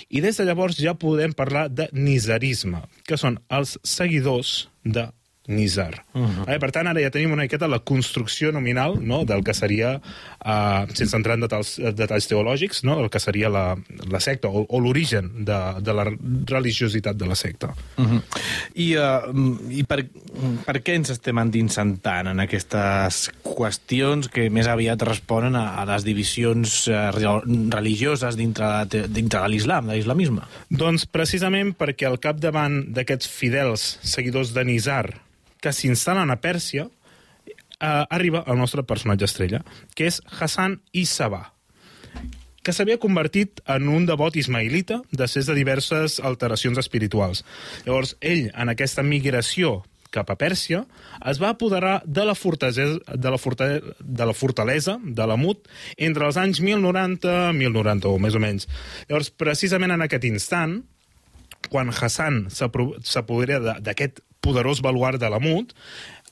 I 0.09 0.21
des 0.21 0.37
de 0.37 0.45
llavors 0.45 0.77
ja 0.77 0.95
podem 0.97 1.33
parlar 1.33 1.67
de 1.69 1.87
nizarisme, 1.93 2.83
que 3.05 3.17
són 3.17 3.39
els 3.49 3.77
seguidors 3.83 4.69
de 4.85 5.07
Nizar. 5.49 6.05
Uh 6.13 6.21
-huh. 6.21 6.53
eh, 6.53 6.59
per 6.59 6.69
tant, 6.71 6.87
ara 6.87 7.01
ja 7.01 7.09
tenim 7.09 7.31
una 7.31 7.41
miqueta 7.41 7.67
la 7.67 7.79
construcció 7.79 8.51
nominal 8.51 8.99
no, 9.01 9.25
del 9.25 9.43
que 9.43 9.53
seria, 9.53 9.99
eh, 10.45 10.85
sense 10.93 11.15
entrar 11.17 11.33
en 11.35 11.41
detalls, 11.41 11.79
detalls 11.95 12.27
teològics, 12.29 12.83
no, 12.83 12.95
del 12.95 13.09
que 13.09 13.19
seria 13.19 13.49
la, 13.49 13.75
la 14.11 14.19
secta 14.19 14.47
o, 14.47 14.65
o 14.69 14.79
l'origen 14.79 15.43
de, 15.45 15.59
de 15.81 15.93
la 15.93 16.05
religiositat 16.45 17.17
de 17.17 17.25
la 17.25 17.35
secta. 17.35 17.73
Uh 17.97 18.05
-huh. 18.05 18.21
I, 18.75 18.95
uh, 18.95 19.71
i 19.71 19.83
per, 19.83 20.05
per 20.65 20.83
què 20.83 20.93
ens 20.93 21.09
estem 21.09 21.37
endinsant 21.37 21.97
tant 22.01 22.27
en 22.27 22.39
aquestes 22.39 23.31
qüestions 23.43 24.29
que 24.29 24.49
més 24.49 24.67
aviat 24.67 25.01
responen 25.01 25.55
a, 25.55 25.81
a 25.81 25.85
les 25.85 26.03
divisions 26.03 26.87
uh, 26.87 27.41
religioses 27.69 28.35
dintre 28.35 28.85
de, 28.85 29.07
dintre 29.07 29.41
de 29.41 29.49
l'islam, 29.49 29.87
de 29.87 29.93
l'islamisme? 29.93 30.41
Doncs 30.69 31.05
precisament 31.05 31.73
perquè 31.73 32.05
al 32.05 32.19
capdavant 32.19 32.93
d'aquests 32.93 33.27
fidels 33.27 33.99
seguidors 34.01 34.53
de 34.53 34.63
Nizar, 34.63 35.28
que 35.59 35.73
s'instal·len 35.75 36.31
a 36.31 36.39
Pèrsia, 36.41 36.87
eh, 37.79 38.05
arriba 38.09 38.43
el 38.47 38.57
nostre 38.57 38.83
personatge 38.83 39.25
estrella, 39.25 39.63
que 39.95 40.07
és 40.07 40.21
Hassan 40.39 40.81
Isaba, 40.91 41.53
que 42.63 42.73
s'havia 42.75 42.99
convertit 42.99 43.61
en 43.71 43.87
un 43.89 44.05
devot 44.05 44.35
ismailita 44.35 45.01
després 45.11 45.47
de 45.47 45.55
diverses 45.55 46.19
alteracions 46.19 46.77
espirituals. 46.77 47.45
Llavors, 47.85 48.17
ell, 48.19 48.49
en 48.53 48.69
aquesta 48.69 49.03
migració 49.03 49.79
cap 50.13 50.29
a 50.33 50.35
Pèrsia, 50.39 50.83
es 51.29 51.39
va 51.41 51.51
apoderar 51.53 51.99
de 52.05 52.25
la 52.25 52.33
fortalesa 52.35 52.97
de 53.13 53.31
la, 53.31 53.39
de 53.99 54.25
la 54.25 54.33
fortalesa 54.33 54.97
de 55.03 55.27
la 55.29 55.37
Mut 55.37 55.67
entre 55.97 56.25
els 56.25 56.37
anys 56.41 56.61
1090 56.65 57.35
i 57.53 57.57
1091, 57.59 58.17
més 58.25 58.35
o 58.35 58.41
menys. 58.41 58.69
Llavors, 59.09 59.29
precisament 59.29 59.93
en 59.93 60.05
aquest 60.05 60.25
instant, 60.25 60.79
quan 61.69 61.91
Hassan 61.93 62.47
s'apodera 62.49 63.77
d'aquest 63.83 64.23
poderós 64.41 64.81
baluart 64.85 65.19
de 65.21 65.29
la 65.29 65.39
MUT, 65.39 65.73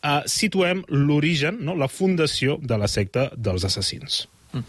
eh, 0.03 0.21
situem 0.25 0.83
l'origen, 0.87 1.61
no, 1.65 1.75
la 1.75 1.89
fundació 1.91 2.57
de 2.61 2.77
la 2.77 2.87
secta 2.87 3.29
dels 3.35 3.65
assassins. 3.67 4.25
Mm. 4.53 4.63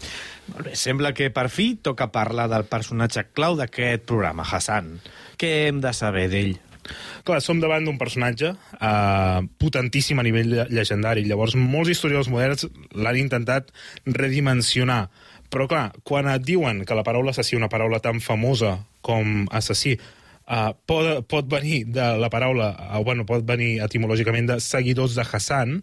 Molt 0.53 0.65
bé, 0.65 0.75
sembla 0.75 1.13
que 1.15 1.29
per 1.33 1.47
fi 1.53 1.73
toca 1.81 2.09
parlar 2.11 2.49
del 2.51 2.65
personatge 2.69 3.29
clau 3.33 3.55
d'aquest 3.59 4.05
programa, 4.09 4.43
Hassan. 4.43 4.97
Què 5.39 5.53
hem 5.67 5.79
de 5.83 5.93
saber 5.93 6.27
d'ell? 6.31 6.57
Clar, 7.27 7.39
som 7.43 7.59
davant 7.61 7.85
d'un 7.85 7.99
personatge 8.01 8.53
eh, 8.55 9.39
potentíssim 9.61 10.19
a 10.19 10.25
nivell 10.25 10.55
llegendari. 10.73 11.25
Llavors, 11.27 11.55
molts 11.55 11.93
historiadors 11.93 12.31
moderns 12.31 12.65
l'han 12.95 13.19
intentat 13.19 13.69
redimensionar. 14.07 15.03
Però, 15.49 15.65
clar, 15.69 15.89
quan 16.05 16.29
et 16.29 16.45
diuen 16.45 16.83
que 16.85 16.97
la 16.97 17.05
paraula 17.05 17.33
assassí, 17.33 17.57
una 17.57 17.69
paraula 17.69 18.01
tan 18.01 18.21
famosa 18.21 18.77
com 19.05 19.47
assassí, 19.55 19.95
uh, 20.49 20.73
pot, 20.89 21.09
pot 21.29 21.47
venir 21.49 21.83
de 21.93 22.05
la 22.19 22.29
paraula, 22.33 22.73
uh, 22.89 23.03
bueno, 23.05 23.25
pot 23.29 23.45
venir 23.47 23.77
etimològicament 23.85 24.49
de 24.49 24.59
seguidors 24.63 25.15
de 25.17 25.25
Hassan, 25.25 25.79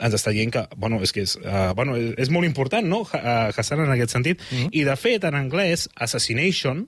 ens 0.00 0.18
està 0.18 0.32
dient 0.34 0.54
que, 0.54 0.64
bueno, 0.76 1.02
és 1.04 1.12
que 1.14 1.26
és, 1.26 1.36
uh, 1.42 1.72
bueno, 1.76 1.98
és, 2.00 2.14
és 2.26 2.32
molt 2.34 2.48
important, 2.48 2.86
no?, 2.86 3.04
Hassan 3.12 3.84
en 3.84 3.94
aquest 3.94 4.14
sentit, 4.16 4.40
mm 4.40 4.58
-hmm. 4.58 4.68
i 4.72 4.84
de 4.84 4.96
fet, 4.96 5.24
en 5.24 5.34
anglès, 5.34 5.88
assassination, 5.96 6.86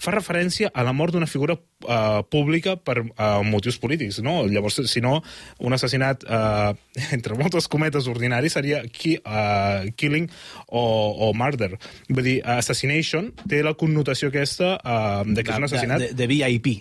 fa 0.00 0.14
referència 0.14 0.70
a 0.72 0.84
la 0.86 0.94
mort 0.96 1.14
d'una 1.14 1.28
figura 1.28 1.56
uh, 1.56 2.22
pública 2.32 2.76
per 2.76 2.98
uh, 3.02 3.42
motius 3.46 3.78
polítics, 3.82 4.20
no? 4.24 4.40
Llavors, 4.48 4.80
si 4.90 5.02
no, 5.04 5.18
un 5.60 5.76
assassinat, 5.76 6.24
uh, 6.24 6.72
entre 7.16 7.36
moltes 7.38 7.68
cometes 7.70 8.08
ordinari, 8.10 8.50
seria 8.52 8.82
ki, 8.88 9.18
uh, 9.20 9.90
killing 10.00 10.30
o, 10.68 10.82
o 11.28 11.32
murder. 11.36 11.74
Vull 12.08 12.26
dir, 12.26 12.38
assassination 12.58 13.30
té 13.46 13.62
la 13.66 13.76
connotació 13.78 14.32
aquesta 14.32 14.76
uh, 14.80 15.22
de 15.28 15.44
que 15.44 15.54
és 15.54 15.62
un 15.62 15.68
assassinat... 15.68 16.08
De, 16.08 16.12
de, 16.14 16.26
de 16.26 16.30
VIP. 16.30 16.72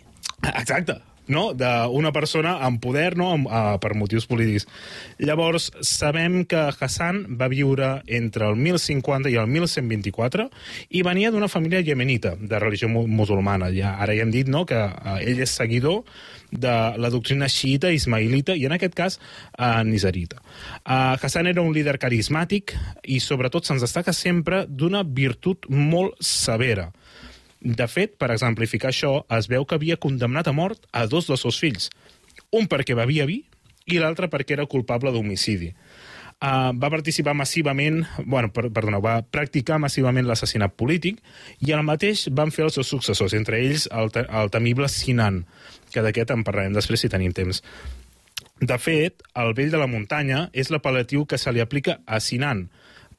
Exacte, 0.56 1.00
no? 1.30 1.52
d'una 1.58 2.12
persona 2.16 2.58
amb 2.66 2.82
poder 2.84 3.14
no? 3.20 3.32
amb, 3.36 3.48
uh, 3.48 3.78
per 3.82 3.94
motius 3.98 4.28
polítics. 4.30 4.68
Llavors, 5.22 5.70
sabem 5.86 6.44
que 6.50 6.66
Hassan 6.74 7.24
va 7.40 7.50
viure 7.52 8.00
entre 8.08 8.50
el 8.50 8.58
1050 8.60 9.32
i 9.32 9.38
el 9.40 9.48
1124 9.48 10.50
i 10.90 11.04
venia 11.06 11.32
d'una 11.32 11.52
família 11.52 11.84
yemenita, 11.86 12.36
de 12.40 12.60
religió 12.60 12.90
musulmana. 12.90 13.72
Ja, 13.76 13.96
ara 14.02 14.18
ja 14.18 14.26
hem 14.26 14.34
dit 14.34 14.50
no? 14.50 14.66
que 14.70 14.80
uh, 14.80 15.18
ell 15.22 15.42
és 15.46 15.56
seguidor 15.56 16.04
de 16.50 16.76
la 16.98 17.10
doctrina 17.14 17.50
xiita 17.50 17.92
ismailita 17.94 18.56
i 18.58 18.66
en 18.66 18.74
aquest 18.76 18.96
cas 18.98 19.20
uh, 19.20 19.82
nizarita. 19.86 20.42
Uh, 20.82 21.16
Hassan 21.22 21.50
era 21.52 21.62
un 21.62 21.74
líder 21.76 22.00
carismàtic 22.02 22.74
i 23.06 23.20
sobretot 23.22 23.68
se'ns 23.68 23.86
destaca 23.86 24.14
sempre 24.16 24.66
d'una 24.68 25.04
virtut 25.04 25.70
molt 25.70 26.18
severa. 26.26 26.90
De 27.60 27.88
fet, 27.92 28.16
per 28.16 28.32
exemplificar 28.32 28.94
això, 28.94 29.26
es 29.36 29.50
veu 29.52 29.66
que 29.68 29.76
havia 29.76 30.00
condemnat 30.00 30.48
a 30.48 30.56
mort 30.56 30.86
a 30.96 31.06
dos 31.12 31.28
dels 31.28 31.44
seus 31.44 31.60
fills. 31.60 31.90
Un 32.56 32.70
perquè 32.72 32.96
bevia 32.96 33.28
vi 33.28 33.42
i 33.90 34.00
l'altre 34.00 34.30
perquè 34.32 34.56
era 34.56 34.70
culpable 34.70 35.12
d'homicidi. 35.12 35.74
Uh, 36.40 36.72
va 36.72 36.88
participar 36.88 37.34
massivament, 37.36 38.06
bueno, 38.24 38.48
per, 38.56 38.70
perdona, 38.72 39.02
va 39.04 39.18
practicar 39.28 39.76
massivament 39.84 40.24
l'assassinat 40.24 40.72
polític 40.80 41.18
i 41.68 41.74
el 41.76 41.84
mateix 41.84 42.30
van 42.32 42.54
fer 42.56 42.64
els 42.70 42.78
seus 42.80 42.88
successors, 42.88 43.36
entre 43.36 43.60
ells 43.60 43.90
el, 43.92 44.08
el 44.16 44.52
temible 44.54 44.88
Sinan, 44.88 45.42
que 45.92 46.04
d'aquest 46.06 46.32
en 46.32 46.46
parlarem 46.48 46.78
després 46.78 47.04
si 47.04 47.12
tenim 47.12 47.36
temps. 47.36 47.60
De 48.64 48.78
fet, 48.80 49.20
el 49.36 49.52
vell 49.58 49.74
de 49.74 49.84
la 49.84 49.90
muntanya 49.92 50.46
és 50.56 50.72
l'apel·latiu 50.72 51.26
que 51.28 51.38
se 51.40 51.52
li 51.52 51.60
aplica 51.60 52.00
a 52.08 52.22
Sinan, 52.24 52.70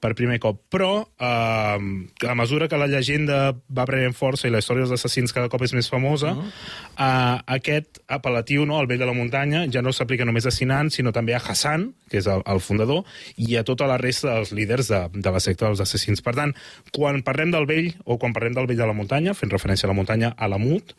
per 0.00 0.14
primer 0.16 0.38
cop. 0.40 0.58
Però, 0.72 1.04
eh, 1.20 2.26
a 2.28 2.34
mesura 2.34 2.68
que 2.68 2.78
la 2.80 2.88
llegenda 2.88 3.52
va 3.68 3.86
prenent 3.86 4.16
força 4.16 4.48
i 4.48 4.50
la 4.50 4.62
història 4.62 4.86
dels 4.86 4.96
assassins 4.96 5.34
cada 5.36 5.50
cop 5.52 5.62
és 5.62 5.74
més 5.76 5.90
famosa, 5.92 6.32
uh 6.32 6.42
-huh. 6.42 6.50
eh, 6.98 7.42
aquest 7.58 8.00
apel·latiu, 8.08 8.66
no, 8.66 8.80
el 8.80 8.86
vell 8.86 8.98
de 8.98 9.06
la 9.06 9.12
muntanya, 9.12 9.66
ja 9.70 9.82
no 9.82 9.92
s'aplica 9.92 10.24
només 10.24 10.46
a 10.46 10.50
Sinan, 10.50 10.90
sinó 10.90 11.12
també 11.12 11.34
a 11.34 11.38
Hassan, 11.38 11.94
que 12.08 12.18
és 12.18 12.26
el, 12.26 12.42
el 12.46 12.60
fundador, 12.60 13.04
i 13.36 13.56
a 13.56 13.64
tota 13.64 13.86
la 13.86 13.98
resta 13.98 14.34
dels 14.34 14.52
líders 14.52 14.88
de, 14.88 15.08
de 15.12 15.30
la 15.30 15.40
secta 15.40 15.66
dels 15.66 15.80
assassins. 15.80 16.22
Per 16.22 16.34
tant, 16.34 16.54
quan 16.92 17.22
parlem 17.22 17.50
del 17.50 17.66
vell, 17.66 17.94
o 18.04 18.18
quan 18.18 18.32
parlem 18.32 18.54
del 18.54 18.66
vell 18.66 18.78
de 18.78 18.86
la 18.86 18.92
muntanya, 18.92 19.34
fent 19.34 19.50
referència 19.50 19.86
a 19.86 19.92
la 19.92 19.96
muntanya 19.96 20.34
Alamut, 20.36 20.94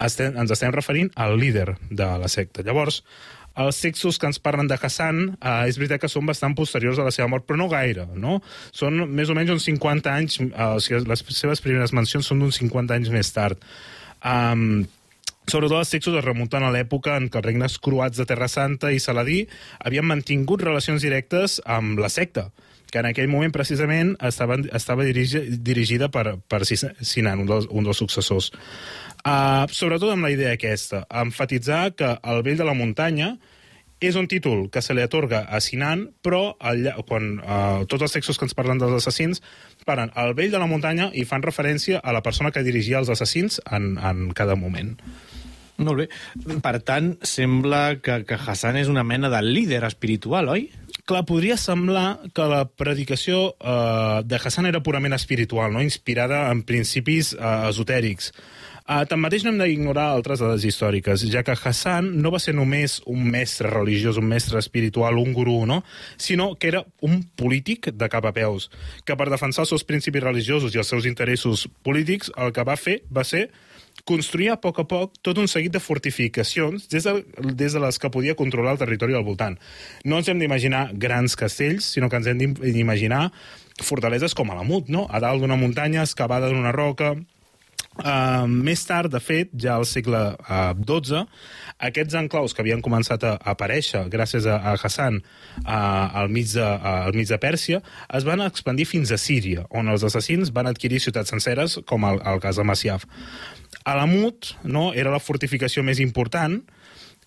estem, 0.00 0.36
ens 0.36 0.50
estem 0.50 0.72
referint 0.72 1.10
al 1.14 1.38
líder 1.38 1.76
de 1.90 2.18
la 2.18 2.28
secta. 2.28 2.62
Llavors, 2.62 3.02
els 3.56 3.78
textos 3.80 4.18
que 4.20 4.28
ens 4.28 4.40
parlen 4.42 4.68
de 4.68 4.76
Hassan 4.76 5.22
eh, 5.36 5.54
és 5.70 5.78
veritat 5.80 6.02
que 6.02 6.12
són 6.12 6.26
bastant 6.28 6.56
posteriors 6.58 7.00
a 7.00 7.06
la 7.06 7.14
seva 7.14 7.28
mort, 7.32 7.46
però 7.48 7.60
no 7.60 7.70
gaire, 7.72 8.06
no? 8.14 8.40
Són 8.76 9.06
més 9.16 9.32
o 9.32 9.38
menys 9.38 9.54
uns 9.56 9.68
50 9.70 10.12
anys, 10.12 10.40
eh, 10.44 11.00
les 11.08 11.24
seves 11.38 11.64
primeres 11.64 11.96
mencions 11.96 12.28
són 12.28 12.44
d'uns 12.44 12.60
50 12.60 13.00
anys 13.00 13.12
més 13.14 13.32
tard. 13.36 13.64
Um, 14.26 14.84
Sobretot 15.46 15.78
els 15.78 15.90
textos 15.92 16.16
es 16.18 16.24
remunten 16.24 16.64
a 16.66 16.72
l'època 16.74 17.12
en 17.20 17.28
què 17.30 17.38
els 17.38 17.46
regnes 17.46 17.76
croats 17.78 18.18
de 18.18 18.24
Terra 18.26 18.48
Santa 18.50 18.90
i 18.90 18.98
Saladí 18.98 19.44
havien 19.78 20.06
mantingut 20.08 20.64
relacions 20.66 21.04
directes 21.06 21.60
amb 21.70 22.00
la 22.02 22.10
secta, 22.10 22.48
que 22.90 22.98
en 22.98 23.06
aquell 23.12 23.30
moment 23.30 23.54
precisament 23.54 24.16
estava, 24.26 24.58
estava 24.74 25.06
dirigi, 25.06 25.44
dirigida 25.62 26.10
per, 26.10 26.40
per 26.50 26.64
Sinan, 26.66 27.44
un 27.44 27.50
dels, 27.50 27.70
un 27.70 27.86
dels 27.86 28.02
successors. 28.02 28.50
Uh, 29.26 29.66
sobretot 29.74 30.12
amb 30.12 30.22
la 30.22 30.30
idea 30.30 30.52
aquesta, 30.54 31.02
enfatitzar 31.10 31.96
que 31.98 32.12
el 32.22 32.44
vell 32.46 32.60
de 32.60 32.66
la 32.68 32.76
muntanya 32.78 33.32
és 33.98 34.14
un 34.14 34.28
títol 34.30 34.66
que 34.70 34.82
se 34.84 34.94
li 34.94 35.02
atorga 35.02 35.40
a 35.48 35.58
Sinan, 35.64 36.04
però 36.22 36.52
el, 36.70 36.86
quan 37.08 37.32
uh, 37.40 37.86
tots 37.90 38.06
els 38.06 38.14
textos 38.14 38.38
que 38.38 38.46
ens 38.46 38.54
parlen 38.54 38.78
dels 38.78 38.94
assassins 39.00 39.42
paren 39.88 40.12
al 40.14 40.36
vell 40.38 40.52
de 40.52 40.60
la 40.62 40.68
muntanya 40.70 41.08
i 41.10 41.24
fan 41.26 41.42
referència 41.42 41.98
a 41.98 42.14
la 42.14 42.22
persona 42.22 42.52
que 42.54 42.62
dirigia 42.62 43.00
els 43.00 43.10
assassins 43.10 43.58
en, 43.66 43.96
en 43.98 44.30
cada 44.36 44.54
moment. 44.54 44.94
Molt 45.76 46.00
bé. 46.00 46.06
Per 46.64 46.76
tant, 46.88 47.10
sembla 47.26 47.98
que, 48.00 48.22
que 48.28 48.38
Hassan 48.38 48.78
és 48.80 48.88
una 48.88 49.04
mena 49.04 49.28
de 49.32 49.42
líder 49.44 49.82
espiritual, 49.88 50.48
oi? 50.48 50.70
Clar, 51.06 51.22
podria 51.28 51.58
semblar 51.60 52.30
que 52.34 52.46
la 52.48 52.62
predicació 52.66 53.50
eh, 53.60 54.22
de 54.24 54.40
Hassan 54.40 54.70
era 54.70 54.80
purament 54.82 55.14
espiritual, 55.14 55.74
no? 55.74 55.84
inspirada 55.84 56.46
en 56.50 56.64
principis 56.66 57.34
eh, 57.36 57.52
esotèrics. 57.68 58.32
Uh, 58.86 59.00
tanmateix 59.10 59.42
no 59.42 59.50
hem 59.50 59.56
d'ignorar 59.58 60.04
altres 60.14 60.38
dades 60.38 60.62
històriques, 60.62 61.24
ja 61.26 61.40
que 61.42 61.56
Hassan 61.58 62.12
no 62.22 62.30
va 62.30 62.38
ser 62.38 62.52
només 62.54 63.00
un 63.10 63.24
mestre 63.32 63.72
religiós, 63.72 64.20
un 64.20 64.28
mestre 64.30 64.60
espiritual, 64.62 65.18
un 65.18 65.32
gurú, 65.34 65.56
no? 65.66 65.80
sinó 66.22 66.52
que 66.54 66.70
era 66.70 66.84
un 67.02 67.24
polític 67.34 67.90
de 67.90 68.08
cap 68.12 68.30
a 68.30 68.32
peus, 68.36 68.68
que 69.02 69.18
per 69.18 69.26
defensar 69.26 69.64
els 69.64 69.74
seus 69.74 69.82
principis 69.82 70.22
religiosos 70.22 70.70
i 70.70 70.78
els 70.78 70.94
seus 70.94 71.10
interessos 71.10 71.66
polítics 71.82 72.30
el 72.38 72.54
que 72.54 72.62
va 72.62 72.78
fer 72.78 73.00
va 73.10 73.26
ser 73.26 73.48
construir 74.06 74.52
a 74.54 74.60
poc 74.62 74.78
a 74.78 74.86
poc 74.86 75.18
tot 75.18 75.42
un 75.42 75.50
seguit 75.50 75.74
de 75.74 75.82
fortificacions 75.82 76.86
des 76.92 77.10
de, 77.10 77.18
des 77.58 77.74
de 77.74 77.82
les 77.82 77.98
que 77.98 78.14
podia 78.14 78.38
controlar 78.38 78.76
el 78.76 78.82
territori 78.86 79.18
al 79.18 79.26
voltant. 79.26 79.58
No 80.04 80.22
ens 80.22 80.30
hem 80.30 80.38
d'imaginar 80.38 80.92
grans 80.94 81.34
castells, 81.34 81.90
sinó 81.96 82.06
que 82.06 82.22
ens 82.22 82.30
hem 82.30 82.38
d'imaginar 82.38 83.32
fortaleses 83.82 84.38
com 84.38 84.54
Alamut, 84.54 84.86
no? 84.86 85.08
a 85.10 85.18
dalt 85.18 85.42
d'una 85.42 85.58
muntanya, 85.58 86.06
excavada 86.06 86.52
d'una 86.52 86.70
roca, 86.76 87.16
Uh, 87.96 88.44
més 88.44 88.82
tard, 88.84 89.08
de 89.08 89.20
fet, 89.24 89.48
ja 89.56 89.78
al 89.80 89.86
segle 89.88 90.18
uh, 90.36 90.74
XII, 90.76 91.22
aquests 91.88 92.16
enclaus 92.20 92.52
que 92.52 92.60
havien 92.60 92.82
començat 92.84 93.24
a, 93.24 93.32
aparèixer 93.52 94.02
gràcies 94.12 94.44
a, 94.44 94.58
a 94.60 94.74
Hassan 94.76 95.22
uh, 95.22 96.20
al, 96.20 96.28
mig 96.28 96.50
de, 96.52 96.64
uh, 96.64 97.06
al 97.08 97.16
mig 97.16 97.30
de 97.30 97.40
Pèrsia, 97.40 97.80
es 98.12 98.28
van 98.28 98.44
expandir 98.44 98.84
fins 98.90 99.14
a 99.14 99.20
Síria, 99.20 99.64
on 99.72 99.88
els 99.88 100.04
assassins 100.04 100.52
van 100.52 100.68
adquirir 100.68 101.00
ciutats 101.00 101.32
senceres, 101.32 101.78
com 101.88 102.04
el, 102.04 102.20
el 102.20 102.42
cas 102.44 102.60
de 102.60 102.68
Masyaf. 102.68 103.08
Alamut 103.88 104.52
no, 104.64 104.90
era 104.92 105.14
la 105.14 105.22
fortificació 105.22 105.84
més 105.86 106.02
important, 106.02 106.60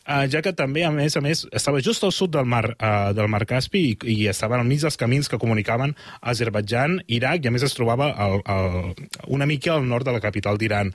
uh, 0.10 0.26
ja 0.32 0.42
que 0.42 0.54
també, 0.58 0.84
a 0.86 0.92
més 0.92 1.16
a 1.16 1.22
més, 1.24 1.46
estava 1.56 1.82
just 1.86 2.04
al 2.04 2.14
sud 2.16 2.34
del 2.34 2.50
mar, 2.50 2.66
uh, 2.74 3.12
del 3.16 3.30
mar 3.32 3.46
Caspi 3.50 3.84
i, 3.92 3.94
i 4.10 4.18
estava 4.32 4.58
al 4.58 4.68
mig 4.68 4.82
dels 4.84 4.98
camins 5.00 5.30
que 5.30 5.40
comunicaven 5.40 5.96
Azerbaijan, 6.20 7.00
Iraq, 7.08 7.46
i 7.46 7.52
a 7.52 7.54
més 7.54 7.66
es 7.68 7.78
trobava 7.78 8.10
al, 8.12 8.42
al, 8.50 8.92
una 9.28 9.48
mica 9.50 9.76
al 9.76 9.88
nord 9.88 10.10
de 10.10 10.18
la 10.18 10.24
capital 10.24 10.60
d'Iran. 10.60 10.92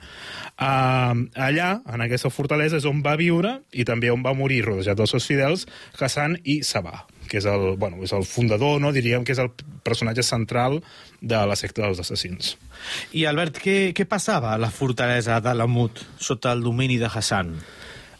Uh, 0.59 1.25
allà, 1.47 1.71
en 1.87 2.05
aquesta 2.05 2.33
fortalesa, 2.33 2.77
és 2.81 2.89
on 2.89 3.01
va 3.05 3.17
viure 3.19 3.59
i 3.71 3.87
també 3.87 4.11
on 4.13 4.25
va 4.25 4.35
morir, 4.37 4.65
rodejat 4.67 4.99
dels 4.99 5.15
seus 5.15 5.27
fidels, 5.31 5.67
Hassan 5.99 6.39
i 6.43 6.61
Sabah 6.65 7.05
que 7.25 7.39
és 7.39 7.45
el, 7.49 7.75
bueno, 7.81 8.03
és 8.05 8.13
el 8.13 8.25
fundador, 8.29 8.79
no? 8.81 8.91
diríem 8.93 9.25
que 9.25 9.33
és 9.33 9.41
el 9.41 9.49
personatge 9.85 10.23
central 10.23 10.79
de 11.21 11.39
la 11.49 11.57
secta 11.57 11.81
dels 11.81 12.01
assassins. 12.03 12.55
I, 13.13 13.25
Albert, 13.25 13.57
què, 13.63 13.77
què 13.97 14.05
passava 14.09 14.53
a 14.53 14.61
la 14.61 14.69
fortalesa 14.73 15.39
d'Alamut 15.41 16.03
sota 16.21 16.53
el 16.55 16.63
domini 16.65 16.99
de 17.01 17.09
Hassan? 17.09 17.55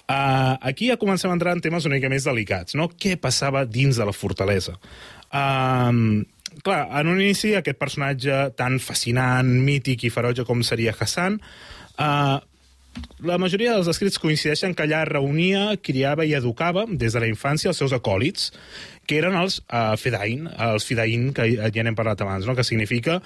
Uh, 0.06 0.54
aquí 0.62 0.92
ja 0.92 1.00
comencem 1.02 1.32
a 1.32 1.34
entrar 1.34 1.56
en 1.56 1.64
temes 1.66 1.88
una 1.90 1.98
mica 1.98 2.12
més 2.14 2.28
delicats, 2.28 2.78
no? 2.78 2.92
Què 2.94 3.16
passava 3.18 3.66
dins 3.66 3.98
de 3.98 4.06
la 4.06 4.14
fortalesa? 4.14 4.76
Uh, 5.34 6.22
clar, 6.62 6.82
en 7.02 7.10
un 7.10 7.22
inici 7.22 7.56
aquest 7.58 7.80
personatge 7.82 8.42
tan 8.60 8.78
fascinant, 8.84 9.50
mític 9.66 10.06
i 10.06 10.14
ferotge 10.14 10.46
com 10.46 10.62
seria 10.64 10.94
Hassan, 10.94 11.40
uh, 11.98 12.38
la 13.26 13.38
majoria 13.42 13.74
dels 13.76 13.90
escrits 13.92 14.20
coincideixen 14.22 14.76
que 14.76 14.86
allà 14.86 15.02
reunia, 15.10 15.74
criava 15.84 16.26
i 16.26 16.36
educava 16.38 16.86
des 16.88 17.16
de 17.16 17.24
la 17.24 17.28
infància 17.28 17.72
els 17.72 17.82
seus 17.82 17.96
acòlits, 17.96 18.52
que 19.08 19.20
eren 19.22 19.36
els 19.40 19.60
uh, 19.66 19.96
fedain, 20.00 20.48
els 20.68 20.86
fidain, 20.88 21.30
que 21.36 21.48
ja 21.56 21.86
n'hem 21.86 21.98
parlat 21.98 22.22
abans, 22.26 22.48
no? 22.48 22.56
que 22.58 22.66
significa 22.68 23.20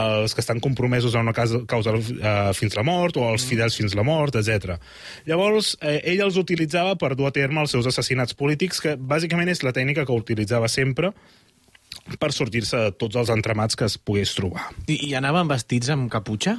els 0.00 0.34
que 0.34 0.44
estan 0.44 0.60
compromesos 0.62 1.14
a 1.14 1.24
una 1.24 1.34
causa, 1.36 1.62
causa 1.70 1.94
uh, 1.96 2.52
fins 2.56 2.76
la 2.78 2.84
mort 2.86 3.18
o 3.20 3.26
els 3.32 3.46
fidels 3.46 3.76
fins 3.78 3.96
la 3.98 4.06
mort, 4.06 4.36
etc. 4.40 4.76
Llavors, 5.28 5.74
eh, 5.80 5.98
ell 6.12 6.24
els 6.26 6.38
utilitzava 6.40 6.96
per 7.00 7.14
dur 7.18 7.30
a 7.30 7.34
terme 7.34 7.62
els 7.62 7.74
seus 7.74 7.88
assassinats 7.90 8.36
polítics, 8.38 8.82
que 8.82 8.96
bàsicament 8.96 9.50
és 9.52 9.64
la 9.66 9.74
tècnica 9.76 10.06
que 10.06 10.16
utilitzava 10.16 10.68
sempre 10.68 11.14
per 12.18 12.32
sortir-se 12.34 12.78
de 12.86 12.92
tots 12.98 13.18
els 13.20 13.30
entramats 13.32 13.78
que 13.78 13.86
es 13.86 13.96
pogués 13.98 14.32
trobar. 14.36 14.68
I, 14.86 14.96
I 15.10 15.14
anaven 15.18 15.50
vestits 15.50 15.90
amb 15.92 16.10
caputxa? 16.12 16.56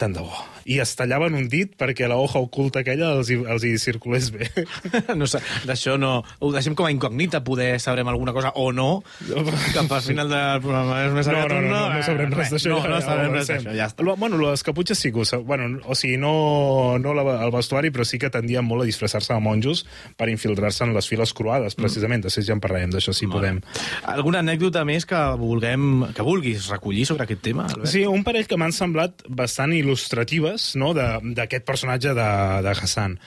Tant 0.00 0.16
de 0.16 0.24
bo. 0.24 0.44
I 0.68 0.80
es 0.82 0.94
tallaven 0.98 1.36
un 1.38 1.48
dit 1.50 1.74
perquè 1.78 2.08
la 2.10 2.18
hoja 2.20 2.42
oculta 2.44 2.82
aquella 2.82 3.12
els 3.16 3.30
hi, 3.32 3.38
els 3.40 3.64
hi 3.64 3.74
circulés 3.80 4.30
bé. 4.34 4.48
no 5.20 5.28
sé, 5.30 5.42
d'això 5.68 5.98
no... 6.00 6.18
Ho 6.44 6.50
deixem 6.54 6.74
com 6.78 6.88
a 6.88 6.92
incògnita, 6.92 7.42
poder 7.44 7.76
sabrem 7.82 8.08
alguna 8.10 8.34
cosa 8.36 8.52
o 8.56 8.70
no, 8.72 9.02
que 9.26 9.78
al 9.80 10.02
final 10.04 10.30
del 10.30 10.62
programa 10.64 11.00
és 11.06 11.14
més 11.16 11.30
no, 11.30 11.38
no, 11.38 11.48
no, 11.48 11.60
no, 11.60 11.68
no, 11.68 11.82
no 11.94 12.04
sabrem 12.06 12.34
res 12.34 12.52
d'això. 12.54 12.74
No, 12.74 12.92
no, 12.92 13.00
sabrem 13.04 13.34
res 13.36 13.50
d'això, 13.52 13.74
ja 13.76 13.88
està. 13.90 14.06
Bueno, 14.08 14.40
les 14.42 14.64
caputxes 14.66 15.00
sí 15.00 15.12
que 15.14 15.24
ho 15.24 15.42
bueno, 15.44 15.80
o 15.86 15.96
sigui, 15.98 16.16
no, 16.20 16.98
no 17.02 17.14
la, 17.16 17.24
el 17.44 17.52
vestuari, 17.54 17.92
però 17.94 18.06
sí 18.08 18.20
que 18.20 18.30
tendien 18.32 18.66
molt 18.66 18.84
a 18.84 18.88
disfressar-se 18.88 19.34
de 19.34 19.40
monjos 19.44 19.84
per 20.18 20.28
infiltrar-se 20.32 20.86
en 20.86 20.94
les 20.96 21.08
files 21.10 21.34
croades, 21.36 21.76
precisament. 21.78 22.22
Mm. 22.22 22.28
Després 22.28 22.48
ja 22.48 22.56
en 22.56 22.62
parlarem 22.64 22.92
d'això, 22.94 23.14
si 23.16 23.28
podem. 23.30 23.60
Alguna 24.08 24.42
anècdota 24.44 24.84
més 24.88 25.06
que 25.08 25.18
vulguem 25.40 26.08
que 26.16 26.24
vulguis 26.26 26.68
recollir 26.72 27.04
sobre 27.08 27.26
aquest 27.26 27.42
tema, 27.44 27.68
Albert? 27.68 27.90
Sí, 27.92 28.04
un 28.08 28.24
parell 28.26 28.48
que 28.48 28.58
m'han 28.60 28.74
semblat 28.74 29.24
bastant 29.28 29.74
il·lustratives 29.76 30.72
no, 30.80 30.94
d'aquest 30.96 31.66
personatge 31.68 32.14
de, 32.16 32.28
de 32.64 32.74
Hassan. 32.74 33.18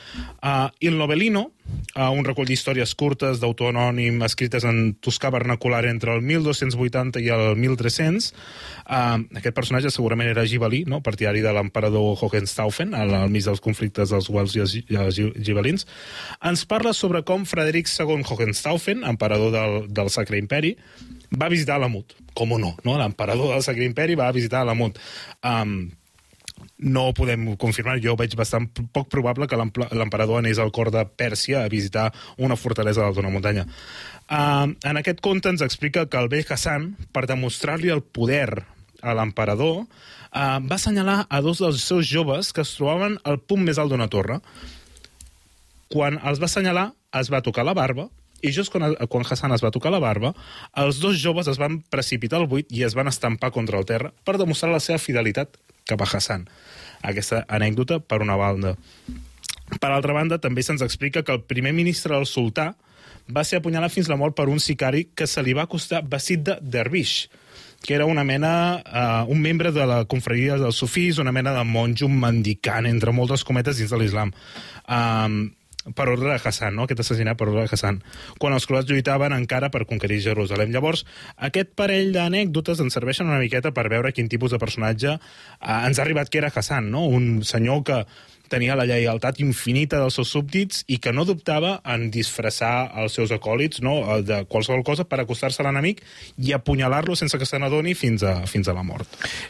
Uh, 0.41 0.69
Il 0.81 0.97
Novelino, 0.99 1.47
uh, 1.95 2.09
un 2.09 2.25
recull 2.27 2.49
d'històries 2.49 2.93
curtes 2.97 3.41
d'autor 3.41 3.71
anònim 3.71 4.21
escrites 4.25 4.65
en 4.67 4.93
toscà 5.03 5.31
vernacular 5.33 5.83
entre 5.89 6.15
el 6.17 6.25
1280 6.25 7.21
i 7.21 7.31
el 7.33 7.45
1300. 7.59 8.31
Uh, 8.81 9.21
aquest 9.39 9.57
personatge 9.57 9.93
segurament 9.93 10.31
era 10.31 10.47
gibelí, 10.47 10.83
no? 10.89 11.01
partidari 11.05 11.43
de 11.45 11.53
l'emperador 11.55 12.17
Hohenstaufen, 12.21 12.95
al, 12.97 13.13
al 13.23 13.31
mig 13.33 13.45
dels 13.47 13.63
conflictes 13.63 14.13
dels 14.13 14.29
Wells 14.33 14.57
i 14.57 14.65
els 14.65 15.21
gibelins. 15.37 15.87
Ens 16.41 16.65
parla 16.69 16.95
sobre 16.97 17.23
com 17.27 17.45
Frederic 17.45 17.89
II 17.91 18.25
Hohenstaufen, 18.25 19.05
emperador 19.07 19.53
del, 19.53 19.81
del 19.93 20.09
Sacre 20.13 20.39
Imperi, 20.41 20.75
va 21.31 21.49
visitar 21.49 21.75
Alamut, 21.75 22.13
com 22.35 22.51
o 22.51 22.59
no, 22.59 22.75
no? 22.83 22.97
l'emperador 22.99 23.53
del 23.53 23.63
Sacre 23.63 23.87
Imperi 23.87 24.17
va 24.19 24.31
visitar 24.35 24.65
Alamut. 24.65 24.99
Um, 25.43 25.91
no 26.81 27.11
podem 27.17 27.55
confirmar, 27.61 27.99
jo 28.01 28.15
veig 28.17 28.33
bastant 28.37 28.67
poc 28.93 29.07
probable 29.13 29.47
que 29.49 29.57
l'emperador 29.57 30.39
anés 30.39 30.59
al 30.59 30.73
cor 30.73 30.91
de 30.93 31.03
Pèrsia 31.05 31.63
a 31.63 31.69
visitar 31.69 32.09
una 32.37 32.57
fortalesa 32.57 33.09
d'una 33.13 33.31
muntanya. 33.33 33.67
Uh, 34.31 34.73
en 34.87 34.99
aquest 34.99 35.21
conte 35.21 35.49
ens 35.51 35.63
explica 35.65 36.07
que 36.09 36.19
el 36.19 36.29
vell 36.31 36.45
Hassan, 36.47 36.91
per 37.13 37.27
demostrar-li 37.29 37.91
el 37.93 38.01
poder 38.01 38.63
a 39.01 39.15
l'emperador, 39.17 39.85
uh, 39.85 40.57
va 40.61 40.77
assenyalar 40.77 41.25
a 41.29 41.41
dos 41.41 41.61
dels 41.63 41.83
seus 41.85 42.09
joves 42.09 42.51
que 42.53 42.65
es 42.65 42.73
trobaven 42.77 43.19
al 43.23 43.39
punt 43.39 43.65
més 43.65 43.81
alt 43.81 43.93
d'una 43.93 44.09
torre. 44.11 44.41
Quan 45.91 46.19
els 46.23 46.41
va 46.41 46.49
assenyalar, 46.49 46.91
es 47.19 47.29
va 47.31 47.43
tocar 47.43 47.65
la 47.67 47.75
barba 47.77 48.07
i 48.41 48.51
just 48.53 48.73
quan, 48.73 48.95
quan 49.09 49.25
Hassan 49.25 49.53
es 49.55 49.63
va 49.63 49.71
tocar 49.73 49.91
la 49.93 50.01
barba, 50.03 50.33
els 50.77 51.01
dos 51.01 51.19
joves 51.21 51.49
es 51.51 51.59
van 51.61 51.79
precipitar 51.93 52.41
al 52.41 52.49
buit 52.51 52.69
i 52.73 52.85
es 52.87 52.95
van 52.97 53.11
estampar 53.11 53.51
contra 53.55 53.79
el 53.79 53.87
terra 53.89 54.13
per 54.25 54.37
demostrar 54.41 54.71
la 54.73 54.83
seva 54.83 55.01
fidelitat 55.01 55.57
cap 55.89 56.01
a 56.01 56.07
Hassan. 56.09 56.47
Aquesta 57.01 57.45
anècdota 57.49 57.99
per 57.99 58.21
una 58.21 58.37
banda. 58.37 58.75
Per 59.71 59.89
altra 59.89 60.13
banda, 60.13 60.37
també 60.41 60.63
se'ns 60.63 60.83
explica 60.83 61.23
que 61.23 61.33
el 61.33 61.45
primer 61.47 61.73
ministre 61.73 62.13
del 62.13 62.27
sultà 62.29 62.73
va 63.31 63.43
ser 63.47 63.61
apunyalat 63.61 63.93
fins 63.93 64.09
la 64.11 64.17
mort 64.19 64.35
per 64.35 64.49
un 64.51 64.59
sicari 64.59 65.07
que 65.15 65.27
se 65.27 65.41
li 65.45 65.55
va 65.57 65.65
acostar 65.69 66.03
vestit 66.03 66.43
de 66.47 66.57
dervix. 66.61 67.29
que 67.81 67.95
era 67.95 68.05
una 68.05 68.23
mena, 68.23 68.83
uh, 68.85 69.31
un 69.31 69.41
membre 69.41 69.71
de 69.71 69.85
la 69.89 70.03
confraria 70.05 70.53
dels 70.61 70.77
sufís, 70.77 71.17
una 71.17 71.31
mena 71.31 71.51
de 71.55 71.63
monjo 71.65 72.07
mendicant, 72.07 72.85
entre 72.85 73.11
moltes 73.11 73.43
cometes, 73.43 73.79
dins 73.81 73.89
de 73.89 73.97
l'islam. 73.97 74.31
Um, 74.85 75.49
per 75.95 76.07
ordre 76.09 76.29
de 76.29 76.37
Hassan, 76.37 76.75
no? 76.77 76.85
aquest 76.85 77.01
assassinat 77.03 77.37
per 77.39 77.47
ordre 77.49 77.65
de 77.65 77.73
Hassan, 77.73 78.01
quan 78.41 78.53
els 78.53 78.67
croats 78.69 78.89
lluitaven 78.89 79.33
encara 79.33 79.71
per 79.73 79.85
conquerir 79.89 80.21
Jerusalem. 80.23 80.73
Llavors, 80.73 81.05
aquest 81.49 81.73
parell 81.79 82.13
d'anècdotes 82.15 82.83
ens 82.83 82.97
serveixen 82.97 83.29
una 83.29 83.41
miqueta 83.41 83.73
per 83.73 83.87
veure 83.89 84.13
quin 84.13 84.29
tipus 84.29 84.53
de 84.53 84.61
personatge 84.61 85.15
eh, 85.15 85.21
ens 85.71 85.97
ha 85.97 86.05
arribat 86.05 86.29
que 86.29 86.41
era 86.43 86.51
Hassan, 86.53 86.91
no? 86.93 87.07
un 87.09 87.41
senyor 87.47 87.83
que 87.87 88.03
tenia 88.51 88.75
la 88.77 88.85
lleialtat 88.89 89.39
infinita 89.43 89.99
dels 90.01 90.17
seus 90.19 90.31
súbdits 90.33 90.83
i 90.91 90.99
que 91.01 91.13
no 91.15 91.25
dubtava 91.27 91.77
en 91.87 92.09
disfressar 92.13 92.91
els 93.01 93.15
seus 93.17 93.31
acòlits 93.33 93.81
no? 93.85 93.95
de 94.25 94.43
qualsevol 94.51 94.83
cosa 94.87 95.05
per 95.07 95.21
acostar-se 95.23 95.63
a 95.63 95.67
l'enemic 95.67 96.03
i 96.41 96.53
apunyalar-lo 96.57 97.15
sense 97.19 97.39
que 97.39 97.47
se 97.47 97.59
n'adoni 97.61 97.95
fins, 97.97 98.25
a, 98.27 98.41
fins 98.49 98.67
a 98.67 98.75
la 98.75 98.83
mort. 98.85 99.07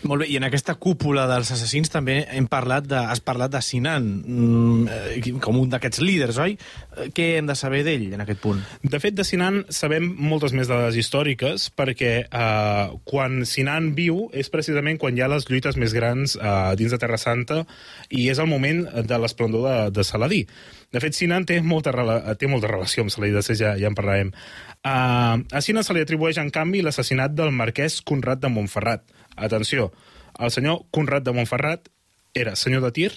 Molt 0.08 0.24
bé, 0.24 0.30
i 0.32 0.38
en 0.40 0.48
aquesta 0.48 0.76
cúpula 0.80 1.28
dels 1.30 1.52
assassins 1.56 1.92
també 1.92 2.22
hem 2.30 2.48
parlat 2.52 2.88
de, 2.90 3.00
has 3.00 3.24
parlat 3.26 3.54
de 3.54 3.64
Sinan 3.66 4.08
mm, 4.22 4.88
eh, 5.18 5.34
com 5.44 5.60
un 5.62 5.72
d'aquests 5.72 6.04
líders, 6.06 6.42
oi? 6.42 6.58
Eh, 6.98 7.08
què 7.16 7.28
hem 7.38 7.48
de 7.48 7.56
saber 7.56 7.82
d'ell 7.88 8.10
en 8.16 8.24
aquest 8.24 8.42
punt? 8.44 8.60
De 8.84 9.00
fet, 9.04 9.16
de 9.16 9.26
Sinan 9.28 9.62
sabem 9.72 10.10
moltes 10.20 10.56
més 10.58 10.70
dades 10.72 10.98
històriques 11.00 11.70
perquè 11.78 12.12
eh, 12.26 12.98
quan 13.08 13.46
Sinan 13.48 13.92
viu 13.98 14.28
és 14.36 14.52
precisament 14.52 15.00
quan 15.02 15.16
hi 15.16 15.24
ha 15.24 15.32
les 15.32 15.48
lluites 15.50 15.80
més 15.80 15.96
grans 15.96 16.36
eh, 16.36 16.52
dins 16.80 16.92
de 16.92 17.00
Terra 17.02 17.20
Santa 17.22 17.62
i 18.10 18.28
és 18.32 18.42
el 18.42 18.52
moment 18.52 18.84
de 19.08 19.22
l'esplendor 19.22 19.68
de, 19.68 19.78
de 19.96 20.08
Saladí. 20.08 20.44
De 20.92 21.00
fet, 21.00 21.16
Sinan 21.16 21.48
té 21.48 21.62
molta, 21.64 21.94
té 22.36 22.50
molta 22.52 22.68
relació 22.68 23.06
amb 23.06 23.14
Saladí, 23.14 23.32
de 23.38 23.56
ja, 23.56 23.76
ja 23.80 23.88
en 23.88 23.96
parlarem. 23.96 24.34
Uh, 24.82 25.40
a 25.56 25.62
Sinan 25.64 25.86
se 25.88 25.96
li 25.96 26.02
atribueix, 26.04 26.40
en 26.42 26.50
canvi, 26.52 26.82
l'assassinat 26.84 27.32
del 27.38 27.54
marquès 27.56 28.02
Conrad 28.04 28.42
de 28.44 28.52
Montferrat. 28.52 29.06
Atenció, 29.38 29.92
el 30.40 30.52
senyor 30.52 30.84
Conrad 30.92 31.24
de 31.24 31.36
Montferrat 31.38 31.88
era 32.36 32.58
senyor 32.60 32.84
de 32.84 32.92
Tir, 32.98 33.12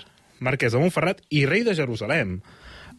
marquès 0.45 0.75
de 0.75 0.83
Montferrat 0.83 1.25
i 1.35 1.47
rei 1.51 1.65
de 1.67 1.75
Jerusalem. 1.75 2.39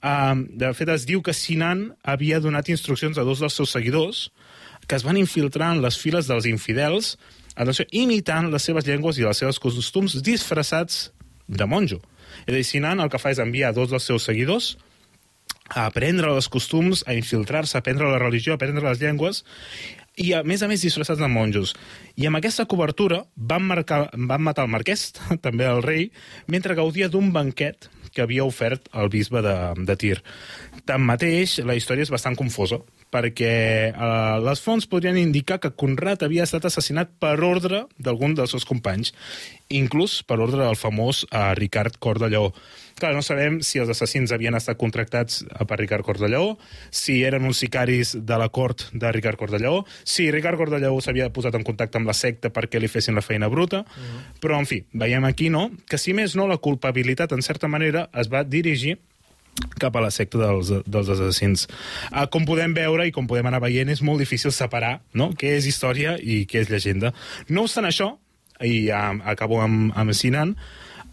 De 0.06 0.70
fet, 0.78 0.90
es 0.94 1.06
diu 1.10 1.24
que 1.26 1.34
Sinan 1.34 1.88
havia 2.06 2.40
donat 2.44 2.70
instruccions 2.70 3.18
a 3.18 3.26
dos 3.26 3.42
dels 3.42 3.56
seus 3.58 3.72
seguidors 3.74 4.30
que 4.86 4.98
es 5.00 5.04
van 5.06 5.18
infiltrar 5.18 5.72
en 5.74 5.82
les 5.82 5.98
files 5.98 6.28
dels 6.30 6.46
infidels, 6.46 7.16
atenció, 7.56 7.88
imitant 7.90 8.52
les 8.54 8.68
seves 8.68 8.86
llengües 8.86 9.18
i 9.18 9.26
els 9.26 9.42
seus 9.42 9.58
costums 9.60 10.20
disfressats 10.22 11.08
de 11.48 11.66
monjo. 11.66 12.02
És 12.46 12.54
a 12.54 12.58
dir, 12.58 12.66
Sinan 12.68 13.02
el 13.02 13.10
que 13.10 13.22
fa 13.22 13.32
és 13.34 13.42
enviar 13.42 13.74
dos 13.74 13.90
dels 13.90 14.06
seus 14.06 14.28
seguidors 14.30 14.76
a 15.70 15.88
aprendre 15.88 16.30
els 16.30 16.50
costums, 16.54 17.02
a 17.08 17.16
infiltrar-se, 17.18 17.74
a 17.78 17.82
aprendre 17.82 18.12
la 18.12 18.22
religió, 18.22 18.54
a 18.54 18.60
aprendre 18.60 18.86
les 18.86 19.02
llengües, 19.02 19.42
i 20.22 20.32
a 20.38 20.44
més 20.48 20.62
a 20.62 20.70
més 20.70 20.86
disfressats 20.86 21.20
de 21.20 21.28
monjos. 21.32 21.74
I 22.16 22.30
amb 22.30 22.38
aquesta 22.38 22.68
cobertura 22.70 23.24
van, 23.36 23.66
marcar, 23.66 24.06
van 24.14 24.46
matar 24.46 24.68
el 24.68 24.72
marquès, 24.72 25.10
també 25.46 25.66
el 25.66 25.82
rei, 25.84 26.12
mentre 26.46 26.78
gaudia 26.78 27.10
d'un 27.10 27.34
banquet 27.34 27.90
que 28.16 28.24
havia 28.24 28.48
ofert 28.48 28.88
el 28.96 29.12
bisbe 29.14 29.44
de, 29.46 29.56
de 29.86 29.96
Tir. 30.00 30.20
Tanmateix, 30.88 31.60
la 31.68 31.76
història 31.78 32.06
és 32.08 32.14
bastant 32.14 32.38
confosa, 32.40 32.80
perquè 33.14 33.52
eh, 33.92 34.38
les 34.46 34.64
fonts 34.64 34.88
podrien 34.90 35.20
indicar 35.20 35.60
que 35.62 35.74
Conrad 35.76 36.24
havia 36.26 36.46
estat 36.48 36.66
assassinat 36.68 37.14
per 37.22 37.36
ordre 37.44 37.86
d'algun 38.00 38.36
dels 38.38 38.56
seus 38.56 38.68
companys, 38.68 39.14
inclús 39.70 40.22
per 40.24 40.40
ordre 40.40 40.64
del 40.64 40.80
famós 40.80 41.26
eh, 41.30 41.52
Ricard 41.60 42.00
Cor 42.00 42.22
de 42.24 42.32
Lleó. 42.32 42.52
Clar, 42.96 43.12
no 43.12 43.20
sabem 43.20 43.58
si 43.60 43.82
els 43.84 43.90
assassins 43.92 44.32
havien 44.32 44.56
estat 44.56 44.78
contractats 44.80 45.42
per 45.68 45.78
Ricard 45.82 46.06
Cor 46.08 46.16
de 46.16 46.30
Lleó, 46.32 46.54
si 46.96 47.18
eren 47.28 47.44
uns 47.44 47.60
sicaris 47.60 48.14
de 48.16 48.38
la 48.40 48.48
cort 48.48 48.86
de 48.94 49.10
Ricard 49.12 49.36
Cor 49.36 49.52
de 49.52 49.60
Lleó, 49.60 49.82
si 50.08 50.30
Ricard 50.32 50.56
Cor 50.56 50.72
de 50.72 50.80
Lleó 50.80 51.02
s'havia 51.04 51.28
posat 51.36 51.58
en 51.60 51.66
contacte 51.68 52.00
amb 52.00 52.08
la 52.08 52.16
secta 52.16 52.54
perquè 52.56 52.80
li 52.80 52.88
fessin 52.88 53.20
la 53.20 53.26
feina 53.26 53.50
bruta, 53.52 53.82
uh 53.84 54.00
-huh. 54.06 54.40
però, 54.40 54.60
en 54.60 54.66
fi, 54.66 54.86
veiem 54.94 55.26
aquí, 55.26 55.50
no?, 55.50 55.72
que 55.90 55.98
si 55.98 56.14
més 56.14 56.38
no, 56.38 56.48
la 56.48 56.58
culpabilitat, 56.58 57.34
en 57.34 57.42
certa 57.42 57.68
manera, 57.68 58.10
es 58.14 58.32
va 58.32 58.46
dirigir 58.46 58.98
cap 59.78 59.96
a 59.96 60.02
la 60.02 60.12
secta 60.12 60.38
dels, 60.38 60.72
dels 60.86 61.10
assassins. 61.10 61.68
Uh, 62.12 62.28
com 62.32 62.46
podem 62.46 62.74
veure 62.74 63.08
i 63.08 63.12
com 63.12 63.28
podem 63.28 63.46
anar 63.46 63.60
veient, 63.60 63.90
és 63.90 64.02
molt 64.02 64.20
difícil 64.20 64.52
separar 64.52 65.02
no? 65.14 65.34
què 65.34 65.58
és 65.58 65.66
història 65.66 66.18
i 66.22 66.46
què 66.46 66.62
és 66.62 66.70
llegenda. 66.70 67.14
No 67.50 67.64
obstant 67.64 67.86
això, 67.86 68.18
i 68.62 68.88
ja 68.88 69.12
acabo 69.26 69.60
amb, 69.62 69.92
amb 69.96 70.14
Sinan, 70.14 70.56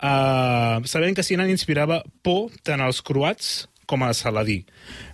uh, 0.02 0.82
sabem 0.84 1.14
que 1.14 1.24
Sinan 1.24 1.50
inspirava 1.50 2.02
por 2.22 2.50
tant 2.66 2.82
als 2.82 3.00
croats 3.02 3.68
com 3.86 4.04
a 4.04 4.12
Saladí. 4.14 4.62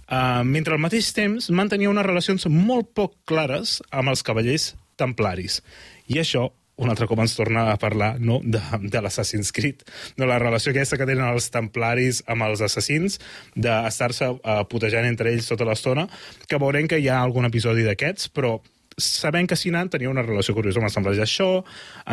Uh, 0.08 0.42
mentre 0.44 0.74
al 0.74 0.82
mateix 0.82 1.12
temps 1.12 1.50
mantenia 1.52 1.90
unes 1.92 2.06
relacions 2.06 2.48
molt 2.48 2.94
poc 2.96 3.16
clares 3.28 3.78
amb 3.90 4.12
els 4.12 4.24
cavallers 4.24 4.72
templaris. 4.98 5.60
I 6.08 6.22
això 6.22 6.48
un 6.78 6.90
altre 6.92 7.08
cop 7.10 7.18
ens 7.18 7.34
torna 7.34 7.66
a 7.72 7.76
parlar 7.80 8.12
no, 8.22 8.38
de, 8.44 8.60
de 8.86 9.02
l'Assassin's 9.02 9.50
Creed, 9.54 9.82
de 10.16 10.26
la 10.30 10.38
relació 10.38 10.70
aquesta 10.70 10.98
que 10.98 11.08
tenen 11.08 11.26
els 11.26 11.50
templaris 11.50 12.22
amb 12.30 12.46
els 12.46 12.62
assassins, 12.64 13.18
d'estar-se 13.58 14.30
uh, 14.36 14.62
putejant 14.70 15.08
entre 15.08 15.32
ells 15.34 15.50
tota 15.50 15.66
l'estona, 15.66 16.06
que 16.46 16.60
veurem 16.62 16.86
que 16.90 17.00
hi 17.02 17.10
ha 17.10 17.18
algun 17.20 17.50
episodi 17.50 17.82
d'aquests, 17.86 18.30
però 18.30 18.60
sabent 18.98 19.48
que 19.48 19.56
Sinan 19.56 19.88
tenia 19.90 20.10
una 20.10 20.24
relació 20.26 20.54
curiosa 20.56 20.80
amb 20.82 20.88
els 20.88 20.98
templaris. 20.98 21.22
Això 21.24 21.48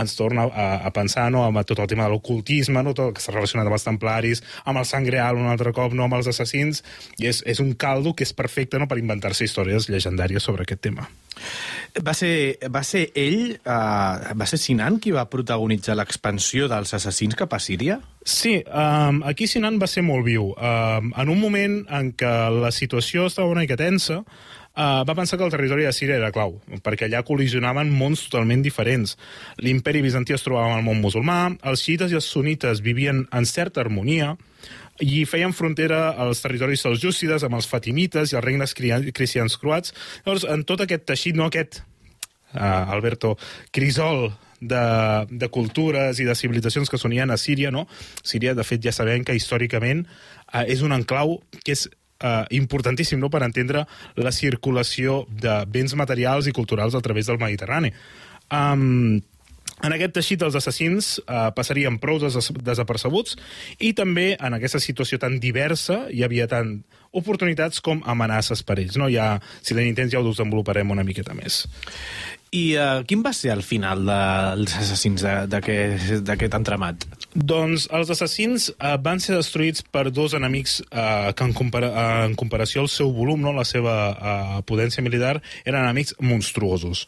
ens 0.01 0.15
torna 0.17 0.47
a, 0.47 0.67
a 0.87 0.93
pensar 0.95 1.27
no, 1.33 1.43
amb 1.45 1.61
tot 1.67 1.81
el 1.83 1.89
tema 1.91 2.05
de 2.05 2.13
l'ocultisme, 2.13 2.83
no, 2.85 2.93
tot 2.93 3.09
el 3.09 3.15
que 3.17 3.23
està 3.23 3.35
relacionat 3.35 3.67
amb 3.67 3.77
els 3.77 3.87
templaris, 3.87 4.43
amb 4.65 4.81
el 4.81 4.87
sang 4.89 5.09
real 5.09 5.41
un 5.41 5.49
altre 5.51 5.73
cop, 5.75 5.93
no 5.97 6.05
amb 6.05 6.19
els 6.19 6.29
assassins, 6.31 6.83
i 7.19 7.29
és, 7.31 7.41
és 7.45 7.61
un 7.63 7.73
caldo 7.79 8.15
que 8.15 8.25
és 8.27 8.33
perfecte 8.37 8.79
no, 8.79 8.89
per 8.89 9.01
inventar-se 9.01 9.47
històries 9.47 9.89
llegendàries 9.91 10.45
sobre 10.45 10.65
aquest 10.65 10.85
tema. 10.85 11.09
Va 12.05 12.13
ser, 12.15 12.57
va 12.71 12.81
ser 12.83 13.09
ell, 13.19 13.55
uh, 13.59 14.33
va 14.35 14.47
ser 14.49 14.59
Sinan 14.59 14.99
qui 15.03 15.13
va 15.15 15.27
protagonitzar 15.31 15.97
l'expansió 15.99 16.69
dels 16.71 16.95
assassins 16.97 17.37
cap 17.37 17.53
a 17.53 17.59
Síria? 17.59 17.99
Sí, 18.25 18.57
um, 18.65 19.21
aquí 19.27 19.47
Sinan 19.47 19.77
va 19.81 19.87
ser 19.87 20.03
molt 20.03 20.25
viu. 20.25 20.49
Um, 20.55 21.11
en 21.13 21.31
un 21.31 21.39
moment 21.39 21.81
en 21.93 22.11
què 22.17 22.33
la 22.55 22.71
situació 22.73 23.27
estava 23.29 23.51
una 23.51 23.65
mica 23.65 23.77
tensa, 23.79 24.23
Uh, 24.75 25.05
va 25.07 25.15
pensar 25.15 25.37
que 25.39 25.45
el 25.47 25.53
territori 25.53 25.85
de 25.87 25.93
Síria 25.95 26.17
era 26.19 26.33
clau, 26.35 26.57
perquè 26.83 27.07
allà 27.07 27.21
col·lisionaven 27.23 27.93
mons 27.95 28.25
totalment 28.27 28.59
diferents. 28.65 29.15
L'imperi 29.63 30.01
bizantí 30.03 30.35
es 30.35 30.43
trobava 30.43 30.75
al 30.75 30.83
món 30.83 30.99
musulmà, 30.99 31.55
els 31.63 31.85
xiites 31.85 32.11
i 32.11 32.19
els 32.19 32.27
sunites 32.27 32.83
vivien 32.83 33.23
en 33.31 33.47
certa 33.47 33.79
harmonia, 33.85 34.33
i 34.99 35.25
feien 35.27 35.55
frontera 35.55 36.09
als 36.23 36.43
territoris 36.43 36.83
seljúcides 36.85 37.43
amb 37.43 37.57
els 37.57 37.67
fatimites 37.67 38.31
i 38.31 38.37
els 38.37 38.45
regnes 38.45 38.75
cristians 38.75 39.57
croats. 39.59 39.95
Llavors, 40.25 40.45
en 40.47 40.63
tot 40.67 40.83
aquest 40.83 41.07
teixit, 41.07 41.35
no 41.35 41.49
aquest, 41.49 41.81
uh, 42.53 42.91
Alberto, 42.95 43.35
crisol 43.75 44.29
de, 44.61 44.85
de 45.29 45.49
cultures 45.51 46.19
i 46.19 46.27
de 46.27 46.35
civilitzacions 46.35 46.91
que 46.91 46.99
s'unien 46.99 47.31
a 47.31 47.37
Síria, 47.37 47.71
no? 47.71 47.87
Síria, 48.23 48.55
de 48.55 48.63
fet, 48.63 48.83
ja 48.83 48.95
sabem 48.95 49.23
que 49.27 49.35
històricament 49.35 50.05
uh, 50.07 50.63
és 50.63 50.83
un 50.83 50.95
enclau 50.95 51.39
que 51.63 51.75
és 51.75 51.89
eh, 52.25 52.57
importantíssim 52.57 53.21
no?, 53.21 53.29
per 53.29 53.43
entendre 53.45 53.85
la 54.17 54.33
circulació 54.33 55.23
de 55.29 55.61
béns 55.69 55.95
materials 55.95 56.49
i 56.49 56.55
culturals 56.55 56.97
a 56.97 57.03
través 57.05 57.29
del 57.29 57.41
Mediterrani. 57.41 57.93
Um, 58.49 59.21
en 59.83 59.91
aquest 59.91 60.13
teixit 60.15 60.43
els 60.45 60.55
assassins 60.55 61.15
eh, 61.19 61.47
passarien 61.55 61.97
prou 62.01 62.19
des 62.21 62.51
desapercebuts 62.63 63.35
i 63.83 63.91
també 63.97 64.29
en 64.39 64.55
aquesta 64.55 64.79
situació 64.79 65.19
tan 65.19 65.35
diversa 65.43 66.05
hi 66.13 66.23
havia 66.23 66.47
tant 66.47 66.77
oportunitats 67.15 67.81
com 67.83 68.01
amenaces 68.05 68.63
per 68.63 68.79
ells. 68.79 68.95
No? 68.99 69.09
Ja, 69.11 69.35
si 69.61 69.75
tenim 69.75 69.95
temps 69.97 70.13
ja 70.13 70.21
ho 70.21 70.27
desenvoluparem 70.27 70.95
una 70.95 71.03
miqueta 71.07 71.35
més. 71.35 71.65
I 72.55 72.63
uh, 72.79 73.03
quin 73.07 73.23
va 73.25 73.33
ser 73.35 73.51
el 73.51 73.63
final 73.67 74.05
dels 74.07 74.75
assassins 74.79 75.25
d'aquest 75.51 76.55
entramat? 76.55 77.07
Doncs 77.35 77.89
els 77.91 78.07
assassins 78.13 78.69
uh, 78.71 78.93
van 79.03 79.19
ser 79.19 79.33
destruïts 79.35 79.83
per 79.91 80.05
dos 80.07 80.31
enemics 80.37 80.77
uh, 80.85 81.33
que 81.35 81.43
en, 81.43 81.51
compara 81.51 81.89
en 82.23 82.35
comparació 82.39 82.85
al 82.85 82.87
seu 82.87 83.11
volum, 83.11 83.41
no, 83.43 83.51
la 83.51 83.65
seva 83.67 83.95
uh, 84.15 84.61
potència 84.63 85.03
militar, 85.03 85.41
eren 85.67 85.81
enemics 85.81 86.15
monstruosos. 86.23 87.03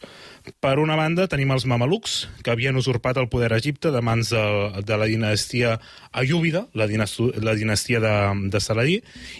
Per 0.60 0.78
una 0.80 0.96
banda, 0.98 1.26
tenim 1.30 1.50
els 1.54 1.66
mamelucs, 1.68 2.28
que 2.44 2.52
havien 2.52 2.76
usurpat 2.78 3.18
el 3.20 3.28
poder 3.32 3.52
a 3.52 3.58
Egipte 3.60 3.92
de 3.94 4.02
mans 4.04 4.30
de, 4.32 4.42
de 4.86 4.98
la 5.00 5.08
dinastia 5.10 5.78
Ayúbida, 6.12 6.66
la, 6.74 6.86
dinastia, 6.90 7.42
la 7.44 7.54
dinastia 7.58 8.00
de, 8.00 8.14
de 8.52 8.60
Saladí, 8.60 8.98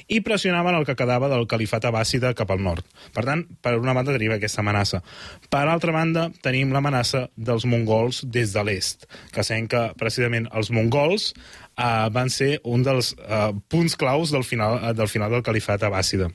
i 0.08 0.20
pressionaven 0.26 0.76
el 0.78 0.86
que 0.88 0.96
quedava 0.98 1.30
del 1.32 1.46
califat 1.50 1.88
abàssida 1.88 2.34
cap 2.38 2.52
al 2.54 2.62
nord. 2.64 2.86
Per 3.14 3.24
tant, 3.26 3.46
per 3.64 3.76
una 3.78 3.96
banda 3.96 4.14
tenim 4.16 4.36
aquesta 4.36 4.62
amenaça. 4.64 5.02
Per 5.50 5.64
altra 5.66 5.94
banda, 5.94 6.28
tenim 6.44 6.74
l'amenaça 6.74 7.26
dels 7.36 7.66
mongols 7.68 8.22
des 8.26 8.52
de 8.54 8.66
l'est, 8.66 9.08
que 9.34 9.46
sabem 9.46 9.68
que 9.70 9.88
precisament 9.98 10.50
els 10.52 10.72
mongols 10.74 11.32
eh, 11.32 12.08
van 12.14 12.30
ser 12.30 12.58
un 12.64 12.84
dels 12.86 13.14
eh, 13.18 13.52
punts 13.68 13.96
claus 13.96 14.34
del 14.34 14.44
final, 14.44 14.80
del 14.96 15.10
final 15.10 15.32
del 15.32 15.46
califat 15.46 15.86
abàssida. 15.88 16.30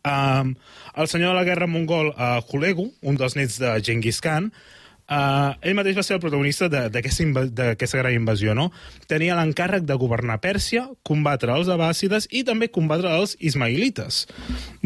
Um, 0.00 0.54
el 0.96 1.08
senyor 1.10 1.34
de 1.34 1.40
la 1.40 1.46
guerra 1.48 1.68
mongol, 1.70 2.12
uh, 2.14 2.40
Hulegu, 2.50 2.90
un 3.02 3.18
dels 3.20 3.36
nets 3.38 3.58
de 3.62 3.78
Genghis 3.84 4.22
Khan, 4.24 4.52
Uh, 5.10 5.56
ell 5.66 5.74
mateix 5.74 5.96
va 5.98 6.04
ser 6.06 6.14
el 6.14 6.20
protagonista 6.22 6.68
d'aquesta 6.70 7.98
gran 7.98 8.14
invasió, 8.14 8.52
no? 8.54 8.68
Tenia 9.10 9.34
l'encàrrec 9.34 9.82
de 9.82 9.96
governar 9.98 10.36
Pèrsia, 10.38 10.84
combatre 11.02 11.50
els 11.50 11.66
abàssides 11.66 12.28
i 12.30 12.44
també 12.46 12.68
combatre 12.70 13.10
els 13.18 13.34
ismailites. 13.42 14.20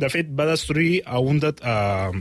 De 0.00 0.08
fet, 0.08 0.30
va 0.32 0.48
destruir 0.48 1.02
a 1.04 1.20
un 1.20 1.42
de, 1.44 1.52
uh, 1.60 2.16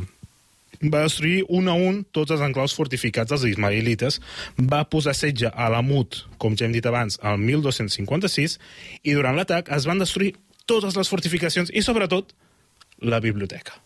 va 0.91 1.05
destruir 1.05 1.45
un 1.47 1.71
a 1.71 1.77
un 1.79 2.03
tots 2.11 2.35
els 2.35 2.43
enclaus 2.43 2.75
fortificats 2.75 3.31
dels 3.31 3.47
ismaelites, 3.53 4.19
va 4.59 4.83
posar 4.83 5.15
setge 5.15 5.47
a 5.47 5.69
l'Amut, 5.71 6.25
com 6.35 6.59
ja 6.59 6.67
hem 6.67 6.75
dit 6.75 6.85
abans, 6.89 7.21
al 7.23 7.39
1256, 7.39 8.59
i 9.03 9.15
durant 9.15 9.39
l'atac 9.39 9.71
es 9.71 9.87
van 9.87 10.03
destruir 10.03 10.33
totes 10.67 10.99
les 10.99 11.07
fortificacions 11.07 11.71
i, 11.71 11.79
sobretot, 11.87 12.35
la 13.03 13.19
biblioteca. 13.23 13.83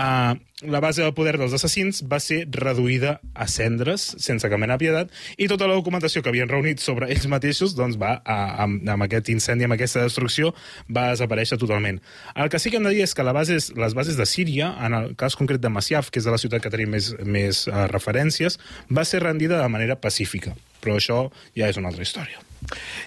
Uh, 0.00 0.38
la 0.62 0.80
base 0.80 1.02
del 1.02 1.12
poder 1.12 1.34
dels 1.36 1.52
assassins 1.56 1.98
va 2.08 2.20
ser 2.22 2.44
reduïda 2.54 3.16
a 3.34 3.46
cendres, 3.50 4.04
sense 4.22 4.48
cap 4.48 4.60
mena 4.60 4.78
de 4.78 4.84
piedat, 4.84 5.10
i 5.36 5.48
tota 5.50 5.66
la 5.68 5.76
documentació 5.76 6.22
que 6.22 6.30
havien 6.30 6.48
reunit 6.48 6.80
sobre 6.80 7.10
ells 7.12 7.26
mateixos 7.28 7.74
doncs 7.76 7.98
va, 8.00 8.14
a, 8.24 8.38
amb, 8.64 8.86
amb 8.88 9.04
aquest 9.04 9.28
incendi, 9.34 9.66
amb 9.66 9.76
aquesta 9.76 10.04
destrucció, 10.06 10.54
va 10.88 11.10
desaparèixer 11.10 11.58
totalment. 11.60 12.00
El 12.36 12.48
que 12.52 12.62
sí 12.62 12.72
que 12.72 12.80
hem 12.80 12.88
de 12.88 12.94
dir 12.96 13.04
és 13.04 13.16
que 13.16 13.26
la 13.26 13.36
base, 13.36 13.58
les 13.58 13.98
bases 13.98 14.16
de 14.16 14.28
Síria, 14.28 14.72
en 14.86 14.96
el 14.96 15.12
cas 15.20 15.36
concret 15.36 15.60
de 15.60 15.72
Masyaf, 15.74 16.08
que 16.08 16.22
és 16.22 16.28
de 16.28 16.36
la 16.36 16.40
ciutat 16.40 16.64
que 16.64 16.72
tenim 16.72 16.96
més, 16.96 17.12
més 17.26 17.66
uh, 17.68 17.84
referències, 17.92 18.60
va 18.88 19.04
ser 19.04 19.24
rendida 19.26 19.60
de 19.60 19.68
manera 19.68 20.00
pacífica. 20.00 20.54
Però 20.80 20.96
això 20.98 21.26
ja 21.56 21.68
és 21.70 21.80
una 21.80 21.92
altra 21.92 22.06
història. 22.06 22.40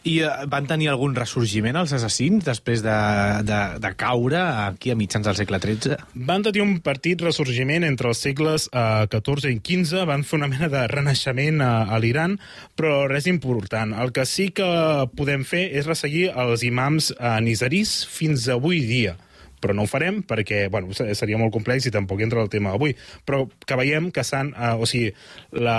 I 0.10 0.16
uh, 0.26 0.44
van 0.50 0.66
tenir 0.68 0.90
algun 0.92 1.14
ressorgiment 1.16 1.78
els 1.80 1.94
assassins 1.96 2.44
després 2.46 2.82
de, 2.84 2.96
de, 3.48 3.60
de 3.84 3.92
caure 4.00 4.40
aquí 4.66 4.92
a 4.92 4.98
mitjans 5.00 5.28
del 5.28 5.38
segle 5.38 5.60
XIII? 5.64 5.98
Van 6.30 6.44
tenir 6.46 6.64
un 6.66 6.80
partit 6.86 7.22
ressorgiment 7.24 7.86
entre 7.88 8.10
els 8.12 8.24
segles 8.26 8.68
eh, 8.74 9.06
XIV 9.14 9.52
i 9.54 9.60
XV, 9.62 10.06
van 10.10 10.26
fer 10.28 10.40
una 10.40 10.50
mena 10.52 10.72
de 10.74 10.86
renaixement 10.92 11.62
a, 11.64 11.74
a 11.86 12.00
l'Iran, 12.02 12.40
però 12.76 13.04
res 13.12 13.30
important. 13.30 13.94
El 13.94 14.12
que 14.16 14.26
sí 14.30 14.50
que 14.56 14.68
podem 15.16 15.46
fer 15.48 15.68
és 15.78 15.88
resseguir 15.90 16.32
els 16.34 16.66
imams 16.66 17.14
eh, 17.14 17.38
nizaris 17.46 18.02
fins 18.10 18.50
avui 18.52 18.84
dia 18.90 19.16
però 19.64 19.76
no 19.76 19.88
ho 19.88 19.90
farem 19.90 20.22
perquè 20.28 20.66
bueno, 20.74 20.92
seria 20.94 21.40
molt 21.40 21.54
complex 21.56 21.88
i 21.88 21.94
tampoc 21.96 22.24
entra 22.26 22.44
el 22.44 22.52
tema 22.52 22.76
avui, 22.76 22.96
però 23.26 23.46
que 23.66 23.80
veiem 23.80 24.12
que 24.14 24.26
s'han, 24.28 24.52
uh, 24.54 24.76
o 24.76 24.90
sigui, 24.90 25.14
la, 25.56 25.78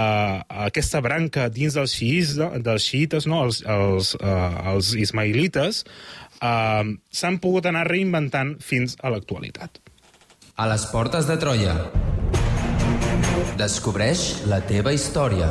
aquesta 0.67 1.03
branca 1.05 1.51
dins 1.53 1.77
dels, 1.77 1.95
xiïs, 1.95 2.35
dels 2.65 2.89
xiïtes, 2.89 3.29
no? 3.31 3.45
els, 3.47 3.61
els, 3.69 4.15
uh, 4.21 4.73
els 4.75 4.95
ismailites, 5.07 5.85
uh, 6.41 6.85
s'han 7.13 7.41
pogut 7.45 7.69
anar 7.71 7.87
reinventant 7.91 8.57
fins 8.65 8.97
a 9.03 9.13
l'actualitat. 9.13 9.83
A 10.55 10.69
les 10.71 10.87
portes 10.87 11.27
de 11.27 11.39
Troia. 11.43 11.75
Descobreix 13.59 14.45
la 14.51 14.63
teva 14.67 14.95
història. 14.95 15.51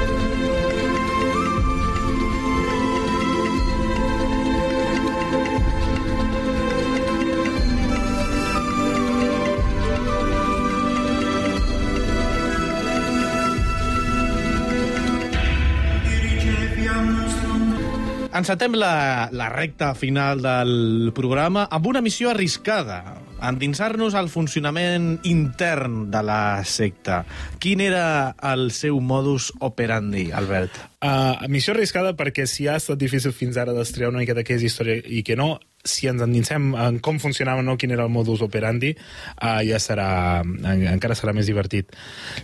Encetem 18.41 18.73
la, 18.73 19.29
la 19.31 19.51
recta 19.53 19.91
final 19.93 20.39
del 20.41 21.11
programa 21.13 21.67
amb 21.69 21.85
una 21.91 21.99
missió 22.01 22.31
arriscada, 22.31 23.19
endinsar-nos 23.37 24.15
al 24.17 24.31
funcionament 24.33 25.19
intern 25.29 26.07
de 26.09 26.23
la 26.25 26.63
secta. 26.65 27.19
Quin 27.61 27.83
era 27.85 28.33
el 28.49 28.71
seu 28.73 28.97
modus 28.97 29.51
operandi, 29.61 30.31
Albert? 30.33 30.79
Uh, 31.05 31.45
missió 31.53 31.75
arriscada 31.75 32.15
perquè 32.17 32.47
si 32.49 32.65
ha 32.65 32.79
estat 32.81 32.97
difícil 32.97 33.29
fins 33.37 33.61
ara 33.61 33.77
d'estrear 33.77 34.09
una 34.09 34.23
miqueta 34.23 34.41
què 34.41 34.57
és 34.57 34.65
història 34.71 34.97
i 35.05 35.21
què 35.21 35.37
no, 35.37 35.59
si 35.83 36.09
ens 36.11 36.21
endinsem 36.23 36.71
en 36.75 36.99
com 37.03 37.19
funcionava 37.21 37.63
no, 37.65 37.77
quin 37.79 37.93
era 37.95 38.05
el 38.05 38.13
modus 38.13 38.43
operandi, 38.45 38.93
uh, 39.37 39.61
ja 39.65 39.79
serà, 39.81 40.09
en, 40.43 40.85
encara 40.91 41.17
serà 41.17 41.33
més 41.35 41.49
divertit. 41.49 41.91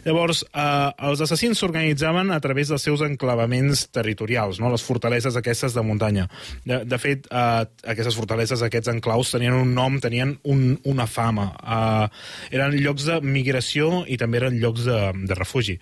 Llavors, 0.05 0.43
uh, 0.51 0.93
els 1.09 1.21
assassins 1.23 1.59
s'organitzaven 1.59 2.31
a 2.33 2.39
través 2.43 2.71
dels 2.71 2.85
seus 2.87 3.03
enclavaments 3.05 3.87
territorials, 3.95 4.61
no? 4.61 4.71
les 4.73 4.83
fortaleses 4.83 5.37
aquestes 5.37 5.75
de 5.77 5.83
muntanya. 5.85 6.27
De, 6.65 6.81
de 6.87 7.01
fet, 7.01 7.27
uh, 7.31 7.65
aquestes 7.87 8.17
fortaleses, 8.17 8.63
aquests 8.65 8.91
enclaus, 8.93 9.33
tenien 9.35 9.55
un 9.57 9.73
nom, 9.77 9.99
tenien 10.03 10.35
un, 10.47 10.63
una 10.87 11.07
fama. 11.09 11.49
Uh, 11.61 12.53
eren 12.53 12.75
llocs 12.81 13.07
de 13.09 13.19
migració 13.25 14.03
i 14.07 14.17
també 14.19 14.41
eren 14.41 14.57
llocs 14.61 14.87
de, 14.87 14.99
de 15.27 15.37
refugi. 15.37 15.77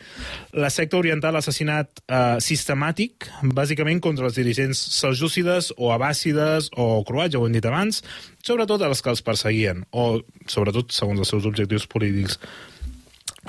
La 0.55 0.71
secta 0.73 0.99
oriental 0.99 1.35
ha 1.37 1.43
assassinat 1.43 2.03
uh, 2.05 2.37
sistemàtic, 2.43 3.29
bàsicament 3.55 4.01
contra 4.03 4.27
els 4.29 4.37
dirigents 4.37 4.79
seljúcides 4.99 5.71
o 5.77 5.91
abàssides 5.95 6.71
o 6.75 7.03
croats, 7.07 7.35
ho 7.45 7.49
hem 7.49 7.57
dit 7.57 7.69
abans, 7.69 8.01
sobretot 8.43 8.81
els 8.87 9.01
que 9.01 9.13
els 9.13 9.23
perseguien, 9.25 9.85
o 9.91 10.23
sobretot 10.51 10.95
segons 10.95 11.21
els 11.21 11.31
seus 11.35 11.45
objectius 11.49 11.87
polítics 11.87 12.39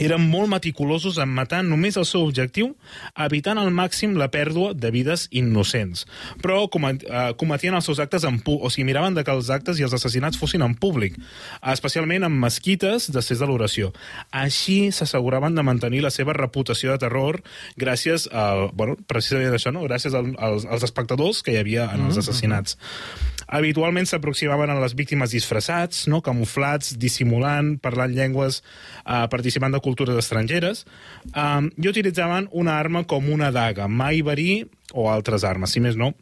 eren 0.02 0.20
molt 0.28 0.50
meticulosos 0.52 1.16
en 1.22 1.30
matar 1.32 1.62
només 1.64 1.96
el 1.96 2.04
seu 2.08 2.26
objectiu, 2.26 2.72
evitant 3.26 3.58
al 3.60 3.70
màxim 3.74 4.16
la 4.20 4.28
pèrdua 4.32 4.74
de 4.76 4.90
vides 4.92 5.26
innocents. 5.32 6.04
Però 6.42 6.64
eh, 6.66 7.32
cometien 7.40 7.76
els 7.76 7.88
seus 7.88 8.00
actes 8.02 8.26
en 8.28 8.38
pu 8.44 8.58
o 8.60 8.70
sigui, 8.72 8.86
miraven 8.90 9.16
de 9.16 9.24
que 9.24 9.32
els 9.32 9.50
actes 9.52 9.80
i 9.80 9.86
els 9.86 9.96
assassinats 9.96 10.38
fossin 10.40 10.64
en 10.66 10.76
públic, 10.76 11.16
especialment 11.72 12.28
en 12.28 12.36
mesquites 12.44 13.08
després 13.12 13.40
de 13.40 13.48
l'oració. 13.48 13.92
Així 14.30 14.92
s'asseguraven 14.92 15.56
de 15.56 15.64
mantenir 15.66 16.04
la 16.04 16.12
seva 16.12 16.36
reputació 16.36 16.92
de 16.92 17.06
terror 17.06 17.40
gràcies 17.80 18.28
al, 18.32 18.68
bueno, 18.76 18.98
precisament 19.08 19.56
això, 19.56 19.72
no? 19.72 19.86
gràcies 19.88 20.14
al, 20.16 20.34
als, 20.36 20.68
als 20.68 20.84
espectadors 20.84 21.42
que 21.42 21.56
hi 21.56 21.60
havia 21.62 21.88
en 21.88 22.04
els 22.04 22.16
mm-hmm. 22.16 22.24
assassinats. 22.24 22.76
Habitualment 23.46 24.08
s'aproximaven 24.10 24.72
a 24.72 24.78
les 24.80 24.94
víctimes 24.98 25.30
disfressats, 25.30 26.06
no? 26.10 26.20
camuflats, 26.24 26.96
dissimulant, 26.98 27.76
parlant 27.82 28.14
llengües, 28.14 28.62
eh, 29.04 29.24
participant 29.30 29.74
de 29.74 29.82
cultures 29.84 30.18
estrangeres, 30.18 30.84
um, 31.32 31.70
i 31.78 31.90
utilitzaven 31.90 32.50
una 32.52 32.78
arma 32.80 33.04
com 33.06 33.30
una 33.30 33.52
daga, 33.54 33.86
mai 33.86 34.22
verí 34.26 34.64
o 34.92 35.10
altres 35.12 35.44
armes, 35.46 35.70
si 35.70 35.82
més 35.82 35.98
no, 35.98 36.12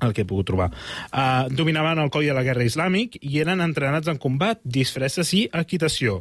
el 0.00 0.14
que 0.16 0.24
he 0.24 0.28
pogut 0.28 0.48
trobar. 0.50 0.70
Uh, 1.10 1.48
dominaven 1.52 2.00
el 2.02 2.10
coll 2.12 2.28
de 2.28 2.36
la 2.36 2.44
guerra 2.46 2.66
islàmic 2.66 3.18
i 3.20 3.40
eren 3.42 3.62
entrenats 3.64 4.10
en 4.10 4.20
combat, 4.20 4.60
disfresses 4.64 5.32
i 5.36 5.46
equitació. 5.52 6.20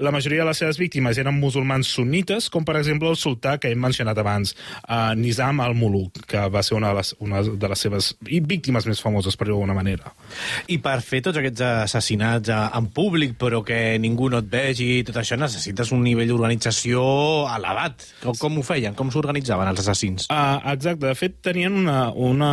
La 0.00 0.12
majoria 0.14 0.40
de 0.44 0.48
les 0.48 0.60
seves 0.62 0.78
víctimes 0.80 1.18
eren 1.20 1.36
musulmans 1.36 1.90
sunnites, 1.92 2.48
com 2.52 2.64
per 2.64 2.78
exemple 2.80 3.10
el 3.10 3.18
sultà 3.20 3.58
que 3.60 3.68
hem 3.72 3.80
mencionat 3.82 4.18
abans, 4.22 4.54
uh, 4.86 5.12
Nizam 5.18 5.60
al-Muluk, 5.60 6.22
que 6.30 6.46
va 6.48 6.62
ser 6.64 6.78
una 6.78 6.94
de, 6.94 7.00
les, 7.00 7.12
una 7.20 7.42
de 7.44 7.70
les 7.72 7.84
seves 7.86 8.14
víctimes 8.24 8.86
més 8.88 9.02
famoses, 9.04 9.36
per 9.36 9.48
dir 9.48 9.54
d'alguna 9.54 9.76
manera. 9.76 10.14
I 10.72 10.78
per 10.80 10.98
fer 11.04 11.20
tots 11.26 11.40
aquests 11.40 11.64
assassinats 11.84 12.48
en 12.50 12.88
públic, 12.94 13.36
però 13.40 13.60
que 13.66 13.98
ningú 14.00 14.30
no 14.32 14.40
et 14.40 14.48
vegi, 14.50 14.88
tot 15.06 15.20
això 15.20 15.36
necessites 15.40 15.92
un 15.92 16.04
nivell 16.06 16.30
d'organització 16.32 17.02
elevat. 17.52 18.06
Com, 18.24 18.38
com 18.40 18.58
ho 18.60 18.64
feien? 18.66 18.96
Com 18.96 19.12
s'organitzaven 19.12 19.72
els 19.72 19.84
assassins? 19.84 20.30
Uh, 20.32 20.58
exacte. 20.72 21.04
De 21.10 21.14
fet, 21.18 21.36
tenien 21.44 21.76
una, 21.76 21.98
una 22.12 22.50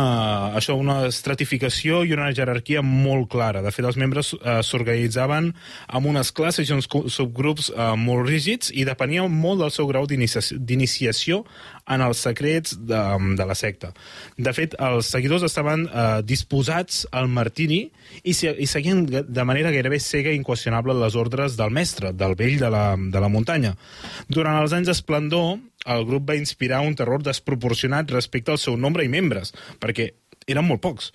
això, 0.58 0.76
una 0.78 1.00
estratificació 1.08 2.02
i 2.04 2.12
una 2.16 2.30
jerarquia 2.34 2.82
molt 2.84 3.30
clara. 3.32 3.62
De 3.64 3.72
fet, 3.74 3.86
els 3.88 3.98
membres 4.00 4.34
eh, 4.36 4.58
s'organitzaven 4.64 5.52
amb 5.88 6.10
unes 6.10 6.32
classes 6.34 6.68
i 6.68 6.74
uns 6.76 6.88
subgrups 7.14 7.70
eh, 7.72 7.90
molt 7.98 8.28
rígids 8.28 8.72
i 8.74 8.86
depenia 8.88 9.26
molt 9.28 9.62
del 9.64 9.72
seu 9.74 9.88
grau 9.90 10.06
d'iniciació 10.08 11.42
en 11.88 12.04
els 12.04 12.20
secrets 12.22 12.76
de, 12.78 13.00
de 13.38 13.46
la 13.48 13.56
secta. 13.58 13.92
De 14.36 14.52
fet, 14.56 14.76
els 14.78 15.08
seguidors 15.08 15.46
estaven 15.46 15.86
eh, 15.88 16.08
disposats 16.26 17.04
al 17.12 17.30
martiri 17.32 17.80
i, 18.22 18.34
i 18.34 18.68
seguien 18.68 19.06
de 19.08 19.48
manera 19.48 19.72
gairebé 19.74 20.00
cega 20.02 20.32
i 20.32 20.38
inqüestionable 20.40 20.96
les 20.98 21.16
ordres 21.16 21.56
del 21.58 21.72
mestre, 21.74 22.12
del 22.12 22.36
vell 22.38 22.58
de 22.60 22.70
la, 22.72 22.84
de 22.98 23.24
la 23.24 23.32
muntanya. 23.32 23.74
Durant 24.28 24.60
els 24.62 24.76
anys 24.76 24.92
d'esplendor, 24.92 25.58
el 25.88 26.04
grup 26.04 26.28
va 26.28 26.36
inspirar 26.36 26.82
un 26.84 26.96
terror 26.98 27.22
desproporcionat 27.24 28.10
respecte 28.12 28.52
al 28.52 28.60
seu 28.60 28.76
nombre 28.76 29.04
i 29.06 29.12
membres, 29.12 29.54
perquè 29.80 30.12
eren 30.48 30.66
molt 30.68 30.82
pocs 30.84 31.12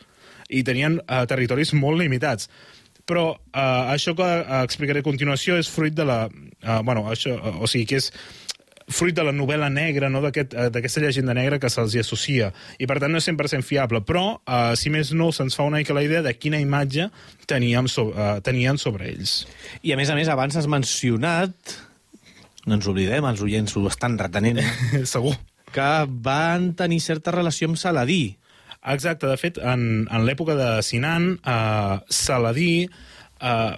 i 0.53 0.61
tenien 0.65 0.99
uh, 1.01 1.23
territoris 1.29 1.73
molt 1.77 1.99
limitats. 2.01 2.49
Però 3.09 3.33
uh, 3.33 3.91
això 3.91 4.13
que 4.15 4.23
uh, 4.23 4.61
explicaré 4.63 5.01
a 5.03 5.07
continuació 5.07 5.57
és 5.59 5.71
fruit 5.71 5.95
de 5.95 6.05
la... 6.07 6.25
Uh, 6.63 6.79
bueno, 6.85 7.07
això, 7.11 7.35
uh, 7.35 7.61
o 7.63 7.67
sigui, 7.67 7.87
que 7.89 7.99
és 7.99 8.11
fruit 8.93 9.15
de 9.15 9.23
la 9.23 9.31
novel·la 9.35 9.69
negra, 9.71 10.09
no? 10.11 10.21
d'aquesta 10.23 10.67
aquest, 10.79 10.99
llegenda 11.01 11.33
negra 11.35 11.59
que 11.59 11.71
se'ls 11.71 11.95
associa. 11.99 12.51
I, 12.77 12.87
per 12.87 12.99
tant, 13.01 13.11
no 13.11 13.19
és 13.19 13.27
100% 13.27 13.65
fiable. 13.65 14.03
Però, 14.07 14.25
uh, 14.43 14.73
si 14.79 14.91
més 14.93 15.13
no, 15.15 15.31
se'ns 15.35 15.57
fa 15.57 15.65
una 15.67 15.81
mica 15.81 15.95
la 15.95 16.03
idea 16.05 16.21
de 16.23 16.35
quina 16.35 16.61
imatge 16.63 17.09
teníem 17.49 17.89
so, 17.91 18.09
uh, 18.11 18.37
tenien 18.43 18.79
sobre 18.79 19.09
ells. 19.11 19.41
I, 19.81 19.95
a 19.95 19.99
més 19.99 20.11
a 20.11 20.19
més, 20.19 20.31
abans 20.31 20.59
has 20.59 20.69
mencionat 20.69 21.75
no 22.63 22.77
ens 22.77 22.87
oblidem, 22.87 23.25
els 23.27 23.41
oients 23.43 23.75
ho 23.75 23.83
estan 23.89 24.15
retenent, 24.19 24.61
Segur. 25.13 25.35
que 25.75 25.89
van 26.23 26.71
tenir 26.79 27.01
certa 27.03 27.33
relació 27.35 27.67
amb 27.67 27.79
Saladí. 27.81 28.37
Exacte, 28.83 29.29
de 29.29 29.39
fet, 29.39 29.59
en, 29.63 30.03
en 30.11 30.27
l'època 30.27 30.57
de 30.59 30.69
Sinan, 30.83 31.37
eh, 31.39 31.97
Saladí 32.11 32.83
eh, 32.83 33.73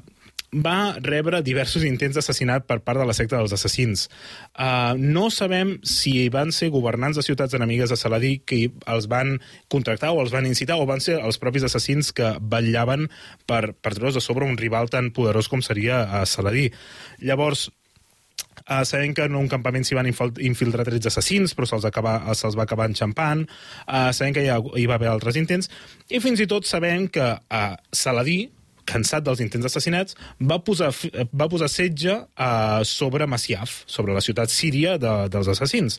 va 0.55 0.95
rebre 1.03 1.41
diversos 1.43 1.83
intents 1.83 2.15
d'assassinat 2.15 2.65
per 2.67 2.79
part 2.85 2.99
de 3.01 3.05
la 3.07 3.13
secta 3.17 3.37
dels 3.37 3.53
assassins. 3.55 4.07
Uh, 4.55 4.95
no 4.95 5.27
sabem 5.33 5.75
si 5.83 6.29
van 6.31 6.53
ser 6.55 6.69
governants 6.73 7.19
de 7.19 7.25
ciutats 7.25 7.57
enemigues 7.57 7.91
de 7.91 7.97
Saladí 7.99 8.37
que 8.39 8.69
els 8.87 9.09
van 9.11 9.39
contractar 9.71 10.13
o 10.13 10.21
els 10.23 10.31
van 10.31 10.47
incitar 10.47 10.79
o 10.79 10.87
van 10.87 11.03
ser 11.03 11.19
els 11.19 11.39
propis 11.41 11.67
assassins 11.67 12.13
que 12.15 12.35
vetllaven 12.39 13.09
per, 13.45 13.73
per 13.73 13.95
treure's 13.95 14.15
de 14.15 14.23
sobre 14.23 14.47
un 14.47 14.57
rival 14.57 14.89
tan 14.89 15.11
poderós 15.11 15.51
com 15.51 15.61
seria 15.65 16.05
uh, 16.05 16.23
Saladí. 16.29 16.69
Llavors, 17.19 17.69
Uh, 18.66 18.82
sabem 18.88 19.13
que 19.13 19.28
en 19.30 19.38
un 19.38 19.47
campament 19.51 19.86
s'hi 19.86 19.97
van 19.97 20.09
infil- 20.09 20.41
infiltrar 20.41 20.88
13 20.88 21.11
assassins, 21.11 21.53
però 21.53 21.70
se'ls 21.70 21.86
acaba, 21.86 22.18
se'ls 22.34 22.57
va 22.57 22.66
acabar 22.66 22.89
enxampant. 22.89 23.45
Uh, 23.86 24.09
sabem 24.16 24.34
que 24.34 24.45
hi, 24.45 24.49
ha, 24.49 24.57
hi 24.57 24.88
va 24.89 24.97
haver 24.97 25.11
altres 25.11 25.38
intents. 25.38 25.70
I 26.09 26.22
fins 26.24 26.41
i 26.41 26.49
tot 26.49 26.66
sabem 26.66 27.05
que 27.13 27.32
uh, 27.38 27.66
Saladí, 27.93 28.39
cansat 28.86 29.26
dels 29.26 29.41
intents 29.41 29.66
d'assassinats, 29.66 30.16
va, 30.49 30.59
posar, 30.63 30.91
eh, 31.09 31.26
va 31.34 31.47
posar 31.51 31.70
setge 31.74 32.13
uh, 32.13 32.84
sobre 32.86 33.28
Masyaf, 33.30 33.80
sobre 33.89 34.13
la 34.13 34.22
ciutat 34.22 34.53
síria 34.53 34.95
de, 35.01 35.13
dels 35.34 35.49
assassins. 35.51 35.97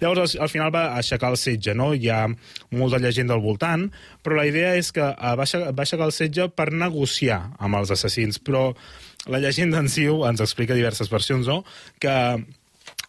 Llavors, 0.00 0.36
al, 0.36 0.46
al 0.46 0.52
final 0.52 0.70
va 0.74 0.84
aixecar 0.98 1.32
el 1.34 1.40
setge, 1.40 1.74
no? 1.74 1.90
Hi 1.94 2.10
ha 2.14 2.22
molta 2.78 3.02
llegenda 3.02 3.34
al 3.34 3.42
voltant, 3.44 3.88
però 4.22 4.38
la 4.38 4.46
idea 4.50 4.76
és 4.78 4.92
que 4.94 5.04
uh, 5.04 5.34
va, 5.34 5.44
aixecar, 5.48 5.74
va 5.74 5.86
aixecar 5.86 6.08
el 6.08 6.14
setge 6.14 6.48
per 6.54 6.70
negociar 6.72 7.42
amb 7.58 7.80
els 7.80 7.92
assassins, 7.94 8.38
però 8.38 8.68
la 9.28 9.38
llegenda 9.40 9.78
en 9.78 9.88
si 9.88 10.06
ens 10.08 10.40
explica 10.40 10.74
diverses 10.74 11.10
versions, 11.10 11.46
no? 11.46 11.62
Que 12.00 12.14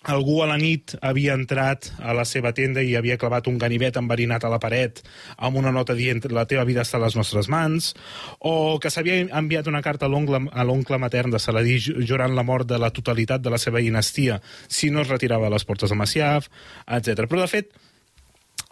algú 0.10 0.38
a 0.42 0.48
la 0.48 0.56
nit 0.58 0.94
havia 1.04 1.34
entrat 1.36 1.90
a 2.00 2.14
la 2.16 2.24
seva 2.26 2.54
tenda 2.56 2.80
i 2.82 2.94
havia 2.96 3.18
clavat 3.20 3.50
un 3.52 3.58
ganivet 3.60 3.98
enverinat 4.00 4.46
a 4.48 4.50
la 4.50 4.60
paret 4.64 5.02
amb 5.38 5.60
una 5.60 5.74
nota 5.76 5.94
dient 5.94 6.24
la 6.32 6.46
teva 6.48 6.64
vida 6.64 6.86
està 6.86 6.96
a 6.98 7.04
les 7.04 7.18
nostres 7.20 7.50
mans, 7.52 7.92
o 8.40 8.80
que 8.80 8.90
s'havia 8.90 9.26
enviat 9.42 9.68
una 9.68 9.82
carta 9.84 10.08
a 10.08 10.64
l'oncle 10.64 10.98
matern 11.04 11.32
de 11.36 11.40
Saladí 11.44 11.76
ju- 11.84 12.00
jurant 12.08 12.34
la 12.36 12.44
mort 12.48 12.68
de 12.70 12.80
la 12.80 12.92
totalitat 12.96 13.42
de 13.44 13.52
la 13.52 13.60
seva 13.60 13.84
dinastia 13.84 14.40
si 14.70 14.90
no 14.90 15.02
es 15.04 15.10
retirava 15.12 15.48
a 15.48 15.54
les 15.54 15.66
portes 15.68 15.90
de 15.92 16.00
Masyaf, 16.00 16.48
etc. 16.88 17.28
Però, 17.28 17.42
de 17.44 17.52
fet, 17.52 17.70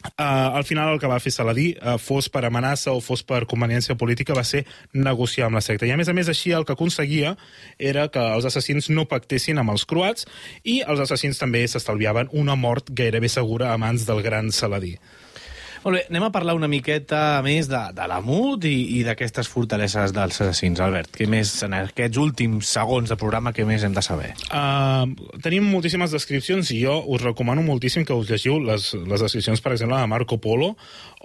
Uh, 0.04 0.54
al 0.54 0.64
final 0.64 0.94
el 0.94 1.00
que 1.02 1.10
va 1.10 1.18
fer 1.20 1.32
Saladí, 1.34 1.72
uh, 1.82 1.96
fos 1.98 2.28
per 2.30 2.44
amenaça 2.46 2.94
o 2.94 3.02
fos 3.02 3.24
per 3.26 3.48
conveniència 3.50 3.98
política, 3.98 4.36
va 4.38 4.46
ser 4.46 4.62
negociar 4.94 5.48
amb 5.48 5.58
la 5.58 5.64
secta. 5.66 5.88
I 5.90 5.92
a 5.96 5.98
més 5.98 6.08
a 6.08 6.14
més 6.14 6.30
així 6.30 6.54
el 6.54 6.68
que 6.70 6.76
aconseguia 6.78 7.34
era 7.82 8.06
que 8.14 8.22
els 8.38 8.46
assassins 8.46 8.92
no 8.94 9.08
pactessin 9.10 9.58
amb 9.58 9.74
els 9.74 9.88
croats 9.90 10.30
i 10.64 10.80
els 10.86 11.02
assassins 11.02 11.42
també 11.42 11.66
s'estalviaven 11.66 12.30
una 12.32 12.56
mort 12.56 12.94
gairebé 12.94 13.30
segura 13.34 13.74
a 13.74 13.80
mans 13.82 14.06
del 14.06 14.22
gran 14.22 14.54
Saladí. 14.54 14.96
Molt 15.88 16.02
bé, 16.02 16.02
anem 16.12 16.26
a 16.26 16.32
parlar 16.36 16.52
una 16.58 16.68
miqueta 16.68 17.40
més 17.46 17.70
de, 17.72 17.80
de 17.96 18.06
l'Amut 18.12 18.66
i, 18.68 18.74
i 18.98 19.06
d'aquestes 19.08 19.48
fortaleses 19.48 20.12
dels 20.12 20.36
assassins. 20.44 20.82
Albert, 20.84 21.14
què 21.16 21.30
més, 21.32 21.54
en 21.64 21.78
aquests 21.78 22.20
últims 22.20 22.72
segons 22.76 23.08
de 23.08 23.16
programa, 23.16 23.54
què 23.56 23.64
més 23.64 23.86
hem 23.88 23.96
de 23.96 24.04
saber? 24.04 24.34
Uh, 24.52 25.08
tenim 25.46 25.64
moltíssimes 25.72 26.12
descripcions 26.12 26.74
i 26.76 26.82
jo 26.82 26.98
us 27.16 27.24
recomano 27.24 27.64
moltíssim 27.64 28.04
que 28.04 28.18
us 28.20 28.28
llegiu 28.28 28.60
les, 28.60 28.90
les 29.00 29.24
descripcions, 29.24 29.64
per 29.64 29.78
exemple, 29.78 29.96
de 29.96 30.12
Marco 30.12 30.42
Polo 30.44 30.74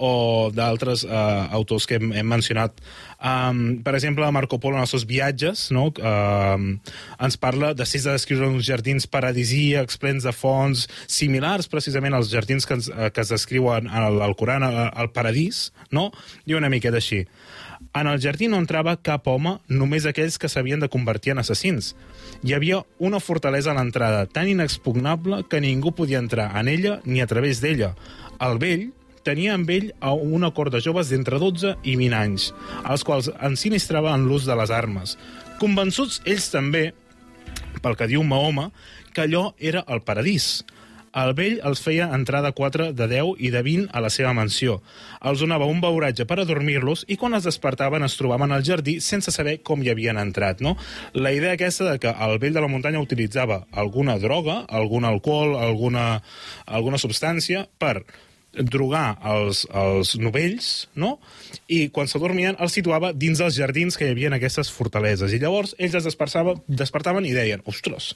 o 0.03 0.51
d'altres 0.55 1.05
uh, 1.07 1.47
autors 1.55 1.87
que 1.87 2.01
hem, 2.01 2.11
hem 2.17 2.27
mencionat. 2.27 2.81
Um, 3.23 3.79
per 3.87 3.95
exemple, 3.95 4.27
Marco 4.35 4.59
Polo 4.59 4.81
en 4.81 4.83
els 4.83 4.91
seus 4.91 5.05
viatges 5.07 5.69
no? 5.75 5.87
uh, 6.03 6.59
ens 7.23 7.39
parla 7.39 7.71
de 7.79 7.87
de 7.87 8.01
descriure 8.11 8.49
uns 8.49 8.67
jardins 8.67 9.07
paradisíacs, 9.07 9.99
plens 10.03 10.25
de 10.27 10.33
fonts, 10.33 10.89
similars 11.07 11.69
precisament 11.71 12.15
als 12.15 12.33
jardins 12.33 12.67
que, 12.67 12.75
ens, 12.75 12.89
uh, 12.91 13.11
que 13.15 13.23
es 13.23 13.31
descriuen 13.31 13.87
al 13.87 14.35
Coran, 14.35 14.65
al, 14.67 14.91
al 14.91 15.13
paradís, 15.13 15.71
no? 15.91 16.11
i 16.47 16.59
una 16.59 16.73
miqueta 16.73 16.99
així. 16.99 17.27
En 17.95 18.09
el 18.09 18.21
jardí 18.25 18.49
no 18.49 18.59
entrava 18.59 18.95
cap 19.05 19.27
home, 19.29 19.59
només 19.69 20.07
aquells 20.09 20.39
que 20.41 20.49
s'havien 20.49 20.81
de 20.81 20.89
convertir 20.89 21.35
en 21.35 21.43
assassins. 21.43 21.93
Hi 22.43 22.55
havia 22.57 22.81
una 22.99 23.21
fortalesa 23.21 23.73
a 23.73 23.77
l'entrada 23.77 24.25
tan 24.27 24.49
inexpugnable 24.49 25.43
que 25.51 25.61
ningú 25.61 25.93
podia 25.95 26.23
entrar 26.23 26.49
en 26.59 26.73
ella 26.73 27.01
ni 27.05 27.21
a 27.21 27.29
través 27.29 27.61
d'ella. 27.61 27.93
El 28.41 28.59
vell 28.63 28.89
tenia 29.27 29.55
amb 29.57 29.71
ell 29.71 29.91
a 30.01 30.13
una 30.13 30.53
cort 30.55 30.75
de 30.75 30.83
joves 30.85 31.13
d'entre 31.13 31.39
12 31.43 31.77
i 31.83 31.97
20 32.01 32.19
anys, 32.19 32.51
els 32.89 33.07
quals 33.07 33.31
ensinistrava 33.41 34.15
en 34.17 34.27
l'ús 34.29 34.47
de 34.49 34.57
les 34.59 34.75
armes. 34.75 35.17
Convençuts 35.63 36.21
ells 36.27 36.51
també, 36.53 36.91
pel 37.83 37.99
que 37.99 38.11
diu 38.11 38.23
Mahoma, 38.27 38.71
que 39.13 39.27
allò 39.27 39.53
era 39.59 39.85
el 39.89 40.03
paradís. 40.03 40.63
El 41.13 41.35
vell 41.37 41.59
els 41.69 41.83
feia 41.85 42.07
entrar 42.17 42.41
de 42.41 42.55
4, 42.57 42.87
de 42.97 43.07
10 43.11 43.43
i 43.45 43.51
de 43.53 43.61
20 43.63 43.91
a 43.93 44.01
la 44.01 44.09
seva 44.09 44.33
mansió. 44.33 44.79
Els 45.21 45.43
donava 45.45 45.69
un 45.69 45.83
beuratge 45.85 46.25
per 46.25 46.39
adormir-los 46.41 47.05
i 47.13 47.19
quan 47.21 47.37
es 47.37 47.45
despertaven 47.45 48.07
es 48.07 48.17
trobaven 48.17 48.55
al 48.57 48.65
jardí 48.65 48.97
sense 49.05 49.35
saber 49.35 49.59
com 49.61 49.85
hi 49.85 49.93
havien 49.93 50.17
entrat. 50.17 50.65
No? 50.65 50.79
La 51.13 51.35
idea 51.37 51.53
aquesta 51.53 51.91
de 51.91 51.99
que 52.01 52.15
el 52.17 52.39
vell 52.41 52.57
de 52.57 52.65
la 52.65 52.73
muntanya 52.73 53.05
utilitzava 53.05 53.67
alguna 53.71 54.17
droga, 54.23 54.63
algun 54.73 55.05
alcohol, 55.05 55.59
alguna, 55.61 56.23
alguna 56.65 57.01
substància 57.03 57.67
per 57.77 58.07
drogar 58.53 59.17
els, 59.25 59.63
els 59.73 60.15
novells, 60.21 60.73
no? 60.95 61.17
I 61.73 61.87
quan 61.95 62.11
s'adormien 62.11 62.59
els 62.61 62.77
situava 62.77 63.13
dins 63.17 63.41
dels 63.41 63.57
jardins 63.57 63.97
que 63.97 64.09
hi 64.09 64.13
havia 64.13 64.29
en 64.33 64.37
aquestes 64.37 64.71
fortaleses. 64.73 65.33
I 65.33 65.41
llavors 65.43 65.75
ells 65.79 65.97
es 66.01 66.09
despertaven, 66.11 67.27
i 67.29 67.35
deien, 67.37 67.65
ostres, 67.69 68.13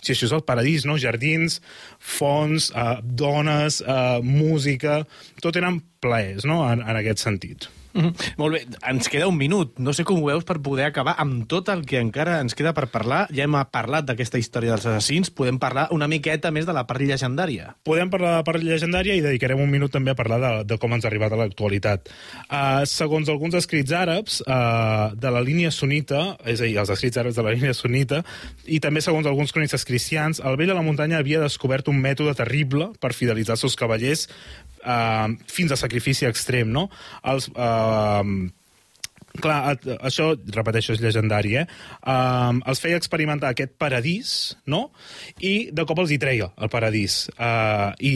si 0.00 0.12
això 0.12 0.28
és 0.28 0.34
el 0.36 0.44
paradís, 0.48 0.84
no? 0.88 0.98
Jardins, 1.00 1.60
fonts, 1.98 2.70
eh, 2.76 2.98
dones, 3.04 3.80
eh, 3.84 4.20
música... 4.24 5.02
Tot 5.44 5.56
eren 5.60 5.80
plaers, 6.04 6.44
no?, 6.48 6.62
en, 6.68 6.84
en 6.84 7.00
aquest 7.00 7.24
sentit. 7.24 7.68
Mm 7.94 8.00
-hmm. 8.00 8.34
Molt 8.36 8.54
bé, 8.54 8.66
ens 8.90 9.08
queda 9.08 9.28
un 9.28 9.36
minut. 9.36 9.78
No 9.78 9.92
sé 9.92 10.04
com 10.04 10.20
ho 10.20 10.26
veus 10.26 10.44
per 10.44 10.60
poder 10.60 10.84
acabar 10.86 11.14
amb 11.18 11.46
tot 11.46 11.68
el 11.68 11.86
que 11.86 12.00
encara 12.00 12.40
ens 12.40 12.54
queda 12.54 12.74
per 12.74 12.88
parlar. 12.88 13.28
Ja 13.30 13.44
hem 13.44 13.54
parlat 13.70 14.04
d'aquesta 14.04 14.38
història 14.38 14.70
dels 14.70 14.86
assassins. 14.86 15.30
Podem 15.30 15.58
parlar 15.58 15.88
una 15.90 16.08
miqueta 16.08 16.50
més 16.50 16.66
de 16.66 16.72
la 16.72 16.86
part 16.86 17.00
llegendària. 17.00 17.76
Podem 17.84 18.10
parlar 18.10 18.30
de 18.30 18.36
la 18.36 18.44
part 18.44 18.62
llegendària 18.62 19.14
i 19.14 19.20
dedicarem 19.20 19.60
un 19.60 19.70
minut 19.70 19.92
també 19.92 20.10
a 20.10 20.14
parlar 20.14 20.40
de, 20.40 20.64
de 20.64 20.78
com 20.78 20.92
ens 20.92 21.04
ha 21.04 21.08
arribat 21.08 21.32
a 21.32 21.36
l'actualitat. 21.36 22.08
Uh, 22.50 22.84
segons 22.84 23.28
alguns 23.28 23.54
escrits 23.54 23.92
àrabs 23.92 24.40
uh, 24.42 25.14
de 25.14 25.30
la 25.30 25.40
línia 25.40 25.70
sunita, 25.70 26.36
és 26.44 26.60
a 26.60 26.64
dir, 26.64 26.78
els 26.78 26.90
escrits 26.90 27.16
àrabs 27.16 27.36
de 27.36 27.42
la 27.42 27.54
línia 27.54 27.74
sunita, 27.74 28.24
i 28.66 28.80
també 28.80 29.00
segons 29.00 29.26
alguns 29.26 29.52
cronistes 29.52 29.84
cristians, 29.84 30.40
el 30.40 30.56
vell 30.56 30.68
de 30.68 30.74
la 30.74 30.82
muntanya 30.82 31.18
havia 31.18 31.40
descobert 31.40 31.88
un 31.88 32.00
mètode 32.00 32.34
terrible 32.34 32.90
per 33.00 33.12
fidelitzar 33.12 33.54
els 33.54 33.60
seus 33.60 33.76
cavallers 33.76 34.28
uh, 34.84 35.32
fins 35.50 35.72
a 35.72 35.80
sacrifici 35.80 36.28
extrem, 36.28 36.70
no? 36.70 36.88
Els... 37.22 37.50
Uh, 37.54 38.52
clar, 39.42 39.76
això, 40.06 40.28
repeteixo, 40.54 40.94
és 40.94 41.02
llegendari, 41.02 41.56
eh? 41.58 41.64
Um, 42.06 42.60
els 42.70 42.80
feia 42.82 42.98
experimentar 43.00 43.50
aquest 43.50 43.74
paradís, 43.80 44.54
no? 44.70 44.88
I 45.42 45.70
de 45.74 45.86
cop 45.88 45.98
els 46.02 46.12
hi 46.14 46.18
treia 46.22 46.50
el 46.62 46.70
paradís. 46.70 47.24
Uh, 47.34 47.90
i, 47.98 48.14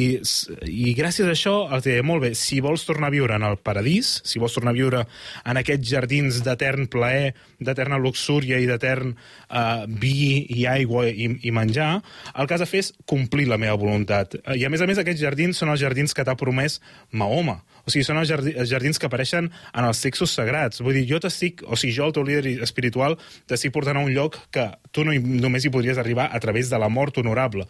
I 0.69 0.95
gràcies 0.99 1.27
a 1.27 1.35
això 1.35 1.57
els 1.75 1.87
deia, 1.89 2.05
molt 2.07 2.23
bé, 2.27 2.33
si 2.39 2.61
vols 2.65 2.87
tornar 2.87 3.11
a 3.11 3.17
viure 3.17 3.35
en 3.35 3.47
el 3.49 3.59
paradís, 3.59 4.19
si 4.29 4.43
vols 4.43 4.55
tornar 4.55 4.75
a 4.75 4.79
viure 4.79 5.05
en 5.45 5.61
aquests 5.61 5.91
jardins 5.91 6.43
d'etern 6.47 6.87
plaer, 6.93 7.35
d'eterna 7.59 7.99
luxúria 7.99 8.61
i 8.63 8.69
d'etern 8.71 9.15
uh, 9.15 9.87
vi 9.89 10.45
i 10.55 10.69
aigua 10.71 11.09
i, 11.11 11.33
i 11.43 11.55
menjar, 11.55 11.97
el 12.35 12.47
que 12.47 12.59
has 12.59 12.63
de 12.63 12.71
fer 12.71 12.85
és 12.87 12.93
complir 13.11 13.49
la 13.51 13.59
meva 13.59 13.79
voluntat. 13.81 14.39
Uh, 14.45 14.55
I 14.55 14.69
a 14.69 14.73
més 14.73 14.85
a 14.85 14.91
més, 14.91 15.03
aquests 15.03 15.25
jardins 15.25 15.59
són 15.59 15.75
els 15.75 15.83
jardins 15.83 16.15
que 16.15 16.27
t'ha 16.27 16.39
promès 16.39 16.79
Mahoma. 17.11 17.59
O 17.89 17.93
sigui, 17.93 18.05
són 18.05 18.19
els 18.21 18.29
jardi- 18.29 18.53
els 18.61 18.69
jardins 18.69 18.99
que 19.01 19.09
apareixen 19.09 19.47
en 19.49 19.87
els 19.89 20.03
textos 20.05 20.35
sagrats. 20.37 20.83
Vull 20.85 20.99
dir, 21.01 21.07
jo 21.09 21.21
t'estic, 21.25 21.63
o 21.65 21.77
sigui, 21.81 21.95
jo, 21.97 22.05
el 22.11 22.13
teu 22.13 22.27
líder 22.29 22.59
espiritual, 22.67 23.17
t'estic 23.49 23.73
portant 23.73 23.97
a 23.97 24.05
un 24.05 24.13
lloc 24.13 24.37
que 24.53 24.67
tu 24.93 25.07
no 25.09 25.17
només 25.17 25.65
hi 25.65 25.73
podries 25.73 25.97
arribar 25.99 26.29
a 26.37 26.41
través 26.45 26.69
de 26.69 26.79
la 26.79 26.91
mort 26.93 27.17
honorable. 27.17 27.65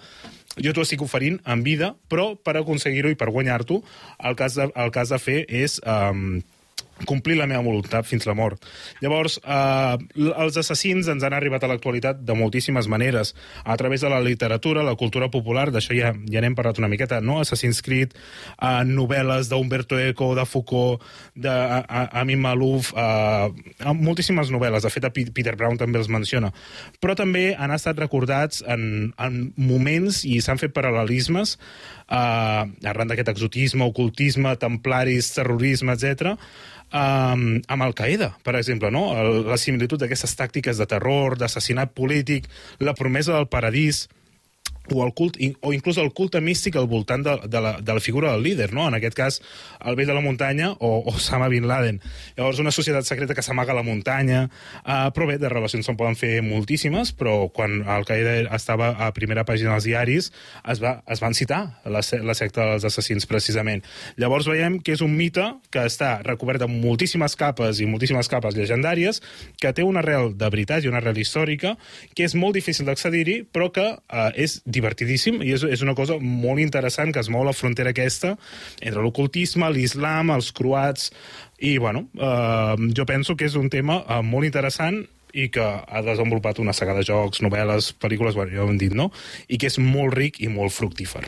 Jo 0.59 0.73
t'ho 0.75 0.83
estic 0.83 1.03
oferint 1.07 1.39
en 1.47 1.63
vida, 1.63 1.93
però 2.11 2.33
per 2.35 2.57
aconseguir-ho 2.59 3.13
i 3.15 3.19
per 3.21 3.31
guanyar-t'ho, 3.31 3.79
el, 4.27 4.35
que 4.35 4.45
has 4.49 4.59
de- 4.59 4.73
el 4.75 4.91
que 4.91 5.01
has 5.07 5.15
de 5.15 5.19
fer 5.23 5.45
és... 5.49 5.79
Um, 5.87 6.41
complir 7.07 7.37
la 7.39 7.47
meva 7.47 7.63
voluntat 7.63 8.07
fins 8.07 8.27
la 8.27 8.35
mort. 8.35 8.65
Llavors, 9.01 9.39
eh, 9.45 9.97
els 10.17 10.57
assassins 10.57 11.09
ens 11.09 11.23
han 11.23 11.33
arribat 11.37 11.63
a 11.65 11.69
l'actualitat 11.71 12.25
de 12.25 12.35
moltíssimes 12.35 12.89
maneres, 12.89 13.35
a 13.65 13.77
través 13.77 14.01
de 14.01 14.09
la 14.11 14.21
literatura, 14.21 14.83
la 14.83 14.97
cultura 14.97 15.31
popular, 15.31 15.71
d'això 15.71 15.95
ja, 15.95 16.15
ja 16.31 16.41
n'hem 16.41 16.55
parlat 16.59 16.79
una 16.79 16.89
miqueta, 16.89 17.21
no? 17.21 17.41
Assassin's 17.41 17.83
Creed, 17.83 18.15
eh, 18.15 18.85
novel·les 18.85 19.49
d'Umberto 19.49 19.99
Eco, 19.99 20.35
de 20.35 20.45
Foucault, 20.47 21.03
d'Amin 21.35 22.41
Malouf, 22.41 22.93
eh, 22.97 23.93
moltíssimes 23.95 24.51
novel·les, 24.51 24.83
de 24.83 24.91
fet 24.91 25.05
a 25.05 25.11
Pe- 25.15 25.31
Peter 25.35 25.55
Brown 25.57 25.79
també 25.79 25.99
els 25.99 26.09
menciona, 26.09 26.53
però 27.01 27.15
també 27.19 27.55
han 27.59 27.71
estat 27.75 27.99
recordats 27.99 28.63
en, 28.67 29.13
en 29.19 29.53
moments 29.57 30.25
i 30.25 30.41
s'han 30.41 30.59
fet 30.61 30.75
paral·lelismes 30.77 31.57
eh, 32.09 32.89
arran 32.93 33.13
d'aquest 33.13 33.35
exotisme, 33.35 33.85
ocultisme, 33.85 34.57
templaris, 34.61 35.35
terrorisme, 35.37 35.95
etc 35.95 36.37
um, 36.93 37.61
amb 37.67 37.83
Al-Qaeda, 37.85 38.33
per 38.45 38.57
exemple, 38.59 38.91
no? 38.95 39.09
El, 39.19 39.43
la 39.49 39.59
similitud 39.61 40.01
d'aquestes 40.01 40.37
tàctiques 40.39 40.81
de 40.81 40.87
terror, 40.89 41.37
d'assassinat 41.39 41.95
polític, 41.97 42.49
la 42.81 42.97
promesa 42.99 43.35
del 43.37 43.49
paradís, 43.51 44.07
o 44.95 45.05
el 45.05 45.13
cult, 45.15 45.39
o 45.61 45.73
inclús 45.73 45.99
el 45.99 46.13
culte 46.13 46.41
místic 46.45 46.77
al 46.77 46.89
voltant 46.91 47.25
de, 47.25 47.37
de, 47.49 47.61
la, 47.61 47.77
de 47.81 47.95
la 47.95 48.01
figura 48.01 48.33
del 48.33 48.43
líder, 48.43 48.73
no? 48.73 48.89
en 48.89 48.97
aquest 48.99 49.17
cas 49.17 49.41
el 49.85 49.97
vell 49.99 50.09
de 50.09 50.17
la 50.17 50.25
muntanya 50.25 50.73
o 50.79 51.03
Osama 51.11 51.49
Bin 51.49 51.69
Laden. 51.69 52.01
Llavors 52.37 52.61
una 52.63 52.73
societat 52.75 53.07
secreta 53.09 53.35
que 53.35 53.45
s'amaga 53.45 53.73
a 53.73 53.79
la 53.79 53.85
muntanya, 53.87 54.47
uh, 54.85 55.09
però 55.15 55.29
bé, 55.31 55.39
de 55.39 55.51
relacions 55.53 55.87
se'n 55.87 55.99
poden 55.99 56.17
fer 56.19 56.39
moltíssimes, 56.45 57.13
però 57.19 57.49
quan 57.55 57.83
Al-Qaeda 57.87 58.55
estava 58.57 58.93
a 59.07 59.11
primera 59.17 59.45
pàgina 59.49 59.77
dels 59.77 59.89
diaris 59.89 60.31
es, 60.65 60.83
va, 60.83 60.99
es 61.09 61.23
van 61.23 61.37
citar 61.37 61.61
la, 61.85 62.03
la 62.03 62.37
secta 62.39 62.67
dels 62.73 62.87
assassins 62.89 63.29
precisament. 63.31 63.85
Llavors 64.21 64.49
veiem 64.51 64.79
que 64.83 64.95
és 64.97 65.05
un 65.05 65.15
mite 65.17 65.45
que 65.75 65.85
està 65.89 66.19
recobert 66.27 66.65
amb 66.67 66.79
moltíssimes 66.83 67.37
capes 67.39 67.83
i 67.83 67.89
moltíssimes 67.89 68.31
capes 68.31 68.57
llegendàries, 68.59 69.23
que 69.61 69.73
té 69.75 69.87
una 69.87 70.03
arrel 70.03 70.33
de 70.39 70.51
veritat 70.51 70.85
i 70.85 70.91
una 70.91 71.03
arrel 71.03 71.19
històrica, 71.21 71.77
que 72.15 72.27
és 72.27 72.37
molt 72.39 72.57
difícil 72.59 72.89
d'accedir-hi, 72.89 73.41
però 73.53 73.71
que 73.75 73.87
uh, 73.95 74.29
és 74.35 74.59
divertidíssim 74.79 75.43
i 75.45 75.53
és, 75.57 75.67
és 75.67 75.85
una 75.85 75.97
cosa 75.99 76.17
molt 76.23 76.63
interessant 76.63 77.13
que 77.13 77.23
es 77.23 77.31
mou 77.33 77.45
la 77.47 77.57
frontera 77.57 77.93
aquesta 77.95 78.35
entre 78.81 79.05
l'ocultisme, 79.05 79.69
l'islam, 79.75 80.33
els 80.35 80.51
croats 80.57 81.11
i, 81.59 81.77
bueno, 81.83 82.07
eh, 82.15 82.91
jo 82.95 83.07
penso 83.09 83.37
que 83.37 83.49
és 83.51 83.59
un 83.59 83.69
tema 83.73 84.03
eh, 84.07 84.23
molt 84.25 84.49
interessant 84.49 85.03
i 85.33 85.49
que 85.53 85.65
ha 85.65 86.03
desenvolupat 86.05 86.61
una 86.63 86.75
saga 86.77 86.95
de 86.97 87.05
jocs, 87.07 87.43
novel·les, 87.45 87.93
pel·lícules, 88.01 88.37
bueno, 88.39 88.53
ja 88.55 88.65
ho 88.65 88.69
hem 88.71 88.79
dit, 88.81 88.95
no? 88.97 89.11
I 89.49 89.59
que 89.61 89.71
és 89.71 89.79
molt 89.83 90.15
ric 90.17 90.41
i 90.45 90.51
molt 90.53 90.75
fructífer. 90.75 91.25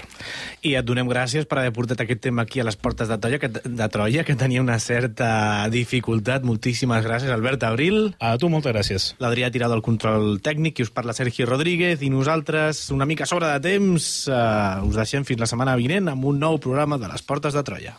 I 0.67 0.75
et 0.81 0.87
donem 0.87 1.09
gràcies 1.11 1.49
per 1.49 1.61
haver 1.61 1.75
portat 1.77 2.05
aquest 2.05 2.23
tema 2.25 2.47
aquí 2.47 2.61
a 2.61 2.67
les 2.69 2.79
portes 2.81 3.09
de 3.11 3.19
Troia, 3.21 3.41
que, 3.43 3.51
de 3.51 3.89
Troia, 3.93 4.25
que 4.25 4.37
tenia 4.39 4.63
una 4.63 4.79
certa 4.83 5.69
dificultat. 5.73 6.47
Moltíssimes 6.47 7.05
gràcies, 7.07 7.33
Albert 7.33 7.65
Abril. 7.69 8.15
A 8.19 8.37
tu, 8.41 8.51
moltes 8.53 8.75
gràcies. 8.75 9.11
L'Adrià 9.23 9.51
Tirado 9.53 9.77
del 9.77 9.85
control 9.87 10.41
tècnic 10.45 10.81
i 10.81 10.87
us 10.89 10.95
parla 10.95 11.15
Sergi 11.17 11.47
Rodríguez 11.49 12.03
i 12.03 12.11
nosaltres, 12.13 12.89
una 12.95 13.09
mica 13.09 13.29
sobre 13.29 13.51
de 13.53 13.61
temps, 13.71 14.11
eh, 14.29 14.89
us 14.89 14.97
deixem 14.97 15.27
fins 15.29 15.41
la 15.41 15.51
setmana 15.51 15.79
vinent 15.81 16.11
amb 16.13 16.25
un 16.25 16.41
nou 16.41 16.59
programa 16.59 16.99
de 16.99 17.11
les 17.11 17.23
portes 17.23 17.55
de 17.57 17.65
Troia. 17.67 17.99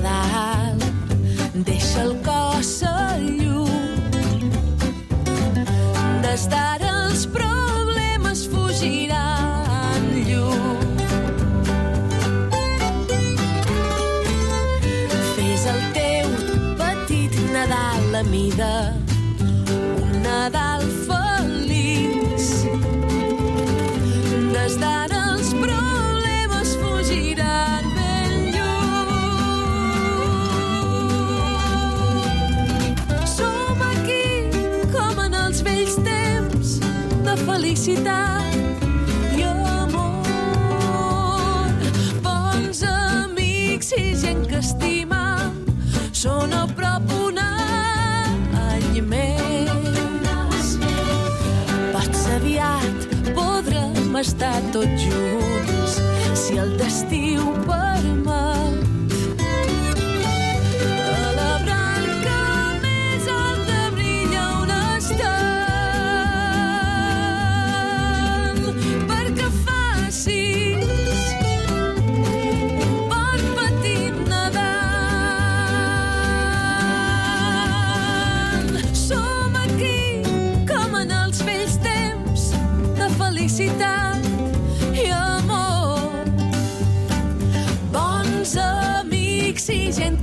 petit 0.00 0.47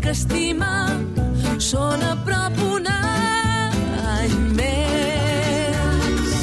que 0.06 0.12
estima 0.14 0.72
són 1.58 2.04
a 2.06 2.12
prop 2.28 2.60
un 2.62 2.86
any 2.92 4.36
més. 4.60 6.36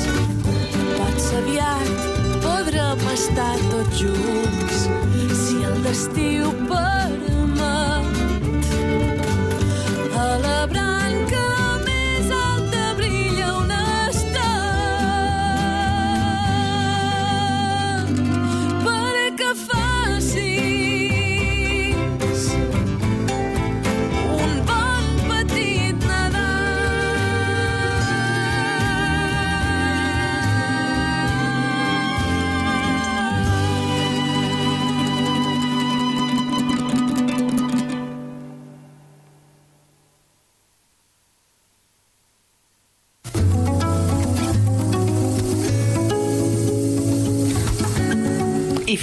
Pots 0.96 1.28
aviat 1.38 1.92
podrem 2.42 3.04
estar 3.14 3.54
tots 3.68 4.02
junts 4.02 4.82
si 5.44 5.62
el 5.68 5.78
destí 5.86 6.28
ho 6.42 6.51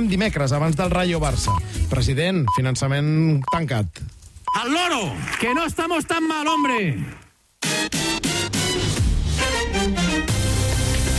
Tornem 0.00 0.16
dimecres, 0.16 0.52
abans 0.56 0.78
del 0.78 0.88
Rayo 0.88 1.18
Barça. 1.20 1.52
President, 1.90 2.46
finançament 2.56 3.42
tancat. 3.52 4.00
¡Al 4.56 4.72
loro! 4.72 5.12
¡Que 5.38 5.52
no 5.52 5.66
estamos 5.66 6.06
tan 6.06 6.24
mal, 6.26 6.48
hombre! 6.48 6.96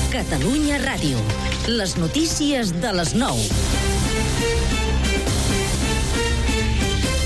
Catalunya 0.10 0.82
Ràdio. 0.82 1.22
Les 1.68 1.94
notícies 2.02 2.74
de 2.82 2.94
les 2.98 3.14
9. 3.14 3.71